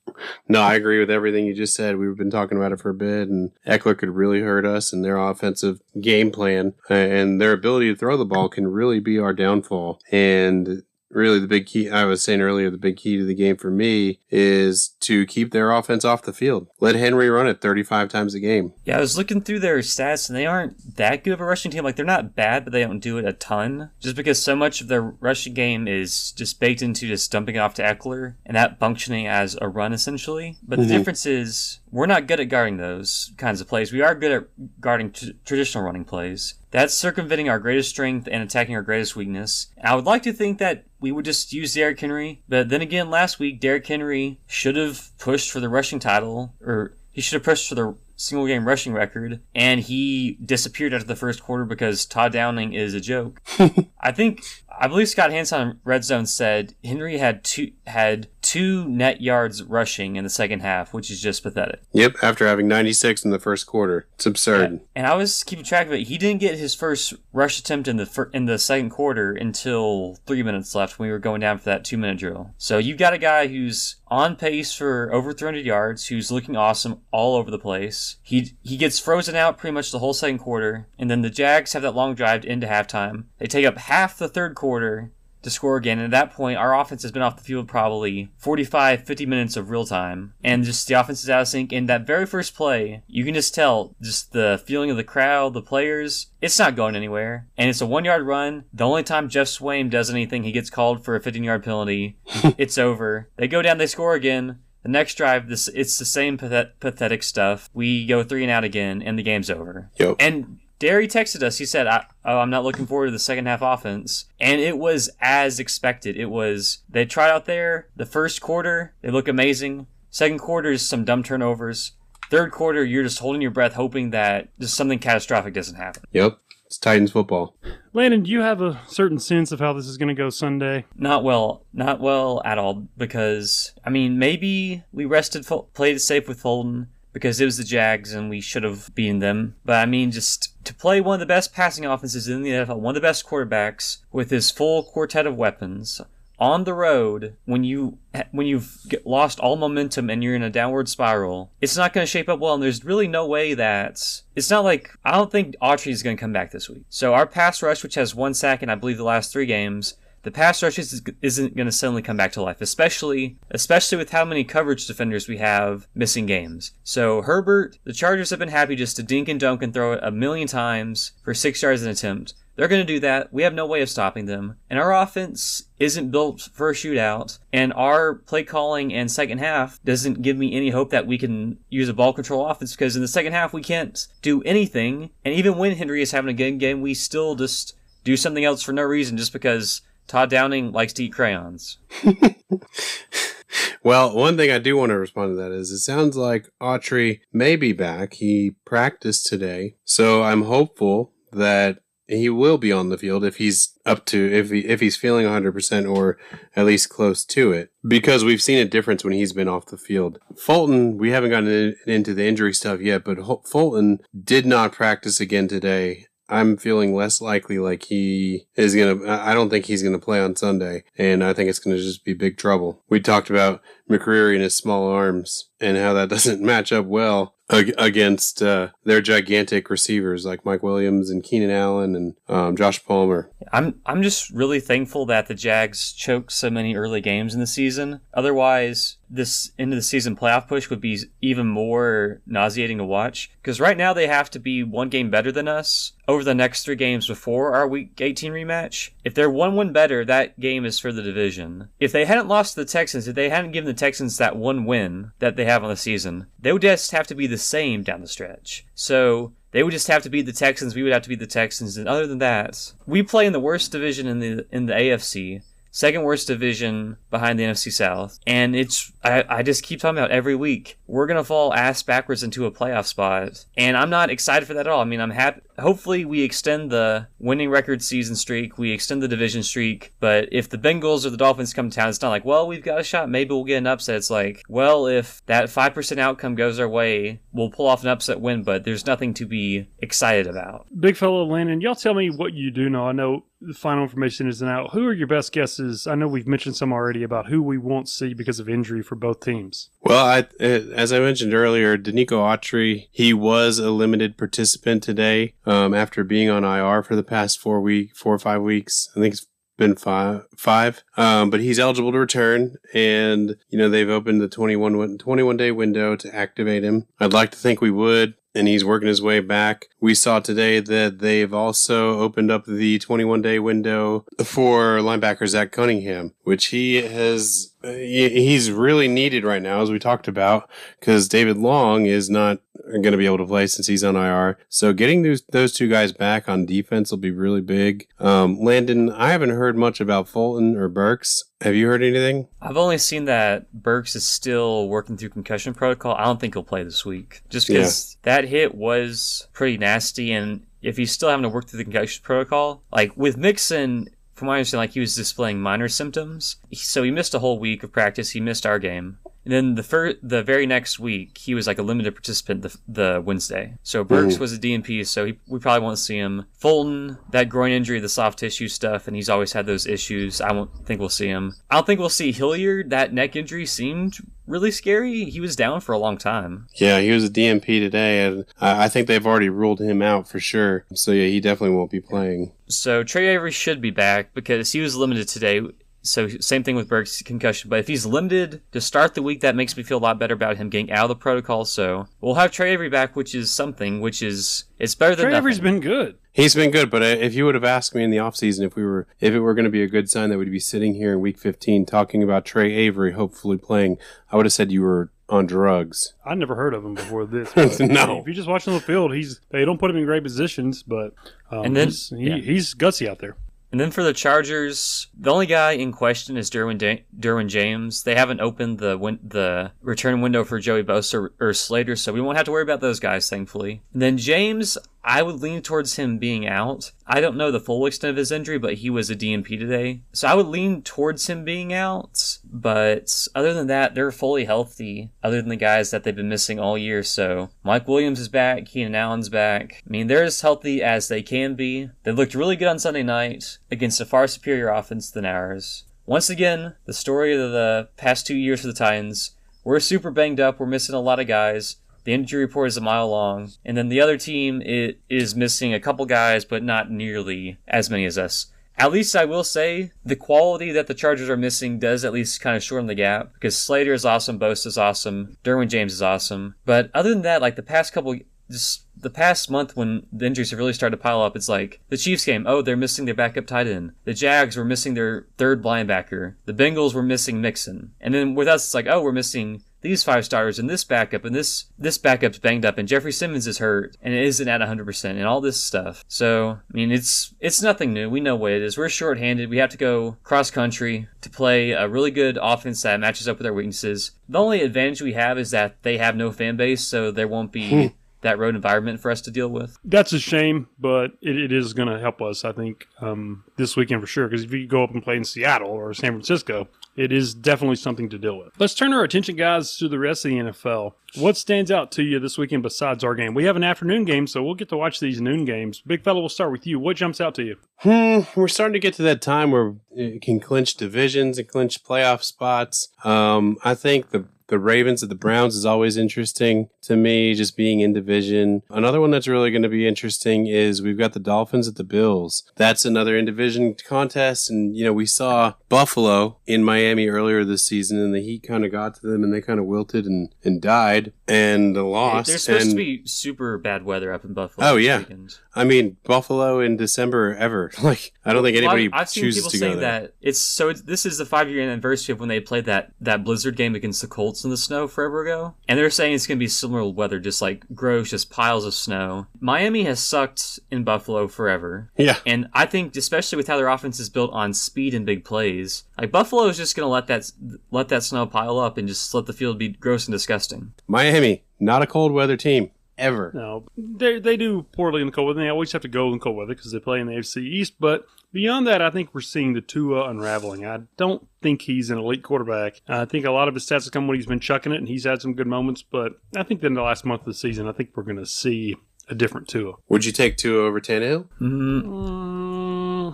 No, 0.48 0.60
I 0.60 0.74
agree 0.74 0.98
with 0.98 1.10
everything 1.10 1.46
you 1.46 1.54
just 1.54 1.74
said. 1.74 1.96
We've 1.96 2.16
been 2.16 2.30
talking 2.30 2.58
about 2.58 2.72
it 2.72 2.80
for 2.80 2.90
a 2.90 2.94
bit, 2.94 3.28
and 3.28 3.50
Ekeler 3.66 3.96
could 3.96 4.10
really 4.10 4.40
hurt 4.40 4.64
us 4.64 4.92
and 4.92 5.04
their 5.04 5.16
offensive 5.16 5.80
game 6.00 6.30
plan 6.30 6.74
and 6.88 7.40
their 7.40 7.52
ability 7.52 7.92
to 7.92 7.96
throw 7.96 8.16
the 8.16 8.24
ball 8.24 8.48
can 8.48 8.68
really 8.68 9.00
be 9.00 9.18
our 9.18 9.32
downfall. 9.32 10.00
And 10.10 10.82
really 11.12 11.38
the 11.38 11.46
big 11.46 11.66
key 11.66 11.90
I 11.90 12.04
was 12.04 12.22
saying 12.22 12.40
earlier, 12.40 12.70
the 12.70 12.78
big 12.78 12.96
key 12.96 13.16
to 13.18 13.24
the 13.24 13.34
game 13.34 13.56
for 13.56 13.70
me 13.70 14.18
is 14.30 14.94
to 15.00 15.26
keep 15.26 15.52
their 15.52 15.70
offense 15.70 16.04
off 16.04 16.22
the 16.22 16.32
field. 16.32 16.68
Let 16.80 16.94
Henry 16.94 17.28
run 17.28 17.46
it 17.46 17.60
35 17.60 18.08
times 18.08 18.34
a 18.34 18.40
game. 18.40 18.72
Yeah, 18.84 18.98
I 18.98 19.00
was 19.00 19.16
looking 19.16 19.42
through 19.42 19.60
their 19.60 19.78
stats 19.78 20.28
and 20.28 20.36
they 20.36 20.46
aren't 20.46 20.96
that 20.96 21.24
good 21.24 21.32
of 21.32 21.40
a 21.40 21.44
rushing 21.44 21.70
team. 21.70 21.84
Like 21.84 21.96
they're 21.96 22.04
not 22.04 22.34
bad, 22.34 22.64
but 22.64 22.72
they 22.72 22.82
don't 22.82 23.00
do 23.00 23.18
it 23.18 23.24
a 23.24 23.32
ton. 23.32 23.90
Just 24.00 24.16
because 24.16 24.42
so 24.42 24.56
much 24.56 24.80
of 24.80 24.88
their 24.88 25.02
rushing 25.02 25.54
game 25.54 25.86
is 25.86 26.32
just 26.32 26.60
baked 26.60 26.82
into 26.82 27.06
just 27.06 27.30
dumping 27.30 27.58
off 27.58 27.74
to 27.74 27.82
Ekeler 27.82 28.34
and 28.46 28.56
that 28.56 28.78
functioning 28.78 29.26
as 29.26 29.56
a 29.60 29.68
run 29.68 29.92
essentially. 29.92 30.56
But 30.62 30.78
the 30.78 30.84
mm-hmm. 30.84 30.96
difference 30.96 31.26
is 31.26 31.80
we're 31.92 32.06
not 32.06 32.26
good 32.26 32.40
at 32.40 32.48
guarding 32.48 32.78
those 32.78 33.32
kinds 33.36 33.60
of 33.60 33.68
plays. 33.68 33.92
We 33.92 34.00
are 34.00 34.14
good 34.14 34.32
at 34.32 34.80
guarding 34.80 35.10
t- 35.12 35.34
traditional 35.44 35.84
running 35.84 36.04
plays. 36.04 36.54
That's 36.70 36.94
circumventing 36.94 37.50
our 37.50 37.58
greatest 37.58 37.90
strength 37.90 38.26
and 38.32 38.42
attacking 38.42 38.74
our 38.74 38.82
greatest 38.82 39.14
weakness. 39.14 39.66
I 39.84 39.94
would 39.94 40.06
like 40.06 40.22
to 40.22 40.32
think 40.32 40.58
that 40.58 40.86
we 41.00 41.12
would 41.12 41.26
just 41.26 41.52
use 41.52 41.74
Derrick 41.74 42.00
Henry, 42.00 42.42
but 42.48 42.70
then 42.70 42.80
again, 42.80 43.10
last 43.10 43.38
week 43.38 43.60
Derrick 43.60 43.86
Henry 43.86 44.40
should 44.46 44.76
have 44.76 45.10
pushed 45.18 45.50
for 45.50 45.60
the 45.60 45.68
rushing 45.68 45.98
title, 45.98 46.54
or 46.62 46.94
he 47.12 47.20
should 47.20 47.34
have 47.34 47.44
pushed 47.44 47.68
for 47.68 47.74
the 47.74 47.94
single 48.16 48.46
game 48.46 48.66
rushing 48.66 48.92
record, 48.92 49.40
and 49.54 49.80
he 49.80 50.38
disappeared 50.44 50.94
after 50.94 51.06
the 51.06 51.16
first 51.16 51.42
quarter 51.42 51.64
because 51.64 52.06
Todd 52.06 52.32
Downing 52.32 52.72
is 52.72 52.94
a 52.94 53.00
joke. 53.00 53.42
I 54.00 54.12
think 54.12 54.42
I 54.78 54.88
believe 54.88 55.08
Scott 55.08 55.30
Hanson 55.30 55.60
on 55.60 55.80
Red 55.84 56.04
Zone 56.04 56.26
said 56.26 56.74
Henry 56.84 57.18
had 57.18 57.44
two 57.44 57.72
had 57.86 58.28
two 58.42 58.88
net 58.88 59.20
yards 59.20 59.62
rushing 59.62 60.16
in 60.16 60.24
the 60.24 60.30
second 60.30 60.60
half, 60.60 60.92
which 60.92 61.10
is 61.10 61.20
just 61.20 61.42
pathetic. 61.42 61.80
Yep, 61.92 62.16
after 62.22 62.46
having 62.46 62.68
96 62.68 63.24
in 63.24 63.30
the 63.30 63.38
first 63.38 63.66
quarter. 63.66 64.06
It's 64.14 64.26
absurd. 64.26 64.80
And 64.94 65.06
I 65.06 65.14
was 65.14 65.44
keeping 65.44 65.64
track 65.64 65.86
of 65.86 65.92
it. 65.92 66.08
He 66.08 66.18
didn't 66.18 66.40
get 66.40 66.58
his 66.58 66.74
first 66.74 67.14
rush 67.32 67.58
attempt 67.58 67.88
in 67.88 67.96
the 67.96 68.06
fir- 68.06 68.30
in 68.32 68.46
the 68.46 68.58
second 68.58 68.90
quarter 68.90 69.32
until 69.32 70.18
three 70.26 70.42
minutes 70.42 70.74
left 70.74 70.98
when 70.98 71.08
we 71.08 71.12
were 71.12 71.18
going 71.18 71.40
down 71.40 71.58
for 71.58 71.64
that 71.64 71.84
two 71.84 71.96
minute 71.96 72.18
drill. 72.18 72.50
So 72.58 72.78
you've 72.78 72.98
got 72.98 73.14
a 73.14 73.18
guy 73.18 73.46
who's 73.46 73.96
on 74.08 74.36
pace 74.36 74.74
for 74.74 75.10
over 75.12 75.32
300 75.32 75.64
yards, 75.64 76.08
who's 76.08 76.30
looking 76.30 76.56
awesome 76.56 77.00
all 77.10 77.36
over 77.36 77.50
the 77.50 77.58
place. 77.58 78.16
He 78.22 78.52
he 78.62 78.76
gets 78.76 78.98
frozen 78.98 79.36
out 79.36 79.56
pretty 79.56 79.72
much 79.72 79.90
the 79.90 80.00
whole 80.00 80.14
second 80.14 80.38
quarter, 80.38 80.88
and 80.98 81.10
then 81.10 81.22
the 81.22 81.30
Jags 81.30 81.72
have 81.72 81.82
that 81.82 81.94
long 81.94 82.14
drive 82.14 82.44
into 82.44 82.66
halftime. 82.66 83.24
They 83.38 83.46
take 83.46 83.64
up 83.64 83.78
half 83.78 84.18
the 84.18 84.28
third 84.28 84.54
quarter 84.54 85.12
to 85.42 85.50
score 85.50 85.76
again. 85.76 85.98
And 85.98 86.12
at 86.12 86.18
that 86.18 86.34
point, 86.34 86.58
our 86.58 86.78
offense 86.78 87.02
has 87.02 87.12
been 87.12 87.22
off 87.22 87.36
the 87.36 87.42
field 87.42 87.68
probably 87.68 88.30
45, 88.38 89.04
50 89.04 89.26
minutes 89.26 89.56
of 89.56 89.70
real 89.70 89.84
time. 89.84 90.34
And 90.42 90.64
just 90.64 90.86
the 90.88 90.94
offense 90.94 91.22
is 91.22 91.30
out 91.30 91.42
of 91.42 91.48
sync. 91.48 91.72
In 91.72 91.86
that 91.86 92.06
very 92.06 92.26
first 92.26 92.54
play, 92.54 93.02
you 93.06 93.24
can 93.24 93.34
just 93.34 93.54
tell 93.54 93.94
just 94.00 94.32
the 94.32 94.62
feeling 94.64 94.90
of 94.90 94.96
the 94.96 95.04
crowd, 95.04 95.54
the 95.54 95.62
players, 95.62 96.28
it's 96.40 96.58
not 96.58 96.76
going 96.76 96.96
anywhere. 96.96 97.48
And 97.56 97.68
it's 97.68 97.80
a 97.80 97.86
one 97.86 98.04
yard 98.04 98.26
run. 98.26 98.64
The 98.72 98.86
only 98.86 99.02
time 99.02 99.28
Geoff 99.28 99.48
Swaim 99.48 99.90
does 99.90 100.10
anything, 100.10 100.44
he 100.44 100.52
gets 100.52 100.70
called 100.70 101.04
for 101.04 101.16
a 101.16 101.20
15 101.20 101.44
yard 101.44 101.64
penalty. 101.64 102.16
it's 102.58 102.78
over. 102.78 103.28
They 103.36 103.48
go 103.48 103.62
down, 103.62 103.78
they 103.78 103.86
score 103.86 104.14
again. 104.14 104.58
The 104.82 104.88
next 104.88 105.14
drive, 105.14 105.48
this 105.48 105.68
it's 105.68 105.96
the 105.96 106.04
same 106.04 106.36
pathet- 106.36 106.72
pathetic 106.80 107.22
stuff. 107.22 107.70
We 107.72 108.04
go 108.04 108.24
three 108.24 108.42
and 108.42 108.50
out 108.50 108.64
again, 108.64 109.00
and 109.00 109.16
the 109.16 109.22
game's 109.22 109.48
over. 109.48 109.90
Yep. 109.96 110.16
And 110.18 110.58
Derry 110.82 111.06
texted 111.06 111.44
us. 111.44 111.58
He 111.58 111.64
said, 111.64 111.86
I, 111.86 112.06
"Oh, 112.24 112.38
I'm 112.38 112.50
not 112.50 112.64
looking 112.64 112.86
forward 112.86 113.06
to 113.06 113.12
the 113.12 113.20
second 113.20 113.46
half 113.46 113.62
offense," 113.62 114.24
and 114.40 114.60
it 114.60 114.78
was 114.78 115.10
as 115.20 115.60
expected. 115.60 116.16
It 116.16 116.28
was 116.28 116.78
they 116.88 117.04
tried 117.04 117.30
out 117.30 117.44
there 117.44 117.86
the 117.94 118.04
first 118.04 118.40
quarter. 118.40 118.92
They 119.00 119.10
look 119.12 119.28
amazing. 119.28 119.86
Second 120.10 120.40
quarter 120.40 120.72
is 120.72 120.84
some 120.84 121.04
dumb 121.04 121.22
turnovers. 121.22 121.92
Third 122.30 122.50
quarter, 122.50 122.84
you're 122.84 123.04
just 123.04 123.20
holding 123.20 123.40
your 123.40 123.52
breath, 123.52 123.74
hoping 123.74 124.10
that 124.10 124.48
just 124.58 124.74
something 124.74 124.98
catastrophic 124.98 125.54
doesn't 125.54 125.76
happen. 125.76 126.02
Yep. 126.10 126.38
It's 126.66 126.78
Titans 126.78 127.12
football. 127.12 127.54
Landon, 127.92 128.24
do 128.24 128.32
you 128.32 128.40
have 128.40 128.60
a 128.60 128.80
certain 128.88 129.20
sense 129.20 129.52
of 129.52 129.60
how 129.60 129.72
this 129.72 129.86
is 129.86 129.98
going 129.98 130.08
to 130.08 130.14
go 130.14 130.30
Sunday? 130.30 130.86
Not 130.96 131.22
well, 131.22 131.64
not 131.72 132.00
well 132.00 132.42
at 132.44 132.58
all. 132.58 132.88
Because 132.96 133.72
I 133.84 133.90
mean, 133.90 134.18
maybe 134.18 134.82
we 134.92 135.04
rested, 135.04 135.46
played 135.74 135.94
it 135.94 136.00
safe 136.00 136.26
with 136.26 136.40
Fulton 136.40 136.88
because 137.12 137.40
it 137.40 137.44
was 137.44 137.56
the 137.56 137.64
Jags 137.64 138.12
and 138.12 138.30
we 138.30 138.40
should 138.40 138.62
have 138.62 138.94
beaten 138.94 139.18
them. 139.18 139.56
But 139.64 139.76
I 139.76 139.86
mean, 139.86 140.10
just 140.10 140.64
to 140.64 140.74
play 140.74 141.00
one 141.00 141.14
of 141.14 141.20
the 141.20 141.26
best 141.26 141.52
passing 141.52 141.84
offenses 141.84 142.28
in 142.28 142.42
the 142.42 142.50
NFL, 142.50 142.78
one 142.78 142.96
of 142.96 143.02
the 143.02 143.06
best 143.06 143.26
quarterbacks 143.26 143.98
with 144.10 144.30
his 144.30 144.50
full 144.50 144.82
quartet 144.82 145.26
of 145.26 145.36
weapons 145.36 146.00
on 146.42 146.64
the 146.64 146.74
road 146.74 147.36
when 147.44 147.62
you 147.62 147.98
when 148.32 148.48
you've 148.48 148.76
lost 149.04 149.38
all 149.38 149.54
momentum 149.54 150.10
and 150.10 150.24
you're 150.24 150.34
in 150.34 150.42
a 150.42 150.50
downward 150.50 150.88
spiral, 150.88 151.52
it's 151.60 151.76
not 151.76 151.92
going 151.92 152.04
to 152.04 152.10
shape 152.10 152.28
up 152.28 152.40
well. 152.40 152.54
And 152.54 152.62
there's 152.62 152.84
really 152.84 153.06
no 153.06 153.26
way 153.26 153.54
that 153.54 154.22
it's 154.34 154.50
not 154.50 154.64
like 154.64 154.90
I 155.04 155.12
don't 155.12 155.30
think 155.30 155.54
Autry 155.62 155.92
is 155.92 156.02
going 156.02 156.16
to 156.16 156.20
come 156.20 156.32
back 156.32 156.50
this 156.50 156.68
week. 156.68 156.84
So 156.88 157.14
our 157.14 157.28
pass 157.28 157.62
rush, 157.62 157.84
which 157.84 157.94
has 157.94 158.14
one 158.14 158.34
sack 158.34 158.60
in 158.60 158.70
I 158.70 158.74
believe 158.74 158.96
the 158.96 159.04
last 159.04 159.32
three 159.32 159.46
games, 159.46 159.94
the 160.22 160.30
pass 160.30 160.62
rush 160.62 160.78
is, 160.78 161.02
isn't 161.20 161.56
going 161.56 161.66
to 161.66 161.72
suddenly 161.72 162.02
come 162.02 162.16
back 162.16 162.32
to 162.32 162.42
life, 162.42 162.60
especially 162.60 163.36
especially 163.50 163.98
with 163.98 164.10
how 164.10 164.24
many 164.24 164.44
coverage 164.44 164.86
defenders 164.86 165.28
we 165.28 165.38
have 165.38 165.88
missing 165.94 166.26
games. 166.26 166.72
So 166.84 167.22
Herbert, 167.22 167.78
the 167.84 167.92
Chargers 167.92 168.30
have 168.30 168.38
been 168.38 168.48
happy 168.48 168.76
just 168.76 168.96
to 168.96 169.02
dink 169.02 169.28
and 169.28 169.40
dunk 169.40 169.62
and 169.62 169.74
throw 169.74 169.92
it 169.92 170.00
a 170.02 170.10
million 170.10 170.48
times 170.48 171.12
for 171.22 171.34
six 171.34 171.62
yards 171.62 171.82
an 171.82 171.90
attempt. 171.90 172.34
They're 172.54 172.68
going 172.68 172.86
to 172.86 172.92
do 172.92 173.00
that. 173.00 173.32
We 173.32 173.44
have 173.44 173.54
no 173.54 173.66
way 173.66 173.80
of 173.80 173.88
stopping 173.88 174.26
them. 174.26 174.56
And 174.68 174.78
our 174.78 174.94
offense 174.94 175.64
isn't 175.78 176.10
built 176.10 176.50
for 176.52 176.68
a 176.68 176.74
shootout. 176.74 177.38
And 177.50 177.72
our 177.72 178.14
play 178.14 178.44
calling 178.44 178.92
and 178.92 179.10
second 179.10 179.38
half 179.38 179.82
doesn't 179.84 180.20
give 180.20 180.36
me 180.36 180.54
any 180.54 180.68
hope 180.68 180.90
that 180.90 181.06
we 181.06 181.16
can 181.16 181.58
use 181.70 181.88
a 181.88 181.94
ball 181.94 182.12
control 182.12 182.46
offense 182.46 182.72
because 182.72 182.94
in 182.94 183.02
the 183.02 183.08
second 183.08 183.32
half 183.32 183.54
we 183.54 183.62
can't 183.62 184.06
do 184.20 184.42
anything. 184.42 185.10
And 185.24 185.34
even 185.34 185.56
when 185.56 185.76
Henry 185.76 186.02
is 186.02 186.12
having 186.12 186.28
a 186.28 186.34
good 186.34 186.58
game, 186.58 186.82
we 186.82 186.92
still 186.92 187.34
just 187.36 187.74
do 188.04 188.16
something 188.16 188.44
else 188.44 188.62
for 188.62 188.72
no 188.72 188.82
reason 188.82 189.16
just 189.16 189.32
because 189.32 189.80
Todd 190.06 190.30
Downing 190.30 190.72
likes 190.72 190.92
to 190.94 191.04
eat 191.04 191.12
crayons. 191.12 191.78
well, 193.82 194.14
one 194.14 194.36
thing 194.36 194.50
I 194.50 194.58
do 194.58 194.76
want 194.76 194.90
to 194.90 194.98
respond 194.98 195.32
to 195.32 195.42
that 195.42 195.52
is 195.52 195.70
it 195.70 195.78
sounds 195.78 196.16
like 196.16 196.48
Autry 196.60 197.20
may 197.32 197.56
be 197.56 197.72
back. 197.72 198.14
He 198.14 198.56
practiced 198.64 199.26
today. 199.26 199.76
So 199.84 200.22
I'm 200.22 200.42
hopeful 200.42 201.12
that 201.32 201.78
he 202.06 202.28
will 202.28 202.58
be 202.58 202.72
on 202.72 202.88
the 202.88 202.98
field 202.98 203.24
if 203.24 203.36
he's 203.36 203.78
up 203.86 204.04
to 204.06 204.32
if 204.32 204.50
he, 204.50 204.60
if 204.60 204.80
he's 204.80 204.96
feeling 204.96 205.26
100% 205.26 205.90
or 205.90 206.18
at 206.54 206.66
least 206.66 206.90
close 206.90 207.24
to 207.24 207.52
it 207.52 207.70
because 207.86 208.24
we've 208.24 208.42
seen 208.42 208.58
a 208.58 208.68
difference 208.68 209.04
when 209.04 209.12
he's 209.12 209.32
been 209.32 209.48
off 209.48 209.66
the 209.66 209.76
field. 209.76 210.18
Fulton, 210.36 210.98
we 210.98 211.10
haven't 211.10 211.30
gotten 211.30 211.48
in, 211.48 211.76
into 211.86 212.14
the 212.14 212.26
injury 212.26 212.52
stuff 212.52 212.80
yet, 212.80 213.04
but 213.04 213.18
Fulton 213.46 214.00
did 214.22 214.46
not 214.46 214.72
practice 214.72 215.20
again 215.20 215.48
today 215.48 216.06
I'm 216.32 216.56
feeling 216.56 216.94
less 216.94 217.20
likely 217.20 217.58
like 217.58 217.84
he 217.84 218.46
is 218.56 218.74
going 218.74 219.00
to, 219.00 219.10
I 219.10 219.34
don't 219.34 219.50
think 219.50 219.66
he's 219.66 219.82
going 219.82 219.98
to 219.98 220.04
play 220.04 220.20
on 220.20 220.34
Sunday. 220.34 220.84
And 220.96 221.22
I 221.22 221.32
think 221.32 221.50
it's 221.50 221.58
going 221.58 221.76
to 221.76 221.82
just 221.82 222.04
be 222.04 222.14
big 222.14 222.38
trouble. 222.38 222.82
We 222.88 223.00
talked 223.00 223.30
about 223.30 223.60
McCreary 223.90 224.34
and 224.34 224.42
his 224.42 224.56
small 224.56 224.88
arms 224.88 225.50
and 225.60 225.76
how 225.76 225.92
that 225.92 226.08
doesn't 226.10 226.40
match 226.40 226.72
up 226.72 226.86
well 226.86 227.34
against 227.52 228.42
uh, 228.42 228.68
their 228.84 229.00
gigantic 229.00 229.68
receivers 229.68 230.24
like 230.24 230.44
Mike 230.44 230.62
Williams 230.62 231.10
and 231.10 231.22
Keenan 231.22 231.50
Allen 231.50 231.94
and 231.94 232.14
um, 232.28 232.56
Josh 232.56 232.82
Palmer. 232.84 233.30
I'm 233.52 233.80
I'm 233.84 234.02
just 234.02 234.30
really 234.30 234.60
thankful 234.60 235.04
that 235.06 235.26
the 235.26 235.34
Jags 235.34 235.92
choked 235.92 236.32
so 236.32 236.48
many 236.48 236.74
early 236.74 237.02
games 237.02 237.34
in 237.34 237.40
the 237.40 237.46
season. 237.46 238.00
Otherwise, 238.14 238.96
this 239.12 239.52
end 239.58 239.72
of 239.72 239.76
the 239.76 239.82
season 239.82 240.16
playoff 240.16 240.48
push 240.48 240.70
would 240.70 240.80
be 240.80 240.98
even 241.20 241.46
more 241.46 242.20
nauseating 242.26 242.78
to 242.78 242.84
watch 242.84 243.30
because 243.40 243.60
right 243.60 243.76
now 243.76 243.92
they 243.92 244.06
have 244.06 244.30
to 244.30 244.40
be 244.40 244.62
one 244.62 244.88
game 244.88 245.10
better 245.10 245.30
than 245.30 245.46
us 245.46 245.92
over 246.08 246.24
the 246.24 246.34
next 246.34 246.64
three 246.64 246.74
games 246.74 247.06
before 247.06 247.54
our 247.54 247.68
week 247.68 248.00
18 248.00 248.32
rematch. 248.32 248.90
If 249.04 249.14
they're 249.14 249.30
one 249.30 249.54
win 249.54 249.72
better, 249.72 250.04
that 250.04 250.40
game 250.40 250.64
is 250.64 250.78
for 250.78 250.92
the 250.92 251.02
division. 251.02 251.68
If 251.78 251.92
they 251.92 252.06
hadn't 252.06 252.28
lost 252.28 252.54
to 252.54 252.60
the 252.60 252.66
Texans, 252.66 253.06
if 253.06 253.14
they 253.14 253.28
hadn't 253.28 253.52
given 253.52 253.66
the 253.66 253.74
Texans 253.74 254.16
that 254.16 254.36
one 254.36 254.64
win 254.64 255.12
that 255.18 255.36
they 255.36 255.44
have 255.44 255.62
on 255.62 255.70
the 255.70 255.76
season, 255.76 256.26
they 256.40 256.52
would 256.52 256.62
just 256.62 256.90
have 256.92 257.06
to 257.08 257.14
be 257.14 257.26
the 257.26 257.38
same 257.38 257.82
down 257.82 258.00
the 258.00 258.08
stretch. 258.08 258.64
So 258.74 259.32
they 259.50 259.62
would 259.62 259.72
just 259.72 259.88
have 259.88 260.02
to 260.04 260.10
beat 260.10 260.26
the 260.26 260.32
Texans. 260.32 260.74
We 260.74 260.82
would 260.82 260.92
have 260.92 261.02
to 261.02 261.08
beat 261.10 261.18
the 261.18 261.26
Texans. 261.26 261.76
And 261.76 261.86
other 261.86 262.06
than 262.06 262.18
that, 262.18 262.72
we 262.86 263.02
play 263.02 263.26
in 263.26 263.34
the 263.34 263.40
worst 263.40 263.70
division 263.70 264.06
in 264.06 264.18
the 264.20 264.46
in 264.50 264.66
the 264.66 264.72
AFC 264.72 265.42
second 265.72 266.02
worst 266.02 266.28
division 266.28 266.98
behind 267.10 267.38
the 267.38 267.44
NFC 267.44 267.72
South. 267.72 268.20
And 268.26 268.54
it's, 268.54 268.91
I, 269.04 269.24
I 269.28 269.42
just 269.42 269.62
keep 269.62 269.80
talking 269.80 269.98
about 269.98 270.10
every 270.10 270.34
week, 270.34 270.78
we're 270.86 271.06
to 271.06 271.24
fall 271.24 271.52
ass 271.52 271.82
backwards 271.82 272.22
into 272.22 272.46
a 272.46 272.50
playoff 272.50 272.86
spot. 272.86 273.44
And 273.56 273.76
I'm 273.76 273.90
not 273.90 274.10
excited 274.10 274.46
for 274.46 274.54
that 274.54 274.66
at 274.66 274.72
all. 274.72 274.80
I 274.80 274.84
mean, 274.84 275.00
I'm 275.00 275.10
happy. 275.10 275.40
Hopefully, 275.58 276.04
we 276.04 276.22
extend 276.22 276.70
the 276.70 277.08
winning 277.18 277.50
record 277.50 277.82
season 277.82 278.16
streak, 278.16 278.58
we 278.58 278.72
extend 278.72 279.02
the 279.02 279.08
division 279.08 279.42
streak. 279.42 279.92
But 280.00 280.28
if 280.32 280.48
the 280.48 280.58
Bengals 280.58 281.04
or 281.04 281.10
the 281.10 281.16
Dolphins 281.16 281.54
come 281.54 281.70
to 281.70 281.76
town, 281.76 281.88
it's 281.88 282.00
not 282.00 282.10
like, 282.10 282.24
well, 282.24 282.46
we've 282.46 282.62
got 282.62 282.80
a 282.80 282.84
shot. 282.84 283.08
Maybe 283.08 283.30
we'll 283.30 283.44
get 283.44 283.58
an 283.58 283.66
upset. 283.66 283.96
It's 283.96 284.10
like, 284.10 284.42
well, 284.48 284.86
if 284.86 285.24
that 285.26 285.44
5% 285.44 285.98
outcome 285.98 286.34
goes 286.34 286.58
our 286.58 286.68
way, 286.68 287.20
we'll 287.32 287.50
pull 287.50 287.66
off 287.66 287.82
an 287.82 287.88
upset 287.88 288.20
win, 288.20 288.42
but 288.42 288.64
there's 288.64 288.86
nothing 288.86 289.14
to 289.14 289.26
be 289.26 289.68
excited 289.78 290.26
about. 290.26 290.66
Big 290.78 290.96
fellow 290.96 291.24
Landon, 291.24 291.60
y'all 291.60 291.74
tell 291.74 291.94
me 291.94 292.10
what 292.10 292.32
you 292.32 292.50
do 292.50 292.68
know. 292.68 292.86
I 292.86 292.92
know 292.92 293.24
the 293.42 293.54
final 293.54 293.82
information 293.82 294.28
isn't 294.28 294.48
out. 294.48 294.72
Who 294.72 294.86
are 294.86 294.92
your 294.92 295.08
best 295.08 295.32
guesses? 295.32 295.86
I 295.86 295.94
know 295.94 296.06
we've 296.06 296.28
mentioned 296.28 296.56
some 296.56 296.72
already 296.72 297.02
about 297.02 297.26
who 297.26 297.42
we 297.42 297.58
won't 297.58 297.88
see 297.88 298.14
because 298.14 298.38
of 298.38 298.48
injury 298.48 298.82
for 298.92 298.96
both 298.96 299.20
teams. 299.20 299.70
Well, 299.80 300.04
I, 300.04 300.26
as 300.38 300.92
I 300.92 300.98
mentioned 300.98 301.32
earlier, 301.32 301.78
Denico 301.78 302.18
Autry, 302.18 302.88
he 302.90 303.14
was 303.14 303.58
a 303.58 303.70
limited 303.70 304.18
participant 304.18 304.82
today 304.82 305.32
um, 305.46 305.72
after 305.72 306.04
being 306.04 306.28
on 306.28 306.44
IR 306.44 306.82
for 306.82 306.94
the 306.94 307.02
past 307.02 307.38
four 307.38 307.62
week, 307.62 307.96
four 307.96 308.14
or 308.14 308.18
five 308.18 308.42
weeks. 308.42 308.90
I 308.94 309.00
think 309.00 309.14
it's 309.14 309.26
been 309.56 309.76
five, 309.76 310.26
five. 310.36 310.84
Um, 310.98 311.30
but 311.30 311.40
he's 311.40 311.58
eligible 311.58 311.90
to 311.92 311.98
return, 311.98 312.56
and 312.74 313.36
you 313.48 313.58
know 313.58 313.70
they've 313.70 313.88
opened 313.88 314.20
the 314.20 314.28
21, 314.28 314.98
21 314.98 315.36
day 315.38 315.52
window 315.52 315.96
to 315.96 316.14
activate 316.14 316.62
him. 316.62 316.86
I'd 317.00 317.14
like 317.14 317.30
to 317.30 317.38
think 317.38 317.62
we 317.62 317.70
would 317.70 318.12
and 318.34 318.48
he's 318.48 318.64
working 318.64 318.88
his 318.88 319.02
way 319.02 319.20
back. 319.20 319.68
We 319.80 319.94
saw 319.94 320.20
today 320.20 320.60
that 320.60 320.98
they've 321.00 321.32
also 321.32 322.00
opened 322.00 322.30
up 322.30 322.46
the 322.46 322.78
21 322.78 323.22
day 323.22 323.38
window 323.38 324.04
for 324.24 324.78
linebacker 324.78 325.26
Zach 325.26 325.52
Cunningham, 325.52 326.14
which 326.24 326.46
he 326.46 326.76
has 326.76 327.52
he's 327.62 328.50
really 328.50 328.88
needed 328.88 329.24
right 329.24 329.42
now, 329.42 329.62
as 329.62 329.70
we 329.70 329.78
talked 329.78 330.08
about, 330.08 330.50
because 330.80 331.08
David 331.08 331.36
Long 331.36 331.86
is 331.86 332.10
not 332.10 332.40
going 332.80 332.92
to 332.92 332.98
be 332.98 333.06
able 333.06 333.18
to 333.18 333.26
play 333.26 333.46
since 333.46 333.66
he's 333.66 333.84
on 333.84 333.96
IR. 333.96 334.38
So 334.48 334.72
getting 334.72 335.02
those 335.02 335.22
those 335.30 335.52
two 335.52 335.68
guys 335.68 335.92
back 335.92 336.28
on 336.28 336.46
defense 336.46 336.90
will 336.90 336.98
be 336.98 337.10
really 337.10 337.40
big. 337.40 337.86
Um, 337.98 338.40
Landon, 338.40 338.90
I 338.90 339.10
haven't 339.10 339.30
heard 339.30 339.56
much 339.56 339.80
about 339.80 340.08
Fulton 340.08 340.56
or 340.56 340.68
Burks. 340.68 341.24
Have 341.40 341.54
you 341.54 341.66
heard 341.66 341.82
anything? 341.82 342.28
I've 342.40 342.56
only 342.56 342.78
seen 342.78 343.04
that 343.06 343.52
Burks 343.52 343.96
is 343.96 344.04
still 344.04 344.68
working 344.68 344.96
through 344.96 345.10
concussion 345.10 345.54
protocol. 345.54 345.94
I 345.94 346.04
don't 346.04 346.20
think 346.20 346.34
he'll 346.34 346.44
play 346.44 346.62
this 346.62 346.84
week, 346.84 347.22
just 347.28 347.48
because 347.48 347.96
yeah. 348.04 348.14
that 348.14 348.28
hit 348.28 348.54
was 348.54 349.26
pretty 349.32 349.58
nasty, 349.58 350.12
and 350.12 350.46
if 350.62 350.76
he's 350.76 350.92
still 350.92 351.08
having 351.08 351.24
to 351.24 351.28
work 351.28 351.48
through 351.48 351.58
the 351.58 351.64
concussion 351.64 352.02
protocol, 352.04 352.62
like 352.70 352.96
with 352.96 353.16
Mixon 353.16 353.88
from 354.14 354.28
my 354.28 354.36
understanding, 354.36 354.62
like 354.62 354.74
he 354.74 354.80
was 354.80 354.94
displaying 354.94 355.40
minor 355.40 355.68
symptoms. 355.68 356.36
So 356.52 356.84
he 356.84 356.92
missed 356.92 357.14
a 357.14 357.18
whole 357.18 357.40
week 357.40 357.64
of 357.64 357.72
practice. 357.72 358.10
He 358.10 358.20
missed 358.20 358.46
our 358.46 358.60
game. 358.60 358.98
And 359.24 359.32
then 359.32 359.54
the 359.54 359.62
fir- 359.62 359.94
the 360.02 360.22
very 360.22 360.46
next 360.46 360.78
week, 360.78 361.18
he 361.18 361.34
was 361.34 361.46
like 361.46 361.58
a 361.58 361.62
limited 361.62 361.94
participant 361.94 362.42
the, 362.42 362.58
the 362.66 363.02
Wednesday. 363.04 363.54
So 363.62 363.84
Burks 363.84 364.16
Ooh. 364.16 364.20
was 364.20 364.32
a 364.32 364.38
DNP, 364.38 364.86
so 364.86 365.06
he, 365.06 365.18
we 365.28 365.38
probably 365.38 365.64
won't 365.64 365.78
see 365.78 365.96
him. 365.96 366.26
Fulton, 366.34 366.98
that 367.10 367.28
groin 367.28 367.52
injury, 367.52 367.78
the 367.80 367.88
soft 367.88 368.18
tissue 368.18 368.48
stuff, 368.48 368.86
and 368.86 368.96
he's 368.96 369.08
always 369.08 369.32
had 369.32 369.46
those 369.46 369.66
issues. 369.66 370.20
I 370.20 370.32
won't 370.32 370.50
think 370.66 370.80
we'll 370.80 370.88
see 370.88 371.06
him. 371.06 371.34
I 371.50 371.54
don't 371.54 371.66
think 371.66 371.78
we'll 371.78 371.88
see 371.88 372.12
Hilliard. 372.12 372.70
That 372.70 372.92
neck 372.92 373.14
injury 373.14 373.46
seemed 373.46 373.98
really 374.26 374.50
scary. 374.50 375.04
He 375.04 375.20
was 375.20 375.36
down 375.36 375.60
for 375.60 375.72
a 375.72 375.78
long 375.78 375.98
time. 375.98 376.48
Yeah, 376.56 376.80
he 376.80 376.90
was 376.90 377.04
a 377.04 377.10
DNP 377.10 377.44
today, 377.44 378.04
and 378.04 378.24
I 378.40 378.64
I 378.64 378.68
think 378.68 378.86
they've 378.88 379.06
already 379.06 379.28
ruled 379.28 379.60
him 379.60 379.82
out 379.82 380.08
for 380.08 380.20
sure. 380.20 380.64
So 380.74 380.92
yeah, 380.92 381.06
he 381.06 381.20
definitely 381.20 381.56
won't 381.56 381.70
be 381.70 381.80
playing. 381.80 382.32
So 382.46 382.82
Trey 382.84 383.08
Avery 383.08 383.30
should 383.30 383.60
be 383.60 383.70
back 383.70 384.14
because 384.14 384.52
he 384.52 384.60
was 384.60 384.76
limited 384.76 385.08
today. 385.08 385.40
So 385.82 386.08
same 386.08 386.44
thing 386.44 386.54
with 386.54 386.68
Burks' 386.68 387.02
concussion. 387.02 387.50
But 387.50 387.58
if 387.58 387.66
he's 387.66 387.84
limited 387.84 388.40
to 388.52 388.60
start 388.60 388.94
the 388.94 389.02
week, 389.02 389.20
that 389.20 389.34
makes 389.34 389.56
me 389.56 389.62
feel 389.64 389.78
a 389.78 389.80
lot 389.80 389.98
better 389.98 390.14
about 390.14 390.36
him 390.36 390.48
getting 390.48 390.70
out 390.70 390.84
of 390.84 390.88
the 390.90 390.94
protocol. 390.96 391.44
So 391.44 391.88
we'll 392.00 392.14
have 392.14 392.30
Tre 392.30 392.52
Avery 392.52 392.68
back, 392.68 392.94
which 392.94 393.14
is 393.14 393.30
something. 393.32 393.80
Which 393.80 394.00
is 394.02 394.44
it's 394.58 394.74
better 394.76 394.94
than 394.94 395.04
Trey 395.04 395.10
nothing. 395.12 395.22
Avery's 395.22 395.40
been 395.40 395.60
good. 395.60 395.98
He's 396.12 396.34
been 396.34 396.50
good, 396.50 396.70
but 396.70 396.82
uh, 396.82 396.86
if 396.86 397.14
you 397.14 397.24
would 397.24 397.34
have 397.34 397.42
asked 397.44 397.74
me 397.74 397.82
in 397.82 397.90
the 397.90 397.96
offseason 397.96 398.44
if 398.46 398.54
we 398.54 398.64
were 398.64 398.86
if 399.00 399.12
it 399.14 399.20
were 399.20 399.34
going 399.34 399.44
to 399.46 399.50
be 399.50 399.62
a 399.62 399.66
good 399.66 399.90
sign 399.90 400.10
that 400.10 400.18
we'd 400.18 400.30
be 400.30 400.38
sitting 400.38 400.74
here 400.74 400.92
in 400.92 401.00
week 401.00 401.18
15 401.18 401.64
talking 401.66 402.02
about 402.02 402.24
Tre 402.24 402.52
Avery 402.52 402.92
hopefully 402.92 403.38
playing, 403.38 403.78
I 404.10 404.16
would 404.16 404.26
have 404.26 404.32
said 404.32 404.52
you 404.52 404.62
were 404.62 404.90
on 405.08 405.26
drugs. 405.26 405.94
I 406.06 406.14
never 406.14 406.34
heard 406.36 406.54
of 406.54 406.64
him 406.64 406.74
before 406.74 407.06
this. 407.06 407.34
No. 407.60 408.00
if 408.00 408.06
you 408.06 408.14
just 408.14 408.28
watch 408.28 408.46
him 408.46 408.52
on 408.54 408.60
the 408.60 408.64
field, 408.64 408.94
he's 408.94 409.20
they 409.30 409.44
don't 409.44 409.58
put 409.58 409.70
him 409.70 409.76
in 409.78 409.84
great 409.84 410.02
positions, 410.02 410.62
but 410.62 410.92
um, 411.30 411.44
And 411.46 411.56
then- 411.56 411.68
he's, 411.68 411.88
he, 411.88 412.08
yeah. 412.08 412.16
he's 412.18 412.54
gutsy 412.54 412.88
out 412.88 412.98
there. 413.00 413.16
And 413.52 413.60
then 413.60 413.70
for 413.70 413.82
the 413.82 413.92
Chargers, 413.92 414.86
the 414.98 415.12
only 415.12 415.26
guy 415.26 415.52
in 415.52 415.72
question 415.72 416.16
is 416.16 416.30
Derwin, 416.30 416.56
da- 416.56 416.82
Derwin 416.98 417.28
James. 417.28 417.82
They 417.82 417.94
haven't 417.94 418.20
opened 418.20 418.58
the 418.58 418.78
win- 418.78 418.98
the 419.06 419.52
return 419.60 420.00
window 420.00 420.24
for 420.24 420.38
Joey 420.40 420.64
Bosa 420.64 420.94
or, 420.94 421.12
or 421.20 421.34
Slater, 421.34 421.76
so 421.76 421.92
we 421.92 422.00
won't 422.00 422.16
have 422.16 422.24
to 422.24 422.32
worry 422.32 422.42
about 422.42 422.62
those 422.62 422.80
guys, 422.80 423.10
thankfully. 423.10 423.60
And 423.74 423.82
then 423.82 423.98
James, 423.98 424.56
I 424.84 425.02
would 425.02 425.20
lean 425.20 425.42
towards 425.42 425.76
him 425.76 425.98
being 425.98 426.26
out. 426.26 426.72
I 426.86 427.00
don't 427.00 427.16
know 427.16 427.30
the 427.30 427.40
full 427.40 427.64
extent 427.66 427.90
of 427.90 427.96
his 427.96 428.10
injury, 428.10 428.38
but 428.38 428.54
he 428.54 428.70
was 428.70 428.90
a 428.90 428.96
DNP 428.96 429.38
today. 429.38 429.82
So 429.92 430.08
I 430.08 430.14
would 430.14 430.26
lean 430.26 430.62
towards 430.62 431.08
him 431.08 431.24
being 431.24 431.52
out. 431.52 432.18
But 432.24 433.06
other 433.14 433.32
than 433.32 433.46
that, 433.46 433.74
they're 433.74 433.92
fully 433.92 434.24
healthy, 434.24 434.90
other 435.02 435.20
than 435.20 435.28
the 435.28 435.36
guys 435.36 435.70
that 435.70 435.84
they've 435.84 435.94
been 435.94 436.08
missing 436.08 436.40
all 436.40 436.58
year. 436.58 436.82
So 436.82 437.30
Mike 437.44 437.68
Williams 437.68 438.00
is 438.00 438.08
back, 438.08 438.46
Keenan 438.46 438.74
Allen's 438.74 439.08
back. 439.08 439.62
I 439.66 439.70
mean, 439.70 439.86
they're 439.86 440.04
as 440.04 440.20
healthy 440.20 440.62
as 440.62 440.88
they 440.88 441.02
can 441.02 441.34
be. 441.34 441.70
They 441.84 441.92
looked 441.92 442.14
really 442.14 442.36
good 442.36 442.48
on 442.48 442.58
Sunday 442.58 442.82
night 442.82 443.38
against 443.50 443.80
a 443.80 443.86
far 443.86 444.06
superior 444.08 444.48
offense 444.48 444.90
than 444.90 445.04
ours. 445.04 445.64
Once 445.86 446.10
again, 446.10 446.54
the 446.64 446.72
story 446.72 447.14
of 447.14 447.32
the 447.32 447.68
past 447.76 448.06
two 448.06 448.16
years 448.16 448.40
for 448.40 448.46
the 448.48 448.52
Titans. 448.52 449.16
We're 449.44 449.58
super 449.58 449.90
banged 449.90 450.20
up. 450.20 450.38
We're 450.38 450.46
missing 450.46 450.74
a 450.74 450.80
lot 450.80 451.00
of 451.00 451.08
guys. 451.08 451.56
The 451.84 451.92
injury 451.92 452.20
report 452.20 452.48
is 452.48 452.56
a 452.56 452.60
mile 452.60 452.88
long, 452.88 453.32
and 453.44 453.56
then 453.56 453.68
the 453.68 453.80
other 453.80 453.96
team 453.96 454.40
it 454.42 454.80
is 454.88 455.16
missing 455.16 455.52
a 455.52 455.60
couple 455.60 455.84
guys, 455.86 456.24
but 456.24 456.42
not 456.42 456.70
nearly 456.70 457.38
as 457.48 457.70
many 457.70 457.84
as 457.84 457.98
us. 457.98 458.26
At 458.56 458.72
least 458.72 458.94
I 458.94 459.04
will 459.04 459.24
say 459.24 459.72
the 459.84 459.96
quality 459.96 460.52
that 460.52 460.66
the 460.66 460.74
Chargers 460.74 461.08
are 461.08 461.16
missing 461.16 461.58
does 461.58 461.84
at 461.84 461.92
least 461.92 462.20
kind 462.20 462.36
of 462.36 462.42
shorten 462.42 462.66
the 462.66 462.74
gap 462.74 463.14
because 463.14 463.36
Slater 463.36 463.72
is 463.72 463.84
awesome, 463.84 464.18
Bosa 464.18 464.46
is 464.46 464.58
awesome, 464.58 465.16
Derwin 465.24 465.48
James 465.48 465.72
is 465.72 465.82
awesome. 465.82 466.34
But 466.44 466.70
other 466.74 466.90
than 466.90 467.02
that, 467.02 467.22
like 467.22 467.36
the 467.36 467.42
past 467.42 467.72
couple, 467.72 467.96
just 468.30 468.64
the 468.76 468.90
past 468.90 469.30
month 469.30 469.56
when 469.56 469.86
the 469.92 470.06
injuries 470.06 470.30
have 470.30 470.38
really 470.38 470.52
started 470.52 470.76
to 470.76 470.82
pile 470.82 471.02
up, 471.02 471.16
it's 471.16 471.28
like 471.28 471.60
the 471.70 471.76
Chiefs 471.76 472.04
game. 472.04 472.24
Oh, 472.26 472.42
they're 472.42 472.56
missing 472.56 472.84
their 472.84 472.94
backup 472.94 473.26
tight 473.26 473.46
end. 473.46 473.72
The 473.84 473.94
Jags 473.94 474.36
were 474.36 474.44
missing 474.44 474.74
their 474.74 475.06
third 475.16 475.42
linebacker. 475.42 476.14
The 476.26 476.34
Bengals 476.34 476.74
were 476.74 476.82
missing 476.82 477.20
Mixon. 477.20 477.72
And 477.80 477.94
then 477.94 478.14
with 478.14 478.28
us, 478.28 478.44
it's 478.44 478.54
like, 478.54 478.66
oh, 478.66 478.82
we're 478.82 478.92
missing 478.92 479.42
these 479.62 479.82
five 479.82 480.04
stars 480.04 480.38
and 480.38 480.50
this 480.50 480.64
backup 480.64 481.04
and 481.04 481.14
this 481.14 481.46
this 481.58 481.78
backup's 481.78 482.18
banged 482.18 482.44
up 482.44 482.58
and 482.58 482.68
Jeffrey 482.68 482.92
Simmons 482.92 483.26
is 483.26 483.38
hurt 483.38 483.76
and 483.80 483.94
it 483.94 484.04
isn't 484.04 484.28
at 484.28 484.40
100% 484.40 484.84
and 484.84 485.04
all 485.04 485.20
this 485.20 485.42
stuff. 485.42 485.84
So, 485.88 486.40
I 486.48 486.52
mean, 486.52 486.70
it's 486.70 487.14
it's 487.20 487.42
nothing 487.42 487.72
new. 487.72 487.88
We 487.88 488.00
know 488.00 488.16
what 488.16 488.32
it 488.32 488.42
is. 488.42 488.58
We're 488.58 488.68
shorthanded. 488.68 489.30
We 489.30 489.38
have 489.38 489.50
to 489.50 489.56
go 489.56 489.96
cross 490.02 490.30
country 490.30 490.88
to 491.00 491.10
play 491.10 491.52
a 491.52 491.68
really 491.68 491.90
good 491.90 492.18
offense 492.20 492.62
that 492.62 492.80
matches 492.80 493.08
up 493.08 493.18
with 493.18 493.26
our 493.26 493.32
weaknesses. 493.32 493.92
The 494.08 494.18
only 494.18 494.42
advantage 494.42 494.82
we 494.82 494.92
have 494.92 495.18
is 495.18 495.30
that 495.30 495.62
they 495.62 495.78
have 495.78 495.96
no 495.96 496.12
fan 496.12 496.36
base, 496.36 496.62
so 496.62 496.90
there 496.90 497.08
won't 497.08 497.32
be 497.32 497.50
hmm. 497.50 497.66
That 498.02 498.18
road 498.18 498.34
environment 498.34 498.80
for 498.80 498.90
us 498.90 499.00
to 499.02 499.10
deal 499.10 499.28
with. 499.28 499.56
That's 499.64 499.92
a 499.92 499.98
shame, 499.98 500.48
but 500.58 500.92
it, 501.00 501.16
it 501.16 501.32
is 501.32 501.52
going 501.54 501.68
to 501.68 501.78
help 501.78 502.02
us, 502.02 502.24
I 502.24 502.32
think, 502.32 502.66
um, 502.80 503.24
this 503.36 503.56
weekend 503.56 503.80
for 503.80 503.86
sure. 503.86 504.08
Because 504.08 504.24
if 504.24 504.32
you 504.32 504.46
go 504.46 504.62
up 504.62 504.72
and 504.72 504.82
play 504.82 504.96
in 504.96 505.04
Seattle 505.04 505.50
or 505.50 505.72
San 505.74 505.92
Francisco, 505.92 506.48
it 506.76 506.90
is 506.90 507.14
definitely 507.14 507.56
something 507.56 507.88
to 507.90 507.98
deal 507.98 508.18
with. 508.18 508.32
Let's 508.38 508.54
turn 508.54 508.72
our 508.72 508.82
attention, 508.82 509.16
guys, 509.16 509.56
to 509.58 509.68
the 509.68 509.78
rest 509.78 510.04
of 510.04 510.10
the 510.10 510.18
NFL. 510.18 510.72
What 510.96 511.16
stands 511.16 511.50
out 511.50 511.70
to 511.72 511.82
you 511.82 511.98
this 511.98 512.18
weekend 512.18 512.42
besides 512.42 512.84
our 512.84 512.94
game? 512.94 513.14
We 513.14 513.24
have 513.24 513.36
an 513.36 513.44
afternoon 513.44 513.84
game, 513.84 514.06
so 514.06 514.22
we'll 514.22 514.34
get 514.34 514.48
to 514.50 514.56
watch 514.56 514.80
these 514.80 515.00
noon 515.00 515.24
games. 515.24 515.62
Big 515.66 515.82
fella, 515.82 516.00
we'll 516.00 516.08
start 516.08 516.32
with 516.32 516.46
you. 516.46 516.58
What 516.58 516.76
jumps 516.76 517.00
out 517.00 517.14
to 517.16 517.22
you? 517.22 517.36
Hmm, 517.58 518.00
we're 518.16 518.28
starting 518.28 518.54
to 518.54 518.58
get 518.58 518.74
to 518.74 518.82
that 518.82 519.02
time 519.02 519.30
where 519.30 519.54
it 519.70 520.02
can 520.02 520.20
clinch 520.20 520.54
divisions 520.54 521.18
and 521.18 521.28
clinch 521.28 521.62
playoff 521.62 522.02
spots. 522.02 522.68
Um, 522.84 523.36
I 523.44 523.54
think 523.54 523.90
the 523.90 524.06
the 524.32 524.38
Ravens 524.38 524.82
at 524.82 524.88
the 524.88 524.94
Browns 524.94 525.36
is 525.36 525.44
always 525.44 525.76
interesting 525.76 526.48
to 526.62 526.74
me, 526.74 527.12
just 527.12 527.36
being 527.36 527.60
in 527.60 527.74
division. 527.74 528.42
Another 528.48 528.80
one 528.80 528.90
that's 528.90 529.06
really 529.06 529.30
going 529.30 529.42
to 529.42 529.48
be 529.50 529.68
interesting 529.68 530.26
is 530.26 530.62
we've 530.62 530.78
got 530.78 530.94
the 530.94 531.00
Dolphins 531.00 531.46
at 531.46 531.56
the 531.56 531.64
Bills. 531.64 532.22
That's 532.36 532.64
another 532.64 532.96
in 532.96 533.04
division 533.04 533.54
contest. 533.68 534.30
And, 534.30 534.56
you 534.56 534.64
know, 534.64 534.72
we 534.72 534.86
saw 534.86 535.34
Buffalo 535.50 536.16
in 536.26 536.42
Miami 536.44 536.88
earlier 536.88 537.24
this 537.24 537.46
season, 537.46 537.78
and 537.78 537.94
the 537.94 538.00
heat 538.00 538.22
kind 538.26 538.46
of 538.46 538.50
got 538.50 538.76
to 538.76 538.86
them 538.86 539.04
and 539.04 539.12
they 539.12 539.20
kind 539.20 539.38
of 539.38 539.44
wilted 539.44 539.84
and, 539.84 540.08
and 540.24 540.40
died 540.40 540.94
and 541.06 541.54
lost. 541.54 542.06
There's 542.06 542.24
supposed 542.24 542.44
and, 542.44 542.50
to 542.52 542.56
be 542.56 542.86
super 542.86 543.36
bad 543.36 543.66
weather 543.66 543.92
up 543.92 544.02
in 544.02 544.14
Buffalo. 544.14 544.46
Oh, 544.46 544.56
yeah. 544.56 544.78
weekend. 544.78 545.18
I 545.34 545.44
mean, 545.44 545.78
Buffalo 545.84 546.40
in 546.40 546.56
December 546.56 547.14
ever. 547.18 547.50
Like, 547.62 547.92
I 548.04 548.12
don't 548.12 548.22
think 548.24 548.36
anybody 548.36 548.68
Well, 548.68 548.78
I've, 548.78 548.82
I've 548.82 548.88
seen 548.90 549.04
chooses 549.04 549.22
people 549.22 549.30
to 549.30 549.36
go 549.38 549.40
saying 549.46 549.60
there. 549.60 549.80
that 549.82 549.94
it's 550.02 550.20
so. 550.20 550.48
It's, 550.48 550.62
this 550.62 550.84
is 550.84 550.98
the 550.98 551.06
five 551.06 551.28
year 551.30 551.40
anniversary 551.42 551.92
of 551.92 552.00
when 552.00 552.08
they 552.08 552.18
played 552.20 552.44
that 552.46 552.72
that 552.80 553.04
Blizzard 553.04 553.36
game 553.36 553.54
against 553.54 553.80
the 553.80 553.86
Colts 553.86 554.24
in 554.24 554.30
the 554.30 554.36
snow 554.36 554.66
forever 554.66 555.02
ago, 555.02 555.34
and 555.48 555.58
they're 555.58 555.70
saying 555.70 555.94
it's 555.94 556.06
going 556.06 556.18
to 556.18 556.22
be 556.22 556.28
similar 556.28 556.68
weather, 556.68 556.98
just 556.98 557.22
like 557.22 557.44
gross, 557.54 557.90
just 557.90 558.10
piles 558.10 558.44
of 558.44 558.52
snow. 558.54 559.06
Miami 559.20 559.62
has 559.64 559.80
sucked 559.80 560.40
in 560.50 560.64
Buffalo 560.64 561.06
forever, 561.08 561.70
Yeah. 561.76 561.96
and 562.04 562.28
I 562.34 562.44
think 562.46 562.74
especially 562.76 563.16
with 563.16 563.28
how 563.28 563.36
their 563.36 563.48
offense 563.48 563.78
is 563.78 563.88
built 563.88 564.12
on 564.12 564.34
speed 564.34 564.74
and 564.74 564.84
big 564.84 565.04
plays, 565.04 565.64
like 565.78 565.92
Buffalo 565.92 566.26
is 566.26 566.36
just 566.36 566.56
going 566.56 566.64
to 566.66 566.70
let 566.70 566.88
that 566.88 567.10
let 567.52 567.68
that 567.68 567.84
snow 567.84 568.04
pile 568.06 568.38
up 568.38 568.58
and 568.58 568.66
just 568.68 568.92
let 568.92 569.06
the 569.06 569.12
field 569.12 569.38
be 569.38 569.48
gross 569.50 569.86
and 569.86 569.92
disgusting. 569.92 570.52
Miami, 570.66 571.22
not 571.38 571.62
a 571.62 571.66
cold 571.66 571.92
weather 571.92 572.16
team 572.16 572.50
ever. 572.78 573.10
No, 573.14 573.46
they 573.56 573.98
they 573.98 574.16
do 574.16 574.42
poorly 574.52 574.80
in 574.80 574.86
the 574.86 574.92
cold 574.92 575.08
weather. 575.08 575.20
They 575.20 575.28
always 575.28 575.52
have 575.52 575.62
to 575.62 575.68
go 575.68 575.92
in 575.92 575.98
cold 575.98 576.16
weather 576.16 576.34
because 576.34 576.52
they 576.52 576.58
play 576.58 576.80
in 576.80 576.86
the 576.86 576.94
AFC 576.94 577.22
East. 577.22 577.54
But 577.58 577.86
beyond 578.12 578.46
that, 578.46 578.62
I 578.62 578.70
think 578.70 578.94
we're 578.94 579.00
seeing 579.00 579.32
the 579.32 579.40
Tua 579.40 579.88
unraveling. 579.88 580.46
I 580.46 580.60
don't 580.76 581.06
think 581.20 581.42
he's 581.42 581.70
an 581.70 581.78
elite 581.78 582.02
quarterback. 582.02 582.60
I 582.68 582.84
think 582.84 583.04
a 583.04 583.10
lot 583.10 583.28
of 583.28 583.34
his 583.34 583.44
stats 583.44 583.64
have 583.64 583.72
come 583.72 583.86
when 583.86 583.96
he's 583.96 584.06
been 584.06 584.20
chucking 584.20 584.52
it, 584.52 584.58
and 584.58 584.68
he's 584.68 584.84
had 584.84 585.02
some 585.02 585.14
good 585.14 585.26
moments. 585.26 585.62
But 585.62 585.94
I 586.16 586.22
think 586.22 586.40
that 586.40 586.48
in 586.48 586.54
the 586.54 586.62
last 586.62 586.84
month 586.84 587.02
of 587.02 587.06
the 587.06 587.14
season, 587.14 587.48
I 587.48 587.52
think 587.52 587.70
we're 587.74 587.82
going 587.82 587.96
to 587.96 588.06
see 588.06 588.56
a 588.88 588.94
different 588.94 589.28
Tua. 589.28 589.54
Would 589.68 589.84
you 589.84 589.92
take 589.92 590.16
Tua 590.16 590.44
over 590.44 590.60
Tannehill? 590.60 591.08
Mm-hmm. 591.20 591.72
Uh, 591.72 592.21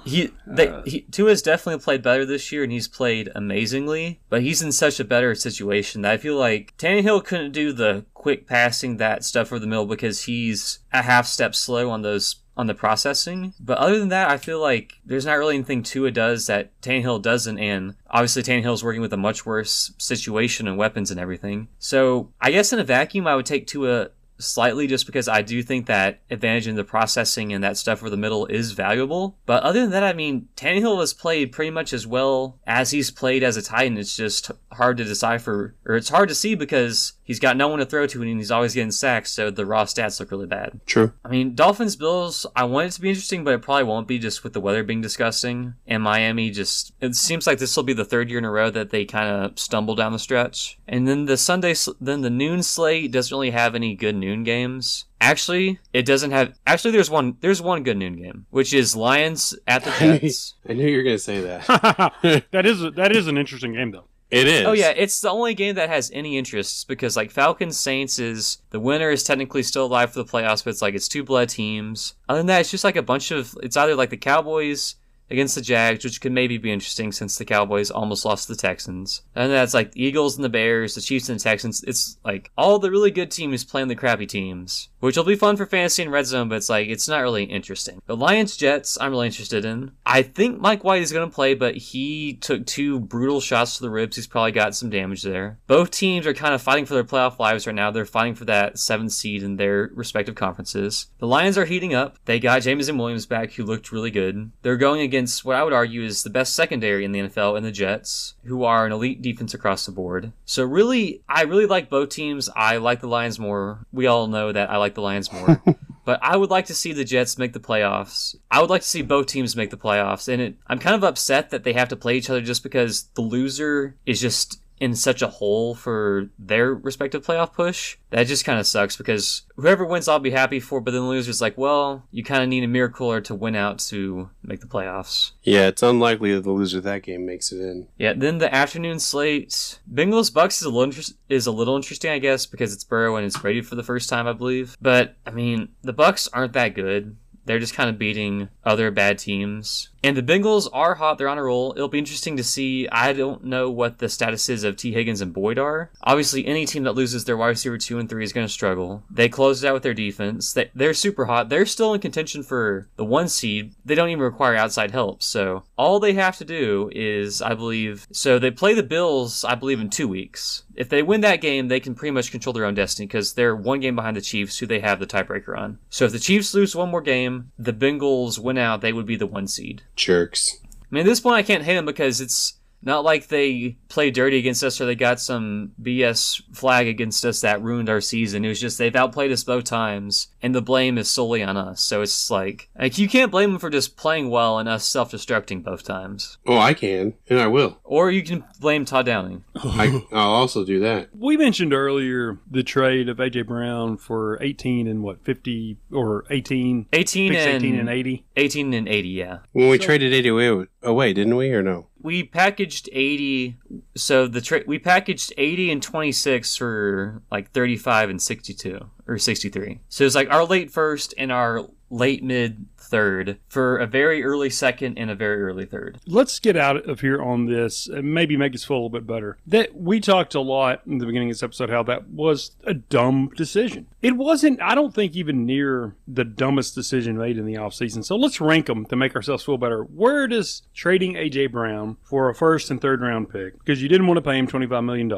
He, 0.04 0.30
they, 0.46 0.68
Uh, 0.68 0.82
he, 0.84 1.00
Tua's 1.02 1.42
definitely 1.42 1.82
played 1.82 2.02
better 2.02 2.24
this 2.24 2.50
year, 2.52 2.62
and 2.62 2.72
he's 2.72 2.88
played 2.88 3.30
amazingly. 3.34 4.20
But 4.28 4.42
he's 4.42 4.62
in 4.62 4.72
such 4.72 5.00
a 5.00 5.04
better 5.04 5.34
situation 5.34 6.02
that 6.02 6.12
I 6.12 6.16
feel 6.16 6.36
like 6.36 6.76
Tannehill 6.78 7.24
couldn't 7.24 7.52
do 7.52 7.72
the 7.72 8.04
quick 8.14 8.46
passing 8.46 8.96
that 8.96 9.24
stuff 9.24 9.48
over 9.48 9.58
the 9.58 9.66
middle 9.66 9.86
because 9.86 10.24
he's 10.24 10.80
a 10.92 11.02
half 11.02 11.26
step 11.26 11.54
slow 11.54 11.90
on 11.90 12.02
those 12.02 12.36
on 12.56 12.66
the 12.66 12.74
processing. 12.74 13.54
But 13.60 13.78
other 13.78 14.00
than 14.00 14.08
that, 14.08 14.28
I 14.28 14.36
feel 14.36 14.60
like 14.60 14.94
there's 15.06 15.24
not 15.24 15.38
really 15.38 15.54
anything 15.54 15.84
Tua 15.84 16.10
does 16.10 16.48
that 16.48 16.78
Tannehill 16.82 17.22
doesn't. 17.22 17.58
And 17.58 17.94
obviously, 18.10 18.42
Tannehill's 18.42 18.82
working 18.82 19.00
with 19.00 19.12
a 19.12 19.16
much 19.16 19.46
worse 19.46 19.92
situation 19.96 20.66
and 20.66 20.76
weapons 20.76 21.12
and 21.12 21.20
everything. 21.20 21.68
So 21.78 22.32
I 22.40 22.50
guess 22.50 22.72
in 22.72 22.80
a 22.80 22.84
vacuum, 22.84 23.28
I 23.28 23.36
would 23.36 23.46
take 23.46 23.68
Tua 23.68 24.08
slightly 24.38 24.86
just 24.86 25.06
because 25.06 25.28
I 25.28 25.42
do 25.42 25.62
think 25.62 25.86
that 25.86 26.20
advantage 26.30 26.66
in 26.66 26.76
the 26.76 26.84
processing 26.84 27.52
and 27.52 27.62
that 27.64 27.76
stuff 27.76 27.98
for 27.98 28.10
the 28.10 28.16
middle 28.16 28.46
is 28.46 28.72
valuable. 28.72 29.36
But 29.46 29.62
other 29.62 29.80
than 29.80 29.90
that, 29.90 30.04
I 30.04 30.12
mean, 30.12 30.48
Tannehill 30.56 31.00
has 31.00 31.12
played 31.12 31.52
pretty 31.52 31.70
much 31.70 31.92
as 31.92 32.06
well 32.06 32.58
as 32.66 32.90
he's 32.90 33.10
played 33.10 33.42
as 33.42 33.56
a 33.56 33.62
Titan. 33.62 33.98
It's 33.98 34.16
just 34.16 34.50
hard 34.72 34.96
to 34.98 35.04
decipher, 35.04 35.74
or 35.84 35.96
it's 35.96 36.08
hard 36.08 36.28
to 36.28 36.34
see 36.34 36.54
because 36.54 37.14
he's 37.28 37.38
got 37.38 37.56
no 37.56 37.68
one 37.68 37.78
to 37.78 37.86
throw 37.86 38.08
to 38.08 38.22
and 38.22 38.38
he's 38.38 38.50
always 38.50 38.74
getting 38.74 38.90
sacks, 38.90 39.30
so 39.30 39.50
the 39.50 39.64
raw 39.64 39.84
stats 39.84 40.18
look 40.18 40.32
really 40.32 40.46
bad. 40.46 40.80
True. 40.86 41.12
I 41.24 41.28
mean, 41.28 41.54
Dolphins 41.54 41.94
Bills, 41.94 42.44
I 42.56 42.64
want 42.64 42.88
it 42.88 42.92
to 42.92 43.00
be 43.00 43.10
interesting, 43.10 43.44
but 43.44 43.54
it 43.54 43.62
probably 43.62 43.84
won't 43.84 44.08
be 44.08 44.18
just 44.18 44.42
with 44.42 44.54
the 44.54 44.60
weather 44.60 44.82
being 44.82 45.02
disgusting. 45.02 45.74
And 45.86 46.02
Miami 46.02 46.50
just, 46.50 46.92
it 47.00 47.14
seems 47.14 47.46
like 47.46 47.58
this 47.58 47.76
will 47.76 47.84
be 47.84 47.92
the 47.92 48.04
third 48.04 48.30
year 48.30 48.38
in 48.38 48.44
a 48.44 48.50
row 48.50 48.70
that 48.70 48.90
they 48.90 49.04
kind 49.04 49.28
of 49.28 49.58
stumble 49.58 49.94
down 49.94 50.12
the 50.12 50.18
stretch. 50.18 50.78
And 50.88 51.06
then 51.06 51.26
the 51.26 51.36
Sunday, 51.36 51.74
then 52.00 52.22
the 52.22 52.30
noon 52.30 52.62
slate 52.62 53.12
doesn't 53.12 53.34
really 53.34 53.50
have 53.50 53.74
any 53.74 53.94
good 53.94 54.16
noon 54.16 54.42
games. 54.42 55.04
Actually, 55.20 55.80
it 55.92 56.06
doesn't 56.06 56.30
have. 56.30 56.54
Actually, 56.64 56.92
there's 56.92 57.10
one. 57.10 57.36
There's 57.40 57.60
one 57.60 57.82
good 57.82 57.96
noon 57.96 58.16
game, 58.16 58.46
which 58.50 58.72
is 58.72 58.94
Lions 58.94 59.52
at 59.66 59.82
the 59.82 59.90
Jets. 59.98 60.54
I 60.68 60.74
knew 60.74 60.86
you 60.86 60.98
were 60.98 61.02
going 61.02 61.16
to 61.16 61.22
say 61.22 61.40
that. 61.40 62.44
that 62.52 62.64
is 62.64 62.80
that 62.94 63.10
is 63.10 63.26
an 63.26 63.36
interesting 63.36 63.72
game 63.72 63.90
though. 63.90 64.04
It 64.30 64.46
oh, 64.46 64.50
is. 64.50 64.66
Oh 64.66 64.72
yeah, 64.72 64.92
it's 64.94 65.20
the 65.20 65.30
only 65.30 65.54
game 65.54 65.76
that 65.76 65.88
has 65.88 66.10
any 66.12 66.36
interests 66.36 66.84
because 66.84 67.16
like 67.16 67.30
Falcons 67.30 67.78
Saints 67.78 68.18
is 68.18 68.58
the 68.70 68.80
winner 68.80 69.10
is 69.10 69.22
technically 69.22 69.62
still 69.62 69.86
alive 69.86 70.12
for 70.12 70.22
the 70.22 70.30
playoffs, 70.30 70.64
but 70.64 70.70
it's 70.70 70.82
like 70.82 70.94
it's 70.94 71.08
two 71.08 71.24
blood 71.24 71.48
teams. 71.48 72.14
Other 72.28 72.40
than 72.40 72.46
that, 72.46 72.60
it's 72.60 72.70
just 72.70 72.84
like 72.84 72.96
a 72.96 73.02
bunch 73.02 73.30
of. 73.30 73.56
It's 73.62 73.76
either 73.76 73.94
like 73.94 74.10
the 74.10 74.16
Cowboys 74.16 74.96
against 75.30 75.54
the 75.54 75.60
Jags, 75.60 76.04
which 76.04 76.20
could 76.20 76.32
maybe 76.32 76.58
be 76.58 76.72
interesting 76.72 77.12
since 77.12 77.36
the 77.36 77.44
Cowboys 77.44 77.90
almost 77.90 78.24
lost 78.24 78.46
to 78.46 78.54
the 78.54 78.60
Texans. 78.60 79.22
And 79.34 79.44
then 79.44 79.50
that's 79.50 79.74
like 79.74 79.92
the 79.92 80.02
Eagles 80.02 80.36
and 80.36 80.44
the 80.44 80.48
Bears, 80.48 80.94
the 80.94 81.00
Chiefs 81.00 81.28
and 81.28 81.38
the 81.38 81.44
Texans. 81.44 81.82
It's 81.84 82.18
like 82.24 82.50
all 82.56 82.78
the 82.78 82.90
really 82.90 83.10
good 83.10 83.30
teams 83.30 83.64
playing 83.64 83.88
the 83.88 83.94
crappy 83.94 84.26
teams, 84.26 84.88
which 85.00 85.16
will 85.16 85.24
be 85.24 85.36
fun 85.36 85.56
for 85.56 85.66
fantasy 85.66 86.02
and 86.02 86.12
red 86.12 86.26
zone, 86.26 86.48
but 86.48 86.56
it's 86.56 86.68
like 86.68 86.88
it's 86.88 87.08
not 87.08 87.22
really 87.22 87.44
interesting. 87.44 88.02
The 88.06 88.16
Lions 88.16 88.56
Jets, 88.56 88.98
I'm 89.00 89.10
really 89.10 89.26
interested 89.26 89.64
in. 89.64 89.92
I 90.04 90.22
think 90.22 90.60
Mike 90.60 90.84
White 90.84 91.02
is 91.02 91.12
going 91.12 91.28
to 91.28 91.34
play, 91.34 91.54
but 91.54 91.76
he 91.76 92.34
took 92.34 92.66
two 92.66 93.00
brutal 93.00 93.40
shots 93.40 93.76
to 93.76 93.82
the 93.82 93.90
ribs. 93.90 94.16
He's 94.16 94.26
probably 94.26 94.52
got 94.52 94.74
some 94.74 94.90
damage 94.90 95.22
there. 95.22 95.58
Both 95.66 95.90
teams 95.90 96.26
are 96.26 96.34
kind 96.34 96.54
of 96.54 96.62
fighting 96.62 96.86
for 96.86 96.94
their 96.94 97.04
playoff 97.04 97.38
lives 97.38 97.66
right 97.66 97.74
now. 97.74 97.90
They're 97.90 98.04
fighting 98.04 98.34
for 98.34 98.44
that 98.46 98.78
seventh 98.78 99.12
seed 99.12 99.42
in 99.42 99.56
their 99.56 99.90
respective 99.94 100.34
conferences. 100.34 101.06
The 101.18 101.26
Lions 101.26 101.58
are 101.58 101.64
heating 101.64 101.94
up. 101.94 102.18
They 102.24 102.40
got 102.40 102.62
Jameson 102.62 102.98
Williams 102.98 103.26
back, 103.26 103.52
who 103.52 103.64
looked 103.64 103.92
really 103.92 104.10
good. 104.10 104.50
They're 104.62 104.76
going 104.76 105.00
against 105.00 105.44
what 105.44 105.56
I 105.56 105.62
would 105.62 105.72
argue 105.72 106.02
is 106.02 106.22
the 106.22 106.30
best 106.30 106.54
secondary 106.54 107.04
in 107.04 107.12
the 107.12 107.20
NFL 107.20 107.56
in 107.56 107.62
the 107.62 107.70
Jets, 107.70 108.34
who 108.44 108.64
are 108.64 108.86
an 108.86 108.92
elite 108.92 109.22
defense 109.22 109.54
across 109.54 109.86
the 109.86 109.92
board. 109.92 110.32
So 110.44 110.64
really, 110.64 111.22
I 111.28 111.42
really 111.42 111.66
like 111.66 111.90
both 111.90 112.08
teams. 112.08 112.48
I 112.54 112.78
like 112.78 113.00
the 113.00 113.08
Lions 113.08 113.38
more. 113.38 113.86
We 113.92 114.06
all 114.06 114.26
know 114.26 114.52
that 114.52 114.70
I 114.70 114.76
like 114.76 114.87
the 114.94 115.02
Lions 115.02 115.32
more. 115.32 115.62
but 116.04 116.18
I 116.22 116.36
would 116.36 116.50
like 116.50 116.66
to 116.66 116.74
see 116.74 116.92
the 116.92 117.04
Jets 117.04 117.38
make 117.38 117.52
the 117.52 117.60
playoffs. 117.60 118.34
I 118.50 118.60
would 118.60 118.70
like 118.70 118.82
to 118.82 118.88
see 118.88 119.02
both 119.02 119.26
teams 119.26 119.56
make 119.56 119.70
the 119.70 119.76
playoffs, 119.76 120.32
and 120.32 120.40
it, 120.40 120.56
I'm 120.66 120.78
kind 120.78 120.96
of 120.96 121.04
upset 121.04 121.50
that 121.50 121.64
they 121.64 121.72
have 121.72 121.88
to 121.88 121.96
play 121.96 122.16
each 122.16 122.30
other 122.30 122.40
just 122.40 122.62
because 122.62 123.04
the 123.14 123.22
loser 123.22 123.96
is 124.06 124.20
just 124.20 124.60
in 124.80 124.94
such 124.94 125.22
a 125.22 125.28
hole 125.28 125.74
for 125.74 126.28
their 126.38 126.74
respective 126.74 127.24
playoff 127.24 127.52
push. 127.52 127.96
That 128.10 128.26
just 128.26 128.44
kind 128.44 128.58
of 128.58 128.66
sucks 128.66 128.96
because 128.96 129.42
whoever 129.56 129.84
wins, 129.84 130.08
I'll 130.08 130.18
be 130.18 130.30
happy 130.30 130.60
for. 130.60 130.80
But 130.80 130.92
then 130.92 131.02
the 131.02 131.08
loser's 131.08 131.40
like, 131.40 131.58
well, 131.58 132.04
you 132.10 132.24
kind 132.24 132.42
of 132.42 132.48
need 132.48 132.64
a 132.64 132.68
miracle 132.68 133.10
or 133.10 133.20
to 133.22 133.34
win 133.34 133.54
out 133.54 133.78
to 133.80 134.30
make 134.42 134.60
the 134.60 134.66
playoffs. 134.66 135.32
Yeah, 135.42 135.66
it's 135.66 135.82
unlikely 135.82 136.34
that 136.34 136.42
the 136.42 136.52
loser 136.52 136.78
of 136.78 136.84
that 136.84 137.02
game 137.02 137.26
makes 137.26 137.52
it 137.52 137.60
in. 137.60 137.88
Yeah. 137.98 138.14
Then 138.14 138.38
the 138.38 138.54
afternoon 138.54 138.98
slate, 138.98 139.80
Bengals 139.92 140.32
Bucks 140.32 140.60
is 140.60 140.62
a 140.62 140.70
little 140.70 140.84
inter- 140.84 141.12
is 141.28 141.46
a 141.46 141.52
little 141.52 141.76
interesting, 141.76 142.10
I 142.10 142.18
guess, 142.18 142.46
because 142.46 142.72
it's 142.72 142.84
Burrow 142.84 143.16
and 143.16 143.26
it's 143.26 143.38
Brady 143.38 143.60
for 143.60 143.74
the 143.74 143.82
first 143.82 144.08
time, 144.08 144.26
I 144.26 144.32
believe. 144.32 144.76
But 144.80 145.16
I 145.26 145.30
mean, 145.30 145.68
the 145.82 145.92
Bucks 145.92 146.28
aren't 146.28 146.54
that 146.54 146.74
good. 146.74 147.16
They're 147.48 147.58
just 147.58 147.74
kind 147.74 147.90
of 147.90 147.98
beating 147.98 148.50
other 148.64 148.90
bad 148.90 149.18
teams. 149.18 149.88
And 150.04 150.16
the 150.16 150.22
Bengals 150.22 150.68
are 150.72 150.94
hot. 150.94 151.18
They're 151.18 151.28
on 151.28 151.38
a 151.38 151.42
roll. 151.42 151.72
It'll 151.74 151.88
be 151.88 151.98
interesting 151.98 152.36
to 152.36 152.44
see. 152.44 152.86
I 152.88 153.12
don't 153.12 153.42
know 153.44 153.68
what 153.68 153.98
the 153.98 154.08
status 154.08 154.48
is 154.48 154.62
of 154.62 154.76
Tee 154.76 154.92
Higgins 154.92 155.20
and 155.20 155.32
Boyd 155.32 155.58
are. 155.58 155.90
Obviously, 156.04 156.46
any 156.46 156.66
team 156.66 156.84
that 156.84 156.94
loses 156.94 157.24
their 157.24 157.36
wide 157.36 157.48
receiver 157.48 157.78
two 157.78 157.98
and 157.98 158.08
three 158.08 158.22
is 158.22 158.32
going 158.32 158.46
to 158.46 158.52
struggle. 158.52 159.02
They 159.10 159.28
closed 159.28 159.64
out 159.64 159.74
with 159.74 159.82
their 159.82 159.94
defense. 159.94 160.52
They, 160.52 160.70
they're 160.74 160.94
super 160.94 161.24
hot. 161.24 161.48
They're 161.48 161.66
still 161.66 161.94
in 161.94 162.00
contention 162.00 162.42
for 162.44 162.86
the 162.96 163.04
one 163.04 163.28
seed. 163.28 163.74
They 163.84 163.96
don't 163.96 164.10
even 164.10 164.22
require 164.22 164.54
outside 164.54 164.92
help. 164.92 165.22
So 165.22 165.64
all 165.76 165.98
they 165.98 166.12
have 166.12 166.36
to 166.36 166.44
do 166.44 166.90
is, 166.94 167.42
I 167.42 167.54
believe, 167.54 168.06
so 168.12 168.38
they 168.38 168.50
play 168.50 168.74
the 168.74 168.82
Bills, 168.82 169.42
I 169.42 169.56
believe, 169.56 169.80
in 169.80 169.90
two 169.90 170.06
weeks. 170.06 170.64
If 170.76 170.88
they 170.88 171.02
win 171.02 171.22
that 171.22 171.40
game, 171.40 171.66
they 171.66 171.80
can 171.80 171.96
pretty 171.96 172.12
much 172.12 172.30
control 172.30 172.52
their 172.52 172.64
own 172.64 172.74
destiny 172.74 173.06
because 173.06 173.32
they're 173.32 173.56
one 173.56 173.80
game 173.80 173.96
behind 173.96 174.16
the 174.16 174.20
Chiefs, 174.20 174.58
who 174.58 174.66
they 174.66 174.78
have 174.78 175.00
the 175.00 175.08
tiebreaker 175.08 175.58
on. 175.58 175.78
So 175.90 176.04
if 176.04 176.12
the 176.12 176.20
Chiefs 176.20 176.54
lose 176.54 176.76
one 176.76 176.90
more 176.90 177.00
game, 177.00 177.37
the 177.58 177.72
Bengals 177.72 178.38
win 178.38 178.58
out, 178.58 178.80
they 178.80 178.92
would 178.92 179.06
be 179.06 179.16
the 179.16 179.26
one 179.26 179.46
seed. 179.46 179.82
Jerks. 179.96 180.58
I 180.64 180.66
mean, 180.90 181.00
at 181.00 181.06
this 181.06 181.20
point, 181.20 181.36
I 181.36 181.42
can't 181.42 181.64
hate 181.64 181.74
them 181.74 181.86
because 181.86 182.20
it's 182.20 182.57
not 182.82 183.04
like 183.04 183.28
they 183.28 183.76
played 183.88 184.14
dirty 184.14 184.38
against 184.38 184.62
us 184.62 184.80
or 184.80 184.86
they 184.86 184.94
got 184.94 185.20
some 185.20 185.72
BS 185.80 186.42
flag 186.54 186.86
against 186.86 187.24
us 187.24 187.40
that 187.40 187.62
ruined 187.62 187.88
our 187.88 188.00
season. 188.00 188.44
It 188.44 188.48
was 188.48 188.60
just 188.60 188.78
they've 188.78 188.94
outplayed 188.94 189.32
us 189.32 189.44
both 189.44 189.64
times, 189.64 190.28
and 190.42 190.54
the 190.54 190.62
blame 190.62 190.98
is 190.98 191.10
solely 191.10 191.42
on 191.42 191.56
us. 191.56 191.82
So 191.82 192.02
it's 192.02 192.30
like 192.30 192.68
like 192.78 192.98
you 192.98 193.08
can't 193.08 193.30
blame 193.30 193.52
them 193.52 193.58
for 193.58 193.70
just 193.70 193.96
playing 193.96 194.30
well 194.30 194.58
and 194.58 194.68
us 194.68 194.84
self-destructing 194.84 195.64
both 195.64 195.82
times. 195.82 196.38
Oh, 196.46 196.58
I 196.58 196.74
can, 196.74 197.14
and 197.28 197.40
I 197.40 197.46
will. 197.46 197.78
Or 197.84 198.10
you 198.10 198.22
can 198.22 198.44
blame 198.60 198.84
Todd 198.84 199.06
Downing. 199.06 199.44
I, 199.56 200.02
I'll 200.12 200.30
also 200.30 200.64
do 200.64 200.80
that. 200.80 201.10
We 201.14 201.36
mentioned 201.36 201.72
earlier 201.72 202.38
the 202.50 202.62
trade 202.62 203.08
of 203.08 203.18
AJ 203.18 203.46
Brown 203.46 203.96
for 203.96 204.38
18 204.42 204.86
and 204.86 205.02
what 205.02 205.24
50 205.24 205.78
or 205.92 206.24
18, 206.30 206.86
18 206.92 207.34
and 207.34 207.64
18 207.64 207.78
and 207.78 207.88
80. 207.88 208.24
18 208.36 208.74
and 208.74 208.88
80, 208.88 209.08
yeah. 209.08 209.38
When 209.52 209.68
we 209.68 209.78
traded 209.78 210.12
80 210.12 210.28
away, 210.28 210.66
away, 210.82 211.12
didn't 211.12 211.36
we, 211.36 211.50
or 211.50 211.62
no? 211.62 211.87
We 212.02 212.22
packaged 212.22 212.88
80 212.92 213.56
so 213.96 214.26
the 214.26 214.40
tra- 214.40 214.64
we 214.66 214.78
packaged 214.78 215.32
80 215.36 215.72
and 215.72 215.82
26 215.82 216.56
for 216.56 217.22
like 217.30 217.50
35 217.52 218.10
and 218.10 218.22
62 218.22 218.90
or 219.06 219.18
63 219.18 219.80
so 219.88 220.04
it's 220.04 220.14
like 220.14 220.30
our 220.30 220.44
late 220.44 220.70
first 220.70 221.14
and 221.18 221.32
our 221.32 221.68
late 221.90 222.22
mid 222.22 222.66
third 222.88 223.38
for 223.48 223.78
a 223.78 223.86
very 223.86 224.24
early 224.24 224.50
second 224.50 224.98
and 224.98 225.10
a 225.10 225.14
very 225.14 225.42
early 225.42 225.64
third 225.64 225.98
Let's 226.06 226.38
get 226.40 226.56
out 226.56 226.88
of 226.88 227.00
here 227.00 227.22
on 227.22 227.46
this 227.46 227.86
and 227.86 228.14
maybe 228.14 228.36
make 228.36 228.54
us 228.54 228.64
feel 228.64 228.76
a 228.76 228.78
little 228.78 228.90
bit 228.90 229.06
better. 229.06 229.38
That 229.46 229.74
we 229.76 230.00
talked 230.00 230.34
a 230.34 230.40
lot 230.40 230.82
in 230.86 230.98
the 230.98 231.06
beginning 231.06 231.30
of 231.30 231.34
this 231.34 231.42
episode 231.42 231.70
how 231.70 231.82
that 231.84 232.08
was 232.10 232.52
a 232.64 232.74
dumb 232.74 233.30
decision. 233.36 233.86
It 234.02 234.16
wasn't, 234.16 234.60
I 234.62 234.74
don't 234.74 234.94
think, 234.94 235.14
even 235.16 235.44
near 235.44 235.96
the 236.06 236.24
dumbest 236.24 236.74
decision 236.74 237.18
made 237.18 237.38
in 237.38 237.46
the 237.46 237.54
offseason. 237.54 238.04
So 238.04 238.16
let's 238.16 238.40
rank 238.40 238.66
them 238.66 238.86
to 238.86 238.96
make 238.96 239.14
ourselves 239.14 239.44
feel 239.44 239.58
better. 239.58 239.82
Where 239.82 240.26
does 240.26 240.62
trading 240.74 241.16
A.J. 241.16 241.48
Brown 241.48 241.96
for 242.02 242.28
a 242.28 242.34
first 242.34 242.70
and 242.70 242.80
third 242.80 243.00
round 243.00 243.30
pick, 243.30 243.58
because 243.58 243.82
you 243.82 243.88
didn't 243.88 244.06
want 244.06 244.18
to 244.18 244.22
pay 244.22 244.38
him 244.38 244.46
$25 244.46 244.84
million, 244.84 245.10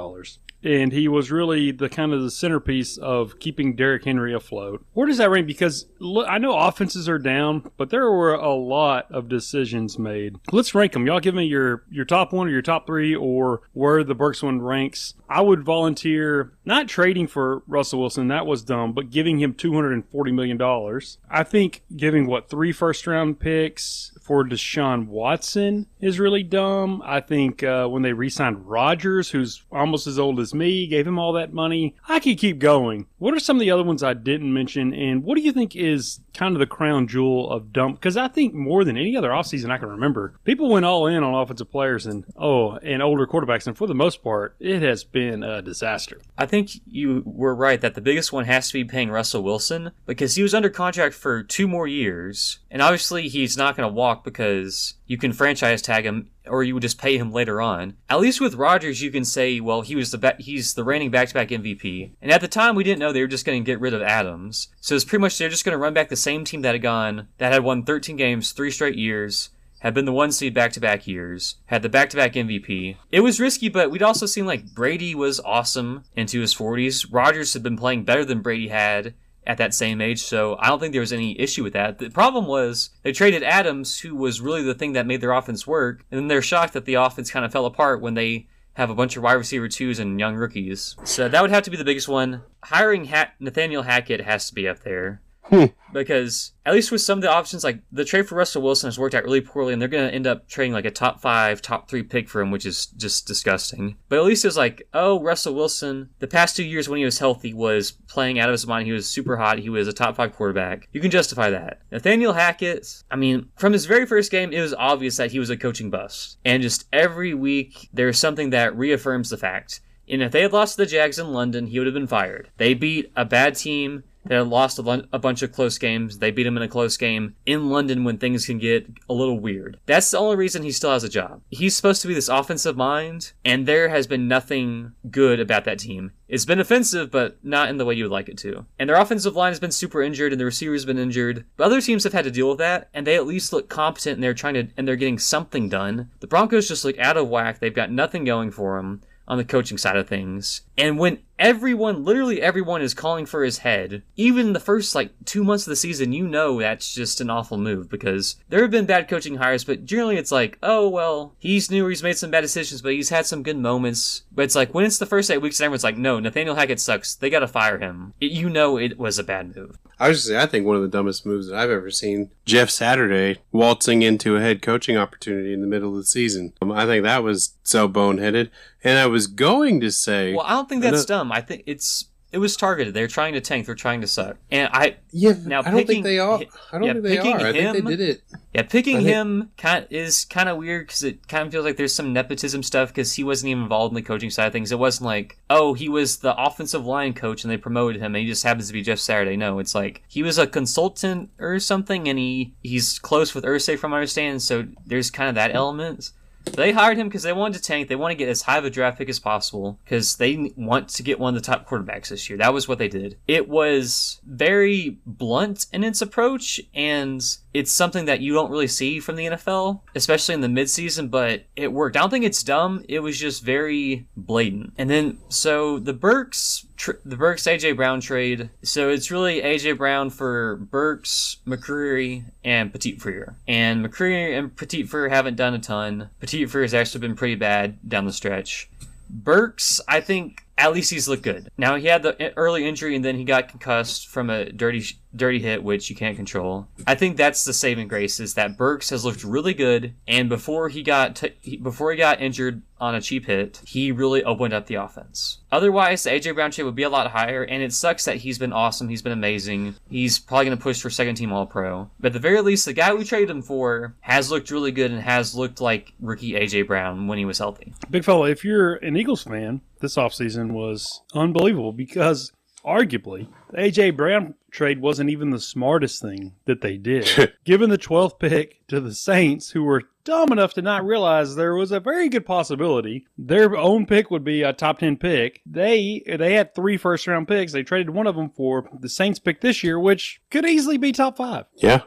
and 0.62 0.92
he 0.92 1.08
was 1.08 1.30
really 1.30 1.70
the 1.70 1.88
kind 1.88 2.12
of 2.12 2.22
the 2.22 2.30
centerpiece 2.30 2.96
of 2.98 3.38
keeping 3.38 3.76
Derrick 3.76 4.04
Henry 4.04 4.34
afloat. 4.34 4.84
Where 4.92 5.06
does 5.06 5.18
that 5.18 5.30
rank? 5.30 5.46
Because 5.46 5.86
look, 5.98 6.26
I 6.28 6.38
know 6.38 6.56
offenses 6.56 7.08
are 7.08 7.18
down, 7.18 7.59
but 7.76 7.90
there 7.90 8.10
were 8.10 8.34
a 8.34 8.54
lot 8.54 9.10
of 9.10 9.28
decisions 9.28 9.98
made. 9.98 10.36
Let's 10.52 10.74
rank 10.74 10.92
them. 10.92 11.06
Y'all 11.06 11.20
give 11.20 11.34
me 11.34 11.44
your 11.44 11.84
your 11.90 12.04
top 12.04 12.32
one 12.32 12.48
or 12.48 12.50
your 12.50 12.62
top 12.62 12.86
three, 12.86 13.14
or 13.14 13.62
where 13.72 14.04
the 14.04 14.14
Burks 14.14 14.42
one 14.42 14.60
ranks. 14.62 15.14
I 15.28 15.40
would 15.40 15.62
volunteer 15.62 16.52
not 16.64 16.88
trading 16.88 17.26
for 17.26 17.62
Russell 17.66 18.00
Wilson. 18.00 18.28
That 18.28 18.46
was 18.46 18.62
dumb, 18.62 18.92
but 18.92 19.10
giving 19.10 19.38
him 19.38 19.54
two 19.54 19.74
hundred 19.74 19.92
and 19.92 20.08
forty 20.08 20.32
million 20.32 20.56
dollars. 20.56 21.18
I 21.30 21.44
think 21.44 21.82
giving 21.96 22.26
what 22.26 22.48
three 22.48 22.72
first 22.72 23.06
round 23.06 23.40
picks 23.40 24.12
for 24.30 24.44
Deshaun 24.44 25.08
Watson 25.08 25.88
is 26.00 26.20
really 26.20 26.44
dumb. 26.44 27.02
I 27.04 27.18
think 27.18 27.64
uh, 27.64 27.88
when 27.88 28.02
they 28.02 28.12
re-signed 28.12 28.64
Rodgers, 28.64 29.28
who's 29.28 29.64
almost 29.72 30.06
as 30.06 30.20
old 30.20 30.38
as 30.38 30.54
me, 30.54 30.86
gave 30.86 31.04
him 31.04 31.18
all 31.18 31.32
that 31.32 31.52
money. 31.52 31.96
I 32.08 32.20
could 32.20 32.38
keep 32.38 32.60
going. 32.60 33.06
What 33.18 33.34
are 33.34 33.40
some 33.40 33.56
of 33.56 33.60
the 33.60 33.72
other 33.72 33.82
ones 33.82 34.04
I 34.04 34.14
didn't 34.14 34.54
mention? 34.54 34.94
And 34.94 35.24
what 35.24 35.34
do 35.34 35.42
you 35.42 35.50
think 35.50 35.74
is 35.74 36.20
kind 36.32 36.54
of 36.54 36.60
the 36.60 36.66
crown 36.66 37.08
jewel 37.08 37.50
of 37.50 37.72
dump? 37.72 37.98
Because 37.98 38.16
I 38.16 38.28
think 38.28 38.54
more 38.54 38.84
than 38.84 38.96
any 38.96 39.16
other 39.16 39.30
offseason 39.30 39.72
I 39.72 39.78
can 39.78 39.88
remember, 39.88 40.34
people 40.44 40.70
went 40.70 40.86
all 40.86 41.08
in 41.08 41.24
on 41.24 41.34
offensive 41.34 41.72
players 41.72 42.06
and 42.06 42.24
oh, 42.36 42.76
and 42.84 43.02
older 43.02 43.26
quarterbacks. 43.26 43.66
And 43.66 43.76
for 43.76 43.88
the 43.88 43.96
most 43.96 44.22
part, 44.22 44.54
it 44.60 44.80
has 44.80 45.02
been 45.02 45.42
a 45.42 45.60
disaster. 45.60 46.20
I 46.38 46.46
think 46.46 46.70
you 46.86 47.24
were 47.26 47.54
right 47.54 47.80
that 47.80 47.96
the 47.96 48.00
biggest 48.00 48.32
one 48.32 48.44
has 48.44 48.68
to 48.68 48.74
be 48.74 48.84
paying 48.84 49.10
Russell 49.10 49.42
Wilson 49.42 49.90
because 50.06 50.36
he 50.36 50.42
was 50.44 50.54
under 50.54 50.70
contract 50.70 51.16
for 51.16 51.42
two 51.42 51.66
more 51.66 51.88
years. 51.88 52.60
And 52.70 52.80
obviously, 52.80 53.28
he's 53.28 53.56
not 53.56 53.76
going 53.76 53.88
to 53.88 53.92
walk 53.92 54.19
because 54.24 54.94
you 55.06 55.18
can 55.18 55.32
franchise 55.32 55.82
tag 55.82 56.04
him 56.04 56.30
or 56.46 56.62
you 56.62 56.74
would 56.74 56.82
just 56.82 56.98
pay 56.98 57.16
him 57.16 57.32
later 57.32 57.60
on. 57.60 57.96
At 58.08 58.20
least 58.20 58.40
with 58.40 58.54
Rodgers, 58.54 59.02
you 59.02 59.10
can 59.10 59.24
say, 59.24 59.60
well, 59.60 59.82
he 59.82 59.96
was 59.96 60.10
the 60.10 60.36
he's 60.38 60.74
the 60.74 60.84
reigning 60.84 61.10
back-to-back 61.10 61.48
MVP. 61.48 62.10
And 62.20 62.30
at 62.30 62.40
the 62.40 62.48
time, 62.48 62.74
we 62.74 62.84
didn't 62.84 62.98
know 62.98 63.12
they 63.12 63.20
were 63.20 63.26
just 63.26 63.46
going 63.46 63.62
to 63.62 63.66
get 63.66 63.80
rid 63.80 63.94
of 63.94 64.02
Adams. 64.02 64.68
So 64.80 64.94
it's 64.94 65.04
pretty 65.04 65.20
much 65.20 65.38
they're 65.38 65.48
just 65.48 65.64
going 65.64 65.74
to 65.74 65.78
run 65.78 65.94
back 65.94 66.08
the 66.08 66.16
same 66.16 66.44
team 66.44 66.62
that 66.62 66.74
had 66.74 66.82
gone 66.82 67.28
that 67.38 67.52
had 67.52 67.62
won 67.62 67.84
13 67.84 68.16
games, 68.16 68.52
three 68.52 68.70
straight 68.70 68.96
years 68.96 69.50
had 69.80 69.94
been 69.94 70.04
the 70.04 70.12
one 70.12 70.30
seed 70.30 70.54
back 70.54 70.72
to 70.72 70.80
back 70.80 71.06
years, 71.06 71.56
had 71.66 71.82
the 71.82 71.88
back 71.88 72.10
to 72.10 72.16
back 72.16 72.34
MVP. 72.34 72.96
It 73.10 73.20
was 73.20 73.40
risky, 73.40 73.68
but 73.68 73.90
we'd 73.90 74.02
also 74.02 74.26
seen 74.26 74.46
like 74.46 74.74
Brady 74.74 75.14
was 75.14 75.40
awesome 75.40 76.04
into 76.14 76.40
his 76.40 76.54
40s. 76.54 77.06
Rodgers 77.10 77.54
had 77.54 77.62
been 77.62 77.76
playing 77.76 78.04
better 78.04 78.24
than 78.24 78.42
Brady 78.42 78.68
had 78.68 79.14
at 79.46 79.58
that 79.58 79.74
same 79.74 80.00
age, 80.00 80.22
so 80.22 80.56
I 80.58 80.68
don't 80.68 80.78
think 80.78 80.92
there 80.92 81.00
was 81.00 81.12
any 81.12 81.38
issue 81.40 81.62
with 81.62 81.72
that. 81.72 81.98
The 81.98 82.10
problem 82.10 82.46
was 82.46 82.90
they 83.02 83.12
traded 83.12 83.42
Adams, 83.42 84.00
who 84.00 84.14
was 84.14 84.40
really 84.40 84.62
the 84.62 84.74
thing 84.74 84.92
that 84.92 85.06
made 85.06 85.20
their 85.20 85.32
offense 85.32 85.66
work, 85.66 86.04
and 86.10 86.18
then 86.18 86.28
they're 86.28 86.42
shocked 86.42 86.74
that 86.74 86.84
the 86.84 86.94
offense 86.94 87.30
kind 87.30 87.44
of 87.44 87.52
fell 87.52 87.66
apart 87.66 88.00
when 88.00 88.14
they 88.14 88.46
have 88.74 88.90
a 88.90 88.94
bunch 88.94 89.16
of 89.16 89.22
wide 89.22 89.32
receiver 89.32 89.68
twos 89.68 89.98
and 89.98 90.20
young 90.20 90.36
rookies. 90.36 90.96
So 91.04 91.28
that 91.28 91.42
would 91.42 91.50
have 91.50 91.64
to 91.64 91.70
be 91.70 91.76
the 91.76 91.84
biggest 91.84 92.08
one. 92.08 92.42
Hiring 92.64 93.06
ha- 93.06 93.32
Nathaniel 93.40 93.82
Hackett 93.82 94.20
has 94.22 94.48
to 94.48 94.54
be 94.54 94.68
up 94.68 94.80
there 94.80 95.20
Hmm. 95.44 95.64
because 95.92 96.52
at 96.64 96.74
least 96.74 96.92
with 96.92 97.00
some 97.00 97.18
of 97.18 97.22
the 97.22 97.30
options, 97.30 97.64
like 97.64 97.80
the 97.90 98.04
trade 98.04 98.28
for 98.28 98.36
Russell 98.36 98.62
Wilson 98.62 98.86
has 98.86 98.98
worked 98.98 99.16
out 99.16 99.24
really 99.24 99.40
poorly, 99.40 99.72
and 99.72 99.82
they're 99.82 99.88
going 99.88 100.08
to 100.08 100.14
end 100.14 100.26
up 100.26 100.48
trading 100.48 100.72
like 100.72 100.84
a 100.84 100.90
top 100.92 101.20
five, 101.20 101.60
top 101.60 101.88
three 101.88 102.04
pick 102.04 102.28
for 102.28 102.40
him, 102.40 102.52
which 102.52 102.64
is 102.64 102.86
just 102.86 103.26
disgusting. 103.26 103.96
But 104.08 104.20
at 104.20 104.24
least 104.24 104.44
it 104.44 104.48
was 104.48 104.56
like, 104.56 104.86
oh, 104.94 105.20
Russell 105.20 105.54
Wilson, 105.54 106.10
the 106.20 106.28
past 106.28 106.54
two 106.54 106.64
years 106.64 106.88
when 106.88 106.98
he 106.98 107.04
was 107.04 107.18
healthy 107.18 107.52
was 107.52 107.90
playing 107.90 108.38
out 108.38 108.48
of 108.48 108.52
his 108.52 108.66
mind. 108.66 108.86
He 108.86 108.92
was 108.92 109.08
super 109.08 109.36
hot. 109.36 109.58
He 109.58 109.70
was 109.70 109.88
a 109.88 109.92
top 109.92 110.14
five 110.14 110.34
quarterback. 110.34 110.88
You 110.92 111.00
can 111.00 111.10
justify 111.10 111.50
that. 111.50 111.80
Nathaniel 111.90 112.34
Hackett, 112.34 113.02
I 113.10 113.16
mean, 113.16 113.48
from 113.56 113.72
his 113.72 113.86
very 113.86 114.06
first 114.06 114.30
game, 114.30 114.52
it 114.52 114.60
was 114.60 114.74
obvious 114.74 115.16
that 115.16 115.32
he 115.32 115.40
was 115.40 115.50
a 115.50 115.56
coaching 115.56 115.90
bust. 115.90 116.38
And 116.44 116.62
just 116.62 116.86
every 116.92 117.34
week, 117.34 117.88
there's 117.92 118.18
something 118.18 118.50
that 118.50 118.76
reaffirms 118.76 119.30
the 119.30 119.36
fact. 119.36 119.80
And 120.08 120.22
if 120.22 120.32
they 120.32 120.42
had 120.42 120.52
lost 120.52 120.76
to 120.76 120.82
the 120.82 120.86
Jags 120.86 121.18
in 121.18 121.32
London, 121.32 121.68
he 121.68 121.78
would 121.78 121.86
have 121.86 121.94
been 121.94 122.06
fired. 122.06 122.50
They 122.56 122.74
beat 122.74 123.12
a 123.16 123.24
bad 123.24 123.54
team 123.54 124.02
they 124.30 124.38
lost 124.38 124.78
a, 124.78 124.82
bunch 125.18 125.42
of 125.42 125.50
close 125.50 125.76
games. 125.76 126.18
They 126.18 126.30
beat 126.30 126.46
him 126.46 126.56
in 126.56 126.62
a 126.62 126.68
close 126.68 126.96
game 126.96 127.34
in 127.46 127.68
London 127.68 128.04
when 128.04 128.16
things 128.16 128.46
can 128.46 128.58
get 128.58 128.86
a 129.08 129.12
little 129.12 129.40
weird. 129.40 129.80
That's 129.86 130.08
the 130.08 130.18
only 130.18 130.36
reason 130.36 130.62
he 130.62 130.70
still 130.70 130.92
has 130.92 131.02
a 131.02 131.08
job. 131.08 131.42
He's 131.50 131.74
supposed 131.74 132.00
to 132.02 132.06
be 132.06 132.14
this 132.14 132.28
offensive 132.28 132.76
mind, 132.76 133.32
and 133.44 133.66
there 133.66 133.88
has 133.88 134.06
been 134.06 134.28
nothing 134.28 134.92
good 135.10 135.40
about 135.40 135.64
that 135.64 135.80
team. 135.80 136.12
It's 136.28 136.44
been 136.44 136.60
offensive, 136.60 137.10
but 137.10 137.44
not 137.44 137.70
in 137.70 137.78
the 137.78 137.84
way 137.84 137.94
you 137.94 138.04
would 138.04 138.12
like 138.12 138.28
it 138.28 138.38
to. 138.38 138.66
And 138.78 138.88
their 138.88 139.00
offensive 139.00 139.34
line 139.34 139.50
has 139.50 139.58
been 139.58 139.72
super 139.72 140.00
injured, 140.00 140.30
and 140.30 140.40
the 140.40 140.44
receivers 140.44 140.82
have 140.82 140.86
been 140.86 140.96
injured. 141.02 141.44
But 141.56 141.64
other 141.64 141.80
teams 141.80 142.04
have 142.04 142.12
had 142.12 142.22
to 142.22 142.30
deal 142.30 142.50
with 142.50 142.58
that, 142.58 142.88
and 142.94 143.04
they 143.04 143.16
at 143.16 143.26
least 143.26 143.52
look 143.52 143.68
competent, 143.68 144.14
and 144.14 144.22
they're 144.22 144.32
trying 144.32 144.54
to, 144.54 144.68
and 144.76 144.86
they're 144.86 144.94
getting 144.94 145.18
something 145.18 145.68
done. 145.68 146.08
The 146.20 146.28
Broncos 146.28 146.68
just 146.68 146.84
look 146.84 147.00
out 147.00 147.16
of 147.16 147.28
whack. 147.28 147.58
They've 147.58 147.74
got 147.74 147.90
nothing 147.90 148.24
going 148.24 148.52
for 148.52 148.76
them 148.76 149.02
on 149.30 149.38
the 149.38 149.44
coaching 149.44 149.78
side 149.78 149.96
of 149.96 150.08
things. 150.08 150.62
And 150.76 150.98
when 150.98 151.20
everyone, 151.40 152.04
literally 152.04 152.40
everyone, 152.40 152.82
is 152.82 152.94
calling 152.94 153.26
for 153.26 153.42
his 153.42 153.58
head, 153.58 154.02
even 154.14 154.52
the 154.52 154.60
first 154.60 154.94
like 154.94 155.12
two 155.24 155.42
months 155.42 155.66
of 155.66 155.70
the 155.70 155.76
season, 155.76 156.12
you 156.12 156.28
know 156.28 156.60
that's 156.60 156.94
just 156.94 157.20
an 157.20 157.30
awful 157.30 157.58
move 157.58 157.88
because 157.88 158.36
there 158.50 158.62
have 158.62 158.70
been 158.70 158.86
bad 158.86 159.08
coaching 159.08 159.36
hires, 159.36 159.64
but 159.64 159.84
generally 159.84 160.16
it's 160.16 160.30
like, 160.30 160.58
oh, 160.62 160.88
well, 160.88 161.34
he's 161.38 161.70
new, 161.70 161.86
he's 161.88 162.02
made 162.02 162.18
some 162.18 162.30
bad 162.30 162.42
decisions, 162.42 162.82
but 162.82 162.92
he's 162.92 163.08
had 163.08 163.26
some 163.26 163.42
good 163.42 163.56
moments. 163.56 164.22
But 164.30 164.42
it's 164.42 164.54
like 164.54 164.74
when 164.74 164.84
it's 164.84 164.98
the 164.98 165.06
first 165.06 165.30
eight 165.30 165.38
weeks 165.38 165.58
and 165.58 165.64
everyone's 165.64 165.84
like, 165.84 165.96
no, 165.96 166.20
Nathaniel 166.20 166.54
Hackett 166.54 166.78
sucks, 166.78 167.14
they 167.14 167.30
gotta 167.30 167.48
fire 167.48 167.78
him. 167.78 168.12
It, 168.20 168.30
you 168.30 168.50
know 168.50 168.76
it 168.76 168.98
was 168.98 169.18
a 169.18 169.24
bad 169.24 169.56
move. 169.56 169.78
I 169.98 170.08
was 170.08 170.18
just 170.18 170.28
say, 170.28 170.38
I 170.38 170.46
think 170.46 170.66
one 170.66 170.76
of 170.76 170.82
the 170.82 170.88
dumbest 170.88 171.26
moves 171.26 171.48
that 171.48 171.56
I've 171.56 171.70
ever 171.70 171.90
seen. 171.90 172.30
Jeff 172.46 172.70
Saturday 172.70 173.38
waltzing 173.52 174.02
into 174.02 174.36
a 174.36 174.40
head 174.40 174.62
coaching 174.62 174.96
opportunity 174.96 175.52
in 175.52 175.60
the 175.60 175.66
middle 175.66 175.90
of 175.90 175.96
the 175.96 176.04
season. 176.04 176.54
Um, 176.62 176.72
I 176.72 176.86
think 176.86 177.04
that 177.04 177.22
was 177.22 177.54
so 177.62 177.88
boneheaded. 177.88 178.50
And 178.82 178.98
I 178.98 179.06
was 179.06 179.26
going 179.26 179.80
to 179.80 179.90
say, 179.92 180.32
well, 180.32 180.46
I 180.46 180.52
don't 180.52 180.68
think 180.68 180.82
that's 180.82 181.04
dumb. 181.04 181.29
I 181.32 181.40
think 181.40 181.64
it's 181.66 182.06
it 182.32 182.38
was 182.38 182.56
targeted. 182.56 182.94
They're 182.94 183.08
trying 183.08 183.32
to 183.34 183.40
tank. 183.40 183.66
They're 183.66 183.74
trying 183.74 184.00
to 184.02 184.06
suck. 184.06 184.36
And 184.50 184.70
I 184.72 184.96
yeah. 185.10 185.34
Now 185.44 185.62
I 185.64 185.70
don't 185.70 185.86
think 185.86 186.04
they 186.04 186.18
are. 186.18 186.40
I 186.72 186.78
don't 186.78 186.84
yeah, 186.84 186.92
think 186.92 187.04
they 187.04 187.18
are. 187.18 187.52
Him, 187.52 187.68
I 187.68 187.72
think 187.72 187.86
they 187.86 187.96
did 187.96 188.08
it. 188.08 188.22
Yeah, 188.54 188.62
picking 188.62 188.98
think, 188.98 189.08
him 189.08 189.50
kind 189.56 189.84
of, 189.84 189.92
is 189.92 190.24
kind 190.26 190.48
of 190.48 190.56
weird 190.56 190.86
because 190.86 191.02
it 191.02 191.26
kind 191.26 191.46
of 191.46 191.52
feels 191.52 191.64
like 191.64 191.76
there's 191.76 191.94
some 191.94 192.12
nepotism 192.12 192.62
stuff 192.62 192.88
because 192.88 193.14
he 193.14 193.24
wasn't 193.24 193.50
even 193.50 193.64
involved 193.64 193.92
in 193.92 193.96
the 193.96 194.02
coaching 194.02 194.30
side 194.30 194.46
of 194.46 194.52
things. 194.52 194.70
It 194.70 194.78
wasn't 194.78 195.06
like 195.06 195.38
oh 195.50 195.74
he 195.74 195.88
was 195.88 196.18
the 196.18 196.40
offensive 196.40 196.86
line 196.86 197.14
coach 197.14 197.42
and 197.42 197.50
they 197.50 197.56
promoted 197.56 198.00
him 198.00 198.14
and 198.14 198.22
he 198.22 198.26
just 198.26 198.44
happens 198.44 198.68
to 198.68 198.72
be 198.72 198.82
Jeff 198.82 199.00
Saturday. 199.00 199.36
No, 199.36 199.58
it's 199.58 199.74
like 199.74 200.02
he 200.08 200.22
was 200.22 200.38
a 200.38 200.46
consultant 200.46 201.30
or 201.40 201.58
something 201.58 202.08
and 202.08 202.18
he 202.18 202.54
he's 202.62 202.98
close 203.00 203.34
with 203.34 203.44
Irsay 203.44 203.76
from 203.76 203.90
my 203.90 203.98
understanding. 203.98 204.38
So 204.38 204.68
there's 204.86 205.10
kind 205.10 205.28
of 205.28 205.34
that 205.34 205.54
element. 205.54 206.12
They 206.44 206.72
hired 206.72 206.98
him 206.98 207.08
because 207.08 207.22
they 207.22 207.32
wanted 207.32 207.58
to 207.58 207.62
tank. 207.62 207.88
They 207.88 207.96
want 207.96 208.12
to 208.12 208.16
get 208.16 208.28
as 208.28 208.42
high 208.42 208.58
of 208.58 208.64
a 208.64 208.70
draft 208.70 208.98
pick 208.98 209.08
as 209.08 209.18
possible 209.18 209.78
because 209.84 210.16
they 210.16 210.52
want 210.56 210.88
to 210.90 211.02
get 211.02 211.18
one 211.20 211.36
of 211.36 211.42
the 211.42 211.46
top 211.46 211.68
quarterbacks 211.68 212.08
this 212.08 212.28
year. 212.28 212.38
That 212.38 212.54
was 212.54 212.66
what 212.66 212.78
they 212.78 212.88
did. 212.88 213.18
It 213.28 213.48
was 213.48 214.20
very 214.24 214.98
blunt 215.06 215.66
in 215.72 215.84
its 215.84 216.02
approach, 216.02 216.60
and 216.74 217.22
it's 217.52 217.72
something 217.72 218.04
that 218.04 218.20
you 218.20 218.32
don't 218.32 218.50
really 218.50 218.66
see 218.66 219.00
from 219.00 219.16
the 219.16 219.26
NFL, 219.26 219.80
especially 219.94 220.34
in 220.34 220.40
the 220.40 220.48
midseason, 220.48 221.10
but 221.10 221.44
it 221.56 221.72
worked. 221.72 221.96
I 221.96 222.00
don't 222.00 222.10
think 222.10 222.24
it's 222.24 222.42
dumb. 222.42 222.84
It 222.88 223.00
was 223.00 223.18
just 223.18 223.42
very 223.42 224.06
blatant. 224.16 224.74
And 224.78 224.88
then, 224.88 225.18
so 225.28 225.78
the 225.78 225.92
Burks, 225.92 226.66
tr- 226.76 226.92
the 227.04 227.16
Burks 227.16 227.44
AJ 227.44 227.76
Brown 227.76 228.00
trade. 228.00 228.50
So 228.62 228.88
it's 228.88 229.10
really 229.10 229.42
AJ 229.42 229.78
Brown 229.78 230.10
for 230.10 230.56
Burks, 230.56 231.38
McCreary, 231.46 232.24
and 232.44 232.72
Petit 232.72 232.96
Frere. 232.96 233.36
And 233.48 233.84
McCreary 233.84 234.38
and 234.38 234.56
Petit 234.56 234.84
Frere 234.84 235.08
haven't 235.08 235.36
done 235.36 235.54
a 235.54 235.58
ton. 235.58 236.10
Petit 236.20 236.46
Frere 236.46 236.62
has 236.62 236.74
actually 236.74 237.00
been 237.00 237.16
pretty 237.16 237.34
bad 237.34 237.78
down 237.88 238.06
the 238.06 238.12
stretch. 238.12 238.70
Burks, 239.12 239.80
I 239.88 240.00
think 240.00 240.44
at 240.56 240.72
least 240.72 240.90
he's 240.90 241.08
looked 241.08 241.22
good. 241.22 241.50
Now 241.58 241.76
he 241.76 241.86
had 241.86 242.02
the 242.02 242.32
early 242.36 242.66
injury 242.66 242.94
and 242.94 243.04
then 243.04 243.16
he 243.16 243.24
got 243.24 243.48
concussed 243.48 244.08
from 244.08 244.30
a 244.30 244.52
dirty 244.52 244.84
dirty 245.14 245.40
hit 245.40 245.62
which 245.62 245.90
you 245.90 245.96
can't 245.96 246.16
control. 246.16 246.68
I 246.86 246.94
think 246.94 247.16
that's 247.16 247.44
the 247.44 247.52
saving 247.52 247.88
grace 247.88 248.20
is 248.20 248.34
that 248.34 248.56
Burks 248.56 248.90
has 248.90 249.04
looked 249.04 249.24
really 249.24 249.54
good 249.54 249.94
and 250.06 250.28
before 250.28 250.68
he 250.68 250.82
got 250.82 251.16
t- 251.16 251.56
before 251.56 251.90
he 251.90 251.98
got 251.98 252.20
injured 252.20 252.62
on 252.80 252.94
a 252.94 253.00
cheap 253.00 253.26
hit, 253.26 253.60
he 253.66 253.92
really 253.92 254.24
opened 254.24 254.54
up 254.54 254.66
the 254.66 254.76
offense. 254.76 255.38
Otherwise, 255.52 256.04
the 256.04 256.10
AJ 256.10 256.34
Brown 256.34 256.50
trade 256.50 256.64
would 256.64 256.74
be 256.74 256.82
a 256.82 256.88
lot 256.88 257.10
higher 257.10 257.42
and 257.42 257.62
it 257.62 257.72
sucks 257.72 258.04
that 258.06 258.16
he's 258.16 258.38
been 258.38 258.52
awesome, 258.52 258.88
he's 258.88 259.02
been 259.02 259.12
amazing. 259.12 259.74
He's 259.90 260.18
probably 260.18 260.46
going 260.46 260.56
to 260.56 260.62
push 260.62 260.80
for 260.80 260.90
second 260.90 261.16
team 261.16 261.32
all 261.32 261.46
pro. 261.46 261.90
But 262.00 262.08
at 262.08 262.12
the 262.14 262.18
very 262.18 262.40
least, 262.40 262.64
the 262.64 262.72
guy 262.72 262.94
we 262.94 263.04
traded 263.04 263.30
him 263.30 263.42
for 263.42 263.94
has 264.00 264.30
looked 264.30 264.50
really 264.50 264.72
good 264.72 264.90
and 264.90 265.02
has 265.02 265.34
looked 265.34 265.60
like 265.60 265.92
rookie 266.00 266.32
AJ 266.32 266.66
Brown 266.66 267.06
when 267.06 267.18
he 267.18 267.24
was 267.24 267.38
healthy. 267.38 267.74
Big 267.90 268.04
fella, 268.04 268.30
if 268.30 268.44
you're 268.44 268.76
an 268.76 268.96
Eagles 268.96 269.24
fan, 269.24 269.60
this 269.80 269.96
offseason 269.96 270.52
was 270.52 271.02
unbelievable 271.14 271.72
because 271.72 272.32
arguably 272.64 273.28
the 273.50 273.58
AJ 273.58 273.96
Brown 273.96 274.34
trade 274.50 274.80
wasn't 274.80 275.10
even 275.10 275.30
the 275.30 275.40
smartest 275.40 276.02
thing 276.02 276.34
that 276.46 276.60
they 276.60 276.76
did. 276.76 277.34
Given 277.44 277.70
the 277.70 277.78
12th 277.78 278.18
pick 278.18 278.66
to 278.68 278.80
the 278.80 278.94
Saints, 278.94 279.50
who 279.50 279.64
were 279.64 279.84
dumb 280.04 280.32
enough 280.32 280.54
to 280.54 280.62
not 280.62 280.84
realize 280.84 281.36
there 281.36 281.54
was 281.54 281.72
a 281.72 281.80
very 281.80 282.08
good 282.08 282.24
possibility 282.24 283.06
their 283.18 283.56
own 283.56 283.86
pick 283.86 284.10
would 284.10 284.24
be 284.24 284.42
a 284.42 284.52
top 284.52 284.78
10 284.78 284.96
pick. 284.96 285.40
They 285.46 286.02
they 286.06 286.34
had 286.34 286.54
three 286.54 286.76
first 286.76 287.06
round 287.06 287.28
picks. 287.28 287.52
They 287.52 287.62
traded 287.62 287.90
one 287.90 288.06
of 288.06 288.16
them 288.16 288.30
for 288.30 288.68
the 288.78 288.88
Saints 288.88 289.18
pick 289.18 289.40
this 289.40 289.62
year, 289.62 289.78
which 289.78 290.20
could 290.30 290.46
easily 290.46 290.78
be 290.78 290.92
top 290.92 291.16
5. 291.16 291.44
Yeah. 291.56 291.82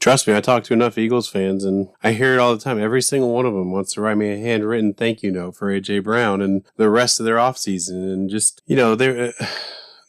Trust 0.00 0.28
me, 0.28 0.36
I 0.36 0.40
talk 0.40 0.64
to 0.64 0.74
enough 0.74 0.98
Eagles 0.98 1.28
fans 1.28 1.64
and 1.64 1.88
I 2.02 2.12
hear 2.12 2.34
it 2.34 2.38
all 2.38 2.54
the 2.54 2.62
time. 2.62 2.78
Every 2.78 3.02
single 3.02 3.32
one 3.32 3.46
of 3.46 3.54
them 3.54 3.72
wants 3.72 3.94
to 3.94 4.00
write 4.00 4.18
me 4.18 4.32
a 4.32 4.38
handwritten 4.38 4.94
thank 4.94 5.22
you 5.22 5.32
note 5.32 5.56
for 5.56 5.68
AJ 5.68 6.04
Brown 6.04 6.42
and 6.42 6.64
the 6.76 6.90
rest 6.90 7.18
of 7.18 7.26
their 7.26 7.36
offseason. 7.36 8.12
And 8.12 8.30
just, 8.30 8.62
you 8.66 8.76
know, 8.76 8.94
they're. 8.94 9.32
Uh, 9.40 9.46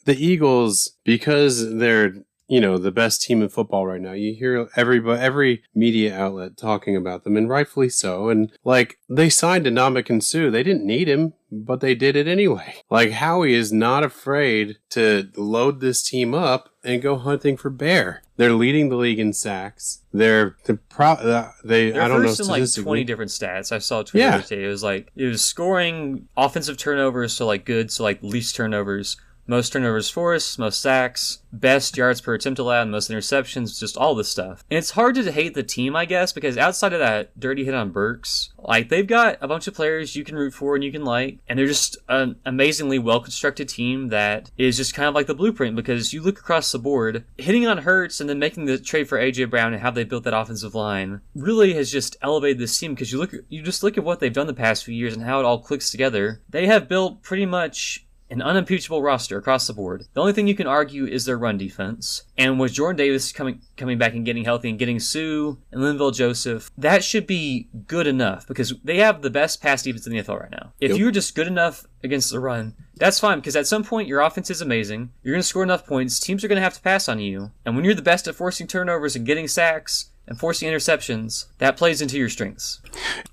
the 0.06 0.16
Eagles, 0.16 0.92
because 1.04 1.76
they're 1.76 2.14
you 2.48 2.60
know 2.60 2.78
the 2.78 2.92
best 2.92 3.22
team 3.22 3.42
in 3.42 3.48
football 3.48 3.86
right 3.86 4.00
now. 4.00 4.12
You 4.12 4.34
hear 4.34 4.68
every 4.76 5.02
every 5.18 5.62
media 5.74 6.16
outlet 6.16 6.56
talking 6.56 6.96
about 6.96 7.24
them, 7.24 7.36
and 7.36 7.48
rightfully 7.48 7.88
so. 7.88 8.28
And 8.28 8.52
like 8.64 8.98
they 9.08 9.28
signed 9.28 9.66
Ndamukong 9.66 10.22
Suh, 10.22 10.50
they 10.50 10.62
didn't 10.62 10.86
need 10.86 11.08
him, 11.08 11.34
but 11.50 11.80
they 11.80 11.94
did 11.94 12.16
it 12.16 12.28
anyway. 12.28 12.74
Like 12.88 13.10
Howie 13.10 13.54
is 13.54 13.72
not 13.72 14.04
afraid 14.04 14.78
to 14.90 15.28
load 15.36 15.80
this 15.80 16.02
team 16.02 16.34
up 16.34 16.70
and 16.84 17.02
go 17.02 17.16
hunting 17.16 17.56
for 17.56 17.68
bear. 17.68 18.22
They're 18.36 18.52
leading 18.52 18.88
the 18.88 18.96
league 18.96 19.18
in 19.18 19.32
sacks. 19.32 20.02
They're 20.12 20.56
the 20.66 20.76
pro. 20.76 21.12
Uh, 21.12 21.50
they 21.64 21.90
They're 21.90 22.02
I 22.02 22.08
don't 22.08 22.22
know 22.22 22.32
in 22.38 22.46
like 22.46 22.72
twenty 22.72 23.02
different 23.02 23.32
stats. 23.32 23.72
I 23.72 23.78
saw 23.78 24.02
Twitter 24.02 24.24
yeah. 24.24 24.40
today. 24.40 24.64
It 24.64 24.68
was 24.68 24.84
like 24.84 25.10
it 25.16 25.26
was 25.26 25.42
scoring 25.42 26.28
offensive 26.36 26.76
turnovers, 26.76 27.32
so 27.32 27.44
like 27.44 27.64
good, 27.64 27.90
so 27.90 28.04
like 28.04 28.22
least 28.22 28.54
turnovers 28.54 29.16
most 29.46 29.72
turnovers 29.72 30.10
forced, 30.10 30.58
most 30.58 30.80
sacks, 30.80 31.40
best 31.52 31.96
yards 31.96 32.20
per 32.20 32.34
attempt 32.34 32.58
allowed, 32.58 32.88
most 32.88 33.10
interceptions, 33.10 33.78
just 33.78 33.96
all 33.96 34.14
this 34.14 34.28
stuff. 34.28 34.64
And 34.70 34.78
it's 34.78 34.92
hard 34.92 35.14
to 35.16 35.32
hate 35.32 35.54
the 35.54 35.62
team, 35.62 35.96
I 35.96 36.04
guess, 36.04 36.32
because 36.32 36.58
outside 36.58 36.92
of 36.92 37.00
that 37.00 37.38
dirty 37.38 37.64
hit 37.64 37.74
on 37.74 37.90
Burks, 37.90 38.50
like 38.58 38.88
they've 38.88 39.06
got 39.06 39.38
a 39.40 39.48
bunch 39.48 39.66
of 39.66 39.74
players 39.74 40.16
you 40.16 40.24
can 40.24 40.36
root 40.36 40.54
for 40.54 40.74
and 40.74 40.84
you 40.84 40.92
can 40.92 41.04
like, 41.04 41.38
and 41.48 41.58
they're 41.58 41.66
just 41.66 41.96
an 42.08 42.36
amazingly 42.44 42.98
well 42.98 43.20
constructed 43.20 43.68
team 43.68 44.08
that 44.08 44.50
is 44.56 44.76
just 44.76 44.94
kind 44.94 45.08
of 45.08 45.14
like 45.14 45.26
the 45.26 45.34
blueprint 45.34 45.76
because 45.76 46.12
you 46.12 46.22
look 46.22 46.38
across 46.38 46.72
the 46.72 46.78
board, 46.78 47.24
hitting 47.38 47.66
on 47.66 47.78
Hurts 47.78 48.20
and 48.20 48.28
then 48.28 48.38
making 48.38 48.64
the 48.66 48.78
trade 48.78 49.08
for 49.08 49.18
AJ 49.18 49.50
Brown 49.50 49.72
and 49.72 49.82
how 49.82 49.90
they 49.90 50.04
built 50.04 50.24
that 50.24 50.36
offensive 50.36 50.74
line 50.74 51.20
really 51.34 51.74
has 51.74 51.90
just 51.90 52.16
elevated 52.22 52.58
this 52.58 52.78
team 52.78 52.94
because 52.94 53.12
you 53.12 53.18
look 53.18 53.32
you 53.48 53.62
just 53.62 53.82
look 53.82 53.96
at 53.96 54.04
what 54.04 54.20
they've 54.20 54.32
done 54.32 54.46
the 54.46 54.54
past 54.54 54.84
few 54.84 54.94
years 54.94 55.14
and 55.14 55.22
how 55.22 55.40
it 55.40 55.44
all 55.44 55.58
clicks 55.58 55.90
together. 55.90 56.40
They 56.48 56.66
have 56.66 56.88
built 56.88 57.22
pretty 57.22 57.46
much 57.46 58.05
an 58.30 58.42
unimpeachable 58.42 59.02
roster 59.02 59.38
across 59.38 59.66
the 59.66 59.72
board. 59.72 60.06
The 60.14 60.20
only 60.20 60.32
thing 60.32 60.46
you 60.46 60.54
can 60.54 60.66
argue 60.66 61.06
is 61.06 61.24
their 61.24 61.38
run 61.38 61.58
defense. 61.58 62.24
And 62.36 62.58
with 62.58 62.72
Jordan 62.72 62.96
Davis 62.96 63.32
coming 63.32 63.60
coming 63.76 63.98
back 63.98 64.14
and 64.14 64.24
getting 64.24 64.44
healthy 64.44 64.68
and 64.68 64.78
getting 64.78 64.98
Suh 64.98 65.56
and 65.70 65.80
Linval 65.80 66.14
Joseph, 66.14 66.70
that 66.76 67.04
should 67.04 67.26
be 67.26 67.68
good 67.86 68.06
enough 68.06 68.46
because 68.46 68.74
they 68.82 68.98
have 68.98 69.22
the 69.22 69.30
best 69.30 69.62
pass 69.62 69.82
defense 69.82 70.06
in 70.06 70.12
the 70.12 70.22
NFL 70.22 70.40
right 70.40 70.50
now. 70.50 70.72
If 70.80 70.92
yep. 70.92 70.98
you're 70.98 71.10
just 71.10 71.34
good 71.34 71.46
enough 71.46 71.86
against 72.02 72.30
the 72.30 72.40
run, 72.40 72.74
that's 72.96 73.20
fine 73.20 73.38
because 73.38 73.56
at 73.56 73.66
some 73.66 73.84
point 73.84 74.08
your 74.08 74.20
offense 74.20 74.50
is 74.50 74.60
amazing. 74.60 75.10
You're 75.22 75.34
going 75.34 75.42
to 75.42 75.48
score 75.48 75.62
enough 75.62 75.86
points. 75.86 76.18
Teams 76.18 76.42
are 76.44 76.48
going 76.48 76.56
to 76.56 76.62
have 76.62 76.74
to 76.74 76.80
pass 76.80 77.08
on 77.08 77.20
you. 77.20 77.52
And 77.64 77.76
when 77.76 77.84
you're 77.84 77.94
the 77.94 78.02
best 78.02 78.28
at 78.28 78.34
forcing 78.34 78.66
turnovers 78.66 79.16
and 79.16 79.26
getting 79.26 79.48
sacks, 79.48 80.10
and 80.26 80.38
forcing 80.38 80.68
interceptions, 80.68 81.46
that 81.58 81.76
plays 81.76 82.02
into 82.02 82.18
your 82.18 82.28
strengths. 82.28 82.80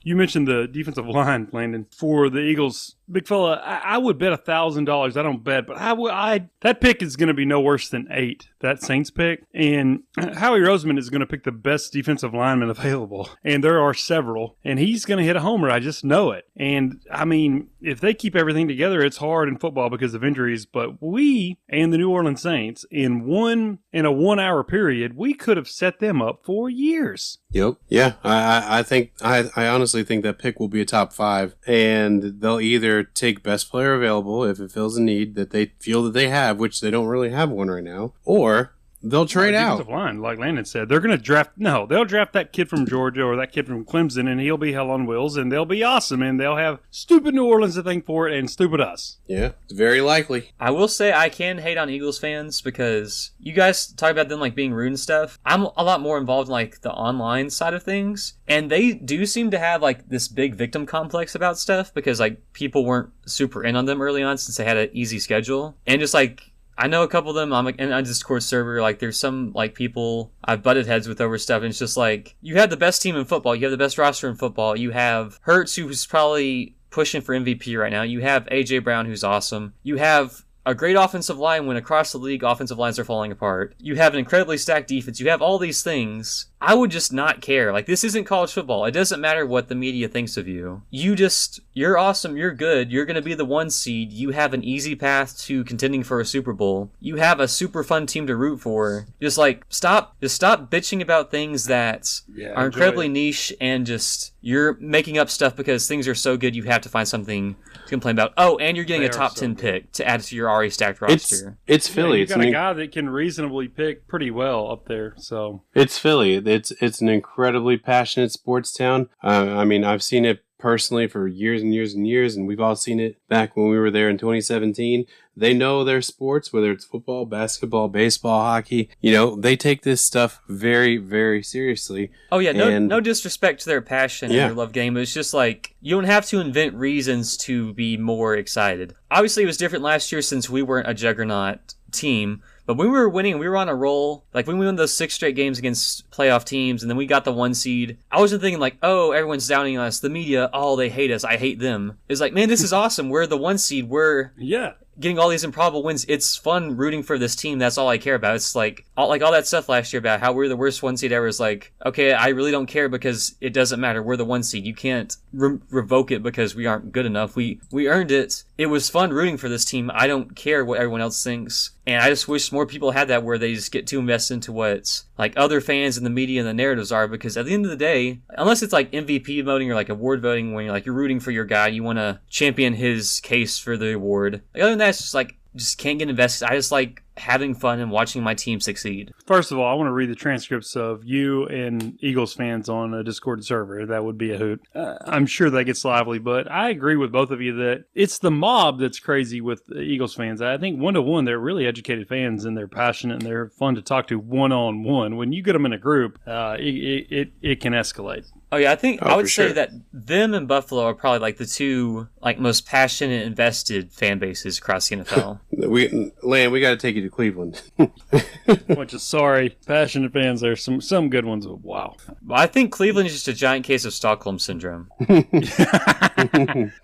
You 0.04 0.16
mentioned 0.16 0.48
the 0.48 0.68
defensive 0.68 1.08
line, 1.08 1.48
Landon, 1.52 1.86
for 1.92 2.30
the 2.30 2.40
Eagles. 2.40 2.96
Big 3.12 3.28
fella, 3.28 3.56
I, 3.64 3.96
I 3.96 3.98
would 3.98 4.18
bet 4.18 4.32
a 4.32 4.38
thousand 4.38 4.86
dollars. 4.86 5.18
I 5.18 5.24
don't 5.24 5.44
bet, 5.44 5.68
but 5.68 5.78
I 5.78 5.92
would. 5.94 6.12
I 6.12 6.50
that 6.62 6.80
pick 6.82 7.02
is 7.02 7.16
going 7.18 7.28
to 7.28 7.34
be 7.34 7.44
no 7.46 7.60
worse 7.60 7.90
than 7.90 8.08
eight. 8.10 8.48
That 8.62 8.82
Saints 8.82 9.12
pick, 9.12 9.44
and 9.54 10.04
Howie 10.18 10.62
Roseman 10.62 10.98
is 10.98 11.10
going 11.10 11.20
to 11.20 11.28
pick 11.28 11.44
the 11.44 11.52
best 11.52 11.92
defensive 11.92 12.34
lineman 12.34 12.70
available, 12.70 13.30
and 13.44 13.62
there 13.62 13.82
are 13.82 13.94
several, 13.94 14.56
and 14.64 14.80
he's 14.80 15.04
going 15.04 15.18
to 15.18 15.24
hit 15.26 15.36
a 15.36 15.42
homer. 15.42 15.70
I 15.70 15.80
just 15.80 16.06
know 16.06 16.32
it. 16.32 16.46
And 16.56 17.02
I 17.12 17.26
mean, 17.26 17.68
if 17.82 18.00
they 18.00 18.14
keep 18.14 18.38
everything 18.38 18.70
together, 18.70 19.02
it's 19.02 19.18
hard 19.18 19.50
in 19.50 19.58
football 19.58 19.90
because 19.90 20.14
of 20.14 20.24
injuries. 20.24 20.66
But 20.66 21.02
we 21.04 21.58
and 21.68 21.92
the 21.92 21.98
New 21.98 22.10
Orleans 22.10 22.42
Saints, 22.42 22.86
in 22.90 23.26
one 23.26 23.80
in 23.92 24.06
a 24.06 24.12
one 24.14 24.40
hour 24.40 24.64
period, 24.64 25.18
we 25.18 25.34
could 25.34 25.58
have 25.58 25.68
set 25.68 26.00
them 26.00 26.22
up 26.22 26.46
for 26.46 26.70
years. 26.70 27.40
Yep. 27.52 27.76
Yeah, 27.90 28.14
I- 28.24 28.80
I 28.80 28.84
think 28.84 29.12
I, 29.22 29.50
I 29.56 29.63
honestly 29.68 30.04
think 30.04 30.24
that 30.24 30.40
pick 30.40 30.60
will 30.60 30.68
be 30.68 30.82
a 30.82 30.86
top 30.86 31.14
five, 31.14 31.56
and 31.66 32.42
they'll 32.42 32.60
either 32.60 33.04
take 33.04 33.44
best 33.44 33.70
player 33.70 33.94
available 33.94 34.44
if 34.44 34.60
it 34.60 34.72
fills 34.72 34.98
a 34.98 35.02
need 35.02 35.36
that 35.36 35.52
they 35.52 35.68
feel 35.80 36.04
that 36.04 36.14
they 36.14 36.30
have, 36.30 36.60
which 36.60 36.82
they 36.82 36.92
don't 36.92 37.08
really 37.08 37.30
have 37.32 37.50
one 37.50 37.70
right 37.70 37.84
now, 37.84 38.14
or 38.24 38.76
they'll 39.04 39.26
trade 39.26 39.54
out. 39.54 39.78
defensive 39.78 39.94
line, 39.94 40.22
like 40.22 40.40
Landon 40.40 40.66
said, 40.66 40.90
they're 40.90 41.00
going 41.00 41.16
to 41.16 41.22
draft. 41.22 41.52
No, 41.58 41.86
they'll 41.86 42.06
draft 42.06 42.34
that 42.34 42.54
kid 42.54 42.70
from 42.70 42.88
Georgia 42.88 43.24
or 43.24 43.36
that 43.36 43.52
kid 43.52 43.68
from 43.68 43.86
Clemson, 43.86 44.30
and 44.30 44.40
he'll 44.40 44.58
be 44.58 44.74
hell 44.74 44.90
on 44.90 45.06
wheels, 45.06 45.38
and 45.38 45.52
they'll 45.52 45.66
be 45.66 45.84
awesome, 45.84 46.22
and 46.22 46.40
they'll 46.40 46.56
have 46.56 46.80
stupid 46.90 47.36
New 47.36 47.46
Orleans 47.46 47.76
to 47.76 47.84
thank 47.84 48.06
for 48.06 48.28
it, 48.28 48.38
and 48.38 48.50
stupid 48.50 48.82
us. 48.82 49.18
Yeah, 49.28 49.52
it's 49.66 49.74
very 49.74 50.02
likely. 50.02 50.52
I 50.60 50.72
will 50.72 50.88
say 50.88 51.14
I 51.14 51.30
can 51.30 51.58
hate 51.58 51.78
on 51.78 51.90
Eagles 51.90 52.20
fans 52.20 52.62
because 52.62 53.32
you 53.40 53.54
guys 53.54 53.88
talk 53.88 54.12
about 54.12 54.30
them 54.30 54.40
like 54.40 54.56
being 54.56 54.74
rude 54.74 54.88
and 54.88 55.00
stuff. 55.00 55.40
I'm 55.46 55.68
a 55.78 55.84
lot 55.84 56.02
more 56.02 56.18
involved 56.18 56.48
in 56.48 56.54
like 56.54 56.82
the 56.82 56.92
online 56.92 57.50
side 57.50 57.74
of 57.74 57.84
things, 57.84 58.34
and 58.48 58.72
they 58.72 58.94
do 58.94 59.26
seem 59.26 59.52
to 59.52 59.60
have 59.60 59.82
like 59.82 60.10
this 60.10 60.28
big 60.28 60.56
victim 60.56 60.86
complex 60.86 61.36
about 61.36 61.60
stuff 61.60 61.94
because 61.94 62.20
like 62.20 62.42
people 62.54 62.86
weren't 62.86 63.10
super 63.26 63.64
in 63.64 63.76
on 63.76 63.86
them 63.86 64.02
early 64.02 64.24
on 64.24 64.38
since 64.38 64.58
they 64.58 64.64
had 64.64 64.78
an 64.78 64.90
easy 64.94 65.20
schedule, 65.20 65.76
and 65.86 66.00
just 66.00 66.14
like 66.14 66.53
I 66.78 66.88
know 66.88 67.04
a 67.04 67.08
couple 67.08 67.30
of 67.30 67.36
them. 67.36 67.54
I'm 67.54 67.66
like 67.66 67.80
in 67.80 67.92
a 67.92 68.02
Discord 68.02 68.44
server. 68.44 68.82
Like, 68.82 69.00
there's 69.00 69.20
some 69.20 69.52
like 69.54 69.76
people 69.76 70.32
I've 70.44 70.64
butted 70.64 70.88
heads 70.88 71.08
with 71.08 71.22
over 71.22 71.38
stuff, 71.38 71.62
and 71.62 71.70
it's 71.70 71.80
just 71.80 71.98
like 71.98 72.36
you 72.42 72.56
have 72.58 72.70
the 72.70 72.78
best 72.78 73.02
team 73.02 73.16
in 73.16 73.26
football. 73.26 73.56
You 73.56 73.66
have 73.66 73.72
the 73.72 73.78
best 73.78 73.98
roster 73.98 74.30
in 74.30 74.36
football. 74.36 74.78
You 74.78 74.92
have 74.92 75.40
Hurts, 75.44 75.76
who's 75.76 76.06
probably 76.06 76.76
pushing 76.90 77.22
for 77.22 77.36
MVP 77.36 77.80
right 77.80 77.92
now. 77.92 78.04
You 78.04 78.22
have 78.22 78.46
AJ 78.46 78.84
Brown, 78.84 79.06
who's 79.06 79.24
awesome. 79.24 79.74
You 79.84 79.98
have 79.98 80.46
a 80.66 80.74
great 80.74 80.96
offensive 80.96 81.38
line 81.38 81.66
when 81.66 81.76
across 81.78 82.12
the 82.12 82.18
league 82.18 82.44
offensive 82.44 82.78
lines 82.80 82.98
are 82.98 83.04
falling 83.04 83.32
apart. 83.32 83.76
You 83.80 83.96
have 83.96 84.14
an 84.14 84.20
incredibly 84.20 84.58
stacked 84.58 84.88
defense. 84.88 85.20
You 85.20 85.30
have 85.30 85.42
all 85.42 85.58
these 85.60 85.84
things. 85.84 86.46
I 86.62 86.74
would 86.76 86.92
just 86.92 87.12
not 87.12 87.42
care. 87.42 87.74
Like 87.74 87.86
this 87.86 88.06
isn't 88.06 88.24
college 88.24 88.54
football. 88.54 88.86
It 88.86 88.92
doesn't 88.92 89.20
matter 89.20 89.46
what 89.46 89.68
the 89.68 89.76
media 89.76 90.08
thinks 90.08 90.38
of 90.38 90.48
you. 90.48 90.82
You 90.90 91.16
just 91.16 91.60
you're 91.74 91.98
awesome, 91.98 92.38
you're 92.38 92.54
good. 92.54 92.92
You're 92.92 93.04
going 93.06 93.18
to 93.18 93.22
be 93.22 93.34
the 93.34 93.44
one 93.44 93.70
seed. 93.70 94.14
You 94.14 94.30
have 94.32 94.54
an 94.54 94.64
easy 94.64 94.96
path 94.96 95.38
to 95.40 95.66
contending 95.66 96.04
for 96.04 96.22
a 96.22 96.26
Super 96.26 96.54
Bowl. 96.54 96.90
You 97.02 97.18
have 97.18 97.42
a 97.42 97.48
super 97.50 97.84
fun 97.84 98.06
team 98.06 98.26
to 98.28 98.36
root 98.38 98.62
for. 98.62 99.08
Just 99.22 99.38
like 99.38 99.66
stop 99.68 100.16
just 100.22 100.36
stop 100.36 100.72
bitching 100.72 101.02
about 101.02 101.30
things 101.32 101.66
that 101.66 102.22
Yeah, 102.34 102.54
are 102.54 102.68
incredibly 102.68 103.08
it. 103.08 103.10
niche 103.10 103.52
and 103.60 103.86
just 103.86 104.32
you're 104.40 104.78
making 104.80 105.18
up 105.18 105.30
stuff 105.30 105.58
because 105.58 105.88
things 105.88 106.08
are 106.08 106.16
so 106.16 106.38
good 106.38 106.56
you 106.56 106.64
have 106.64 106.82
to 106.84 106.90
find 106.90 107.08
something 107.08 107.58
complain 107.94 108.16
about. 108.16 108.34
Oh, 108.38 108.58
and 108.58 108.76
you're 108.78 108.86
getting 108.86 109.02
They 109.04 109.08
a 109.08 109.12
top 109.12 109.32
so 109.32 109.42
10 109.42 109.54
good. 109.56 109.62
pick 109.62 109.92
to 109.94 110.08
add 110.08 110.22
to 110.22 110.36
your 110.36 110.50
already 110.50 110.70
stacked 110.70 111.00
It's 111.04 111.32
roster. 111.32 111.58
it's 111.68 111.88
Yeah, 111.90 111.96
Philly. 111.96 112.18
you 112.18 112.24
it's 112.24 112.32
got 112.32 112.40
an 112.40 112.46
a 112.46 112.48
in- 112.48 112.54
guy 112.54 112.74
that 112.74 112.92
can 112.92 113.10
reasonably 113.10 113.68
pick 113.68 114.08
pretty 114.08 114.32
well 114.32 114.72
up 114.72 114.86
there. 114.88 115.14
So 115.18 115.64
It's 115.74 115.98
Philly. 115.98 116.36
It's 116.36 116.72
it's 116.82 117.02
an 117.02 117.10
incredibly 117.10 117.78
passionate 117.78 118.32
sports 118.32 118.72
town. 118.72 119.10
Uh, 119.24 119.28
I 119.58 119.66
mean, 119.66 119.84
I've 119.84 120.04
seen 120.04 120.26
it 120.26 120.44
personally 120.60 121.08
for 121.08 121.28
years 121.28 121.62
and 121.62 121.74
years 121.74 121.94
and 121.94 122.08
years, 122.08 122.36
and 122.38 122.48
we've 122.48 122.62
all 122.62 122.76
seen 122.76 122.98
it 123.00 123.18
back 123.28 123.58
when 123.58 123.68
we 123.70 123.78
were 123.78 123.92
there 123.92 124.08
in 124.10 124.18
2017. 124.18 125.06
They 125.36 125.54
know 125.54 125.84
their 125.84 126.02
sports, 126.02 126.54
whether 126.54 126.72
it's 126.72 126.86
football, 126.86 127.26
basketball, 127.26 127.88
baseball, 127.88 128.42
hockey. 128.42 128.90
You 129.02 129.12
know, 129.14 129.36
they 129.36 129.56
take 129.56 129.82
this 129.82 130.02
stuff 130.02 130.42
very, 130.48 130.98
very 130.98 131.42
seriously. 131.42 132.12
Oh 132.32 132.40
yeah, 132.40 132.52
no 132.52 132.68
And- 132.70 132.88
no 132.88 133.00
disrespect 133.00 133.62
to 133.62 133.66
their 133.68 133.82
passion 133.82 134.30
Yeah. 134.32 134.42
and 134.42 134.50
their 134.52 134.56
love 134.58 134.74
game. 134.74 134.96
It's 134.98 135.14
just 135.14 135.34
like 135.34 135.76
you 135.82 135.96
don't 135.96 136.04
have 136.04 136.26
to 136.28 136.40
invent 136.40 136.76
reasons 136.76 137.36
to 137.38 137.74
be 137.74 137.98
more 137.98 138.36
excited. 138.36 138.94
Obviously, 139.10 139.44
it 139.44 139.48
was 139.48 139.58
different 139.58 139.84
last 139.84 140.12
year 140.12 140.22
since 140.22 140.50
we 140.50 140.62
weren't 140.62 140.88
a 140.88 140.94
juggernaut 140.94 141.74
team. 141.92 142.42
But 142.66 142.78
when 142.78 142.88
we 142.88 142.94
were 142.98 143.10
winning, 143.10 143.40
we 143.40 143.50
were 143.50 143.58
on 143.58 143.68
a 143.68 143.76
roll. 143.76 144.24
Like 144.34 144.48
when 144.48 144.58
we 144.58 144.66
won 144.66 144.78
those 144.78 144.94
six 144.94 145.14
straight 145.16 145.36
games 145.36 145.60
against 145.60 146.10
playoff 146.12 146.46
teams, 146.46 146.82
and 146.82 146.90
then 146.90 146.96
we 146.98 147.06
got 147.06 147.26
the 147.26 147.34
one 147.34 147.54
seed. 147.54 147.98
I 148.10 148.20
wasn't 148.22 148.42
thinking 148.42 148.60
like, 148.62 148.78
oh, 148.82 149.12
everyone's 149.12 149.48
downing 149.48 149.78
us. 149.78 150.00
The 150.00 150.10
media, 150.10 150.50
oh, 150.54 150.76
they 150.78 150.90
hate 150.90 151.12
us. 151.12 151.24
I 151.26 151.36
hate 151.38 151.60
them. 151.60 151.98
It's 152.08 152.22
like, 152.22 152.34
man, 152.34 152.48
this 152.50 152.64
is 152.64 152.72
awesome. 152.82 153.10
We're 153.10 153.28
the 153.28 153.38
one 153.38 153.58
seed. 153.58 153.90
We're 153.90 154.32
yeah, 154.38 154.74
getting 155.00 155.20
all 155.20 155.30
these 155.30 155.44
improbable 155.44 155.84
wins. 155.84 156.06
It's 156.08 156.36
fun 156.36 156.78
rooting 156.78 157.04
for 157.04 157.18
this 157.18 157.36
team. 157.36 157.60
That's 157.60 157.78
all 157.78 157.90
I 157.90 157.98
care 157.98 158.16
about. 158.16 158.36
It's 158.36 158.56
like 158.56 158.86
all 158.96 159.10
like 159.10 159.22
all 159.22 159.32
that 159.32 159.48
stuff 159.48 159.70
last 159.70 159.94
year 159.94 160.00
about 160.00 160.20
how 160.20 160.34
we're 160.34 160.48
the 160.48 160.58
worst 160.58 160.84
one 160.84 160.98
seed 160.98 161.12
ever. 161.12 161.28
Is 161.28 161.40
like, 161.40 161.74
okay, 161.86 162.14
I 162.14 162.30
really 162.30 162.52
don't 162.52 162.68
care 162.68 162.90
because 162.90 163.36
it 163.42 163.54
doesn't 163.54 163.80
matter. 163.80 164.02
We're 164.04 164.18
the 164.18 164.26
one 164.26 164.44
seed. 164.44 164.66
You 164.66 164.76
can't 164.76 165.16
re- 165.34 165.60
revoke 165.70 166.12
it 166.12 166.24
because 166.24 166.56
we 166.56 166.66
aren't 166.66 166.92
good 166.92 167.06
enough. 167.06 167.36
We 167.36 167.60
we 167.72 167.88
earned 167.88 168.12
it. 168.12 168.44
It 168.58 168.68
was 168.68 168.90
fun 168.90 169.12
rooting 169.12 169.38
for 169.38 169.50
this 169.50 169.66
team. 169.66 169.90
I 169.94 170.06
don't 170.06 170.36
care 170.36 170.64
what 170.64 170.78
everyone 170.78 171.02
else 171.02 171.24
thinks. 171.24 171.72
And 171.88 172.02
I 172.02 172.10
just 172.10 172.28
wish 172.28 172.52
more 172.52 172.68
people 172.68 172.92
had 172.92 173.08
that 173.08 173.24
where 173.24 173.38
they 173.38 173.56
just 173.56 173.72
get 173.72 173.88
too 173.88 174.00
invested 174.00 174.36
into 174.36 174.52
what 174.52 175.04
like 175.18 175.34
other 175.36 175.60
fans 175.60 175.98
and 175.98 176.06
the 176.06 176.12
media 176.12 176.40
and 176.40 176.48
the 176.48 176.54
narratives 176.54 176.92
are 176.92 177.08
because 177.08 177.36
at 177.36 177.46
the 177.46 177.54
end 177.54 177.66
of 177.66 177.72
the 177.72 177.78
day, 177.78 178.22
unless 178.30 178.62
it's 178.62 178.74
like 178.74 178.92
MVP 178.92 179.44
voting 179.44 179.72
or 179.72 179.76
like 179.76 179.90
award 179.90 180.22
voting 180.22 180.54
when 180.54 180.66
you're 180.66 180.74
like 180.74 180.86
you're 180.86 180.96
rooting 180.96 181.20
for 181.20 181.32
your 181.32 181.46
guy, 181.46 181.68
you 181.68 181.84
want 181.84 181.98
to 181.98 182.20
champion 182.30 182.74
his 182.74 183.20
case 183.22 183.58
for 183.58 183.76
the 183.76 183.94
award. 183.94 184.44
Like, 184.54 184.64
other 184.64 184.72
than 184.72 184.80
that, 184.80 184.90
it's 184.90 185.02
just 185.02 185.16
like 185.16 185.38
just 185.56 185.78
can't 185.78 186.00
get 186.00 186.10
invested. 186.10 186.50
I 186.50 186.56
just 186.56 186.72
like 186.72 187.04
having 187.16 187.54
fun 187.54 187.80
and 187.80 187.92
watching 187.92 188.24
my 188.24 188.34
team 188.34 188.60
succeed. 188.60 189.14
First 189.26 189.52
of 189.52 189.60
all, 189.60 189.72
I 189.72 189.76
want 189.76 189.88
to 189.88 189.94
read 189.94 190.10
the 190.10 190.16
transcripts 190.16 190.76
of 190.76 191.04
you 191.04 191.46
and 191.46 191.98
Eagles 192.02 192.34
fans 192.34 192.70
on 192.70 192.94
a 192.94 193.04
Discord 193.04 193.46
server. 193.46 193.86
That 193.86 194.04
would 194.04 194.18
be 194.18 194.32
a 194.32 194.38
hoot. 194.38 194.62
Uh, 194.74 194.96
I'm 195.06 195.26
sure 195.26 195.50
that 195.50 195.66
gets 195.66 195.86
lively, 195.86 196.20
but 196.20 196.50
I 196.52 196.70
agree 196.70 196.96
with 196.96 197.12
both 197.12 197.32
of 197.32 197.42
you 197.42 197.56
that 197.58 197.86
it's 197.94 198.20
the 198.20 198.32
mob 198.32 198.80
that's 198.80 199.00
crazy 199.00 199.42
with 199.42 199.62
Eagles 199.72 200.16
fans. 200.16 200.42
I 200.42 200.58
think 200.58 200.80
one 200.80 200.96
to 200.96 201.02
one, 201.02 201.26
they're 201.26 201.40
really 201.40 201.68
educated 201.68 202.08
fans 202.08 202.46
and 202.46 202.58
they're 202.58 202.68
passionate 202.68 203.16
and 203.16 203.26
they're 203.26 203.50
fun 203.50 203.76
to 203.76 203.82
talk 203.82 204.08
to 204.08 204.18
one 204.18 204.52
on 204.52 204.84
one. 204.84 205.18
When 205.18 205.32
you 205.32 205.44
get 205.44 205.54
them 205.54 205.66
in 205.66 205.74
a 205.74 205.78
group, 205.78 206.20
uh, 206.26 206.58
it, 206.60 207.12
it, 207.12 207.34
it 207.42 207.62
can 207.62 207.74
escalate. 207.74 208.26
Oh 208.54 208.58
yeah, 208.58 208.72
I 208.72 208.76
think 208.76 209.00
Oh, 209.02 209.08
I 209.08 209.16
would 209.16 209.28
say 209.28 209.46
sure. 209.48 209.54
that 209.54 209.72
them 209.92 210.36
and 210.36 210.48
Buffalo 210.48 210.84
are 210.84 210.94
probably 210.94 211.18
like 211.18 211.38
the 211.38 211.48
two 211.48 212.08
like 212.22 212.38
most 212.38 212.68
passionate, 212.68 213.26
invested 213.26 213.92
fan 213.92 214.20
bases 214.20 214.60
across 214.60 214.90
the 214.90 214.98
NFL. 214.98 215.40
We 215.68 216.12
land. 216.22 216.52
We 216.52 216.60
got 216.62 216.72
to 216.72 216.78
take 216.78 216.96
you 216.96 217.02
to 217.02 217.10
Cleveland. 217.10 217.64
Which 218.68 218.94
is 218.94 219.02
sorry, 219.02 219.58
passionate 219.66 220.14
fans. 220.14 220.42
There's 220.42 220.62
some 220.62 220.82
some 220.82 221.10
good 221.10 221.26
ones. 221.26 221.48
But 221.48 221.62
wow. 221.62 221.96
But 222.22 222.38
I 222.38 222.46
think 222.48 222.72
Cleveland 222.72 223.08
is 223.08 223.14
just 223.14 223.28
a 223.28 223.34
giant 223.34 223.66
case 223.66 223.86
of 223.86 223.94
Stockholm 223.94 224.38
syndrome. 224.38 224.92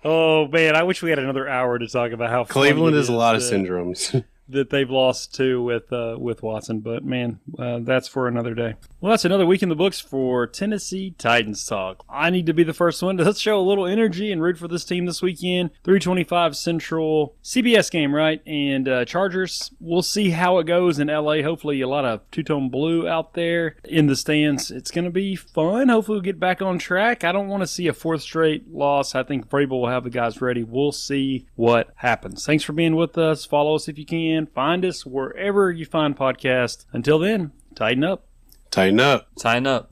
oh 0.04 0.48
man, 0.48 0.74
I 0.74 0.82
wish 0.82 1.02
we 1.02 1.10
had 1.10 1.18
another 1.20 1.48
hour 1.48 1.78
to 1.78 1.86
talk 1.86 2.10
about 2.10 2.30
how 2.30 2.44
Cleveland 2.44 2.96
it 2.96 3.00
is 3.00 3.08
a 3.08 3.12
lot 3.12 3.36
of 3.36 3.42
syndromes. 3.42 4.24
That 4.52 4.70
they've 4.70 4.90
lost 4.90 5.34
to 5.36 5.62
with 5.62 5.92
uh, 5.92 6.16
with 6.18 6.42
Watson. 6.42 6.80
But 6.80 7.04
man, 7.04 7.40
uh, 7.58 7.80
that's 7.80 8.08
for 8.08 8.28
another 8.28 8.54
day. 8.54 8.74
Well, 9.00 9.10
that's 9.10 9.24
another 9.24 9.46
week 9.46 9.62
in 9.62 9.68
the 9.68 9.74
books 9.74 10.00
for 10.00 10.46
Tennessee 10.46 11.14
Titans 11.16 11.64
talk. 11.64 12.04
I 12.08 12.30
need 12.30 12.46
to 12.46 12.52
be 12.52 12.64
the 12.64 12.74
first 12.74 13.02
one 13.02 13.16
to 13.16 13.34
show 13.40 13.58
a 13.58 13.62
little 13.62 13.86
energy 13.86 14.30
and 14.30 14.42
root 14.42 14.58
for 14.58 14.68
this 14.68 14.84
team 14.84 15.06
this 15.06 15.22
weekend. 15.22 15.70
325 15.84 16.56
Central 16.56 17.34
CBS 17.42 17.90
game, 17.90 18.14
right? 18.14 18.42
And 18.46 18.88
uh, 18.88 19.04
Chargers. 19.04 19.70
We'll 19.80 20.02
see 20.02 20.30
how 20.30 20.58
it 20.58 20.64
goes 20.64 20.98
in 20.98 21.08
LA. 21.08 21.42
Hopefully, 21.42 21.80
a 21.80 21.88
lot 21.88 22.04
of 22.04 22.20
two 22.30 22.42
tone 22.42 22.68
blue 22.68 23.08
out 23.08 23.34
there 23.34 23.76
in 23.84 24.06
the 24.06 24.16
stands. 24.16 24.70
It's 24.70 24.90
going 24.90 25.04
to 25.04 25.10
be 25.10 25.36
fun. 25.36 25.88
Hopefully, 25.88 26.16
we'll 26.16 26.22
get 26.22 26.40
back 26.40 26.60
on 26.60 26.78
track. 26.78 27.24
I 27.24 27.32
don't 27.32 27.48
want 27.48 27.62
to 27.62 27.66
see 27.66 27.86
a 27.86 27.92
fourth 27.92 28.22
straight 28.22 28.72
loss. 28.72 29.14
I 29.14 29.22
think 29.22 29.48
Vrabel 29.48 29.80
will 29.80 29.88
have 29.88 30.04
the 30.04 30.10
guys 30.10 30.40
ready. 30.40 30.62
We'll 30.62 30.92
see 30.92 31.46
what 31.54 31.92
happens. 31.96 32.44
Thanks 32.44 32.64
for 32.64 32.72
being 32.72 32.96
with 32.96 33.16
us. 33.16 33.44
Follow 33.44 33.74
us 33.74 33.88
if 33.88 33.98
you 33.98 34.06
can. 34.06 34.39
Find 34.46 34.84
us 34.84 35.04
wherever 35.04 35.70
you 35.70 35.84
find 35.84 36.16
podcasts. 36.16 36.86
Until 36.92 37.18
then, 37.18 37.52
tighten 37.74 38.04
up. 38.04 38.26
Tighten 38.70 39.00
up. 39.00 39.28
Sign 39.36 39.66
up. 39.66 39.90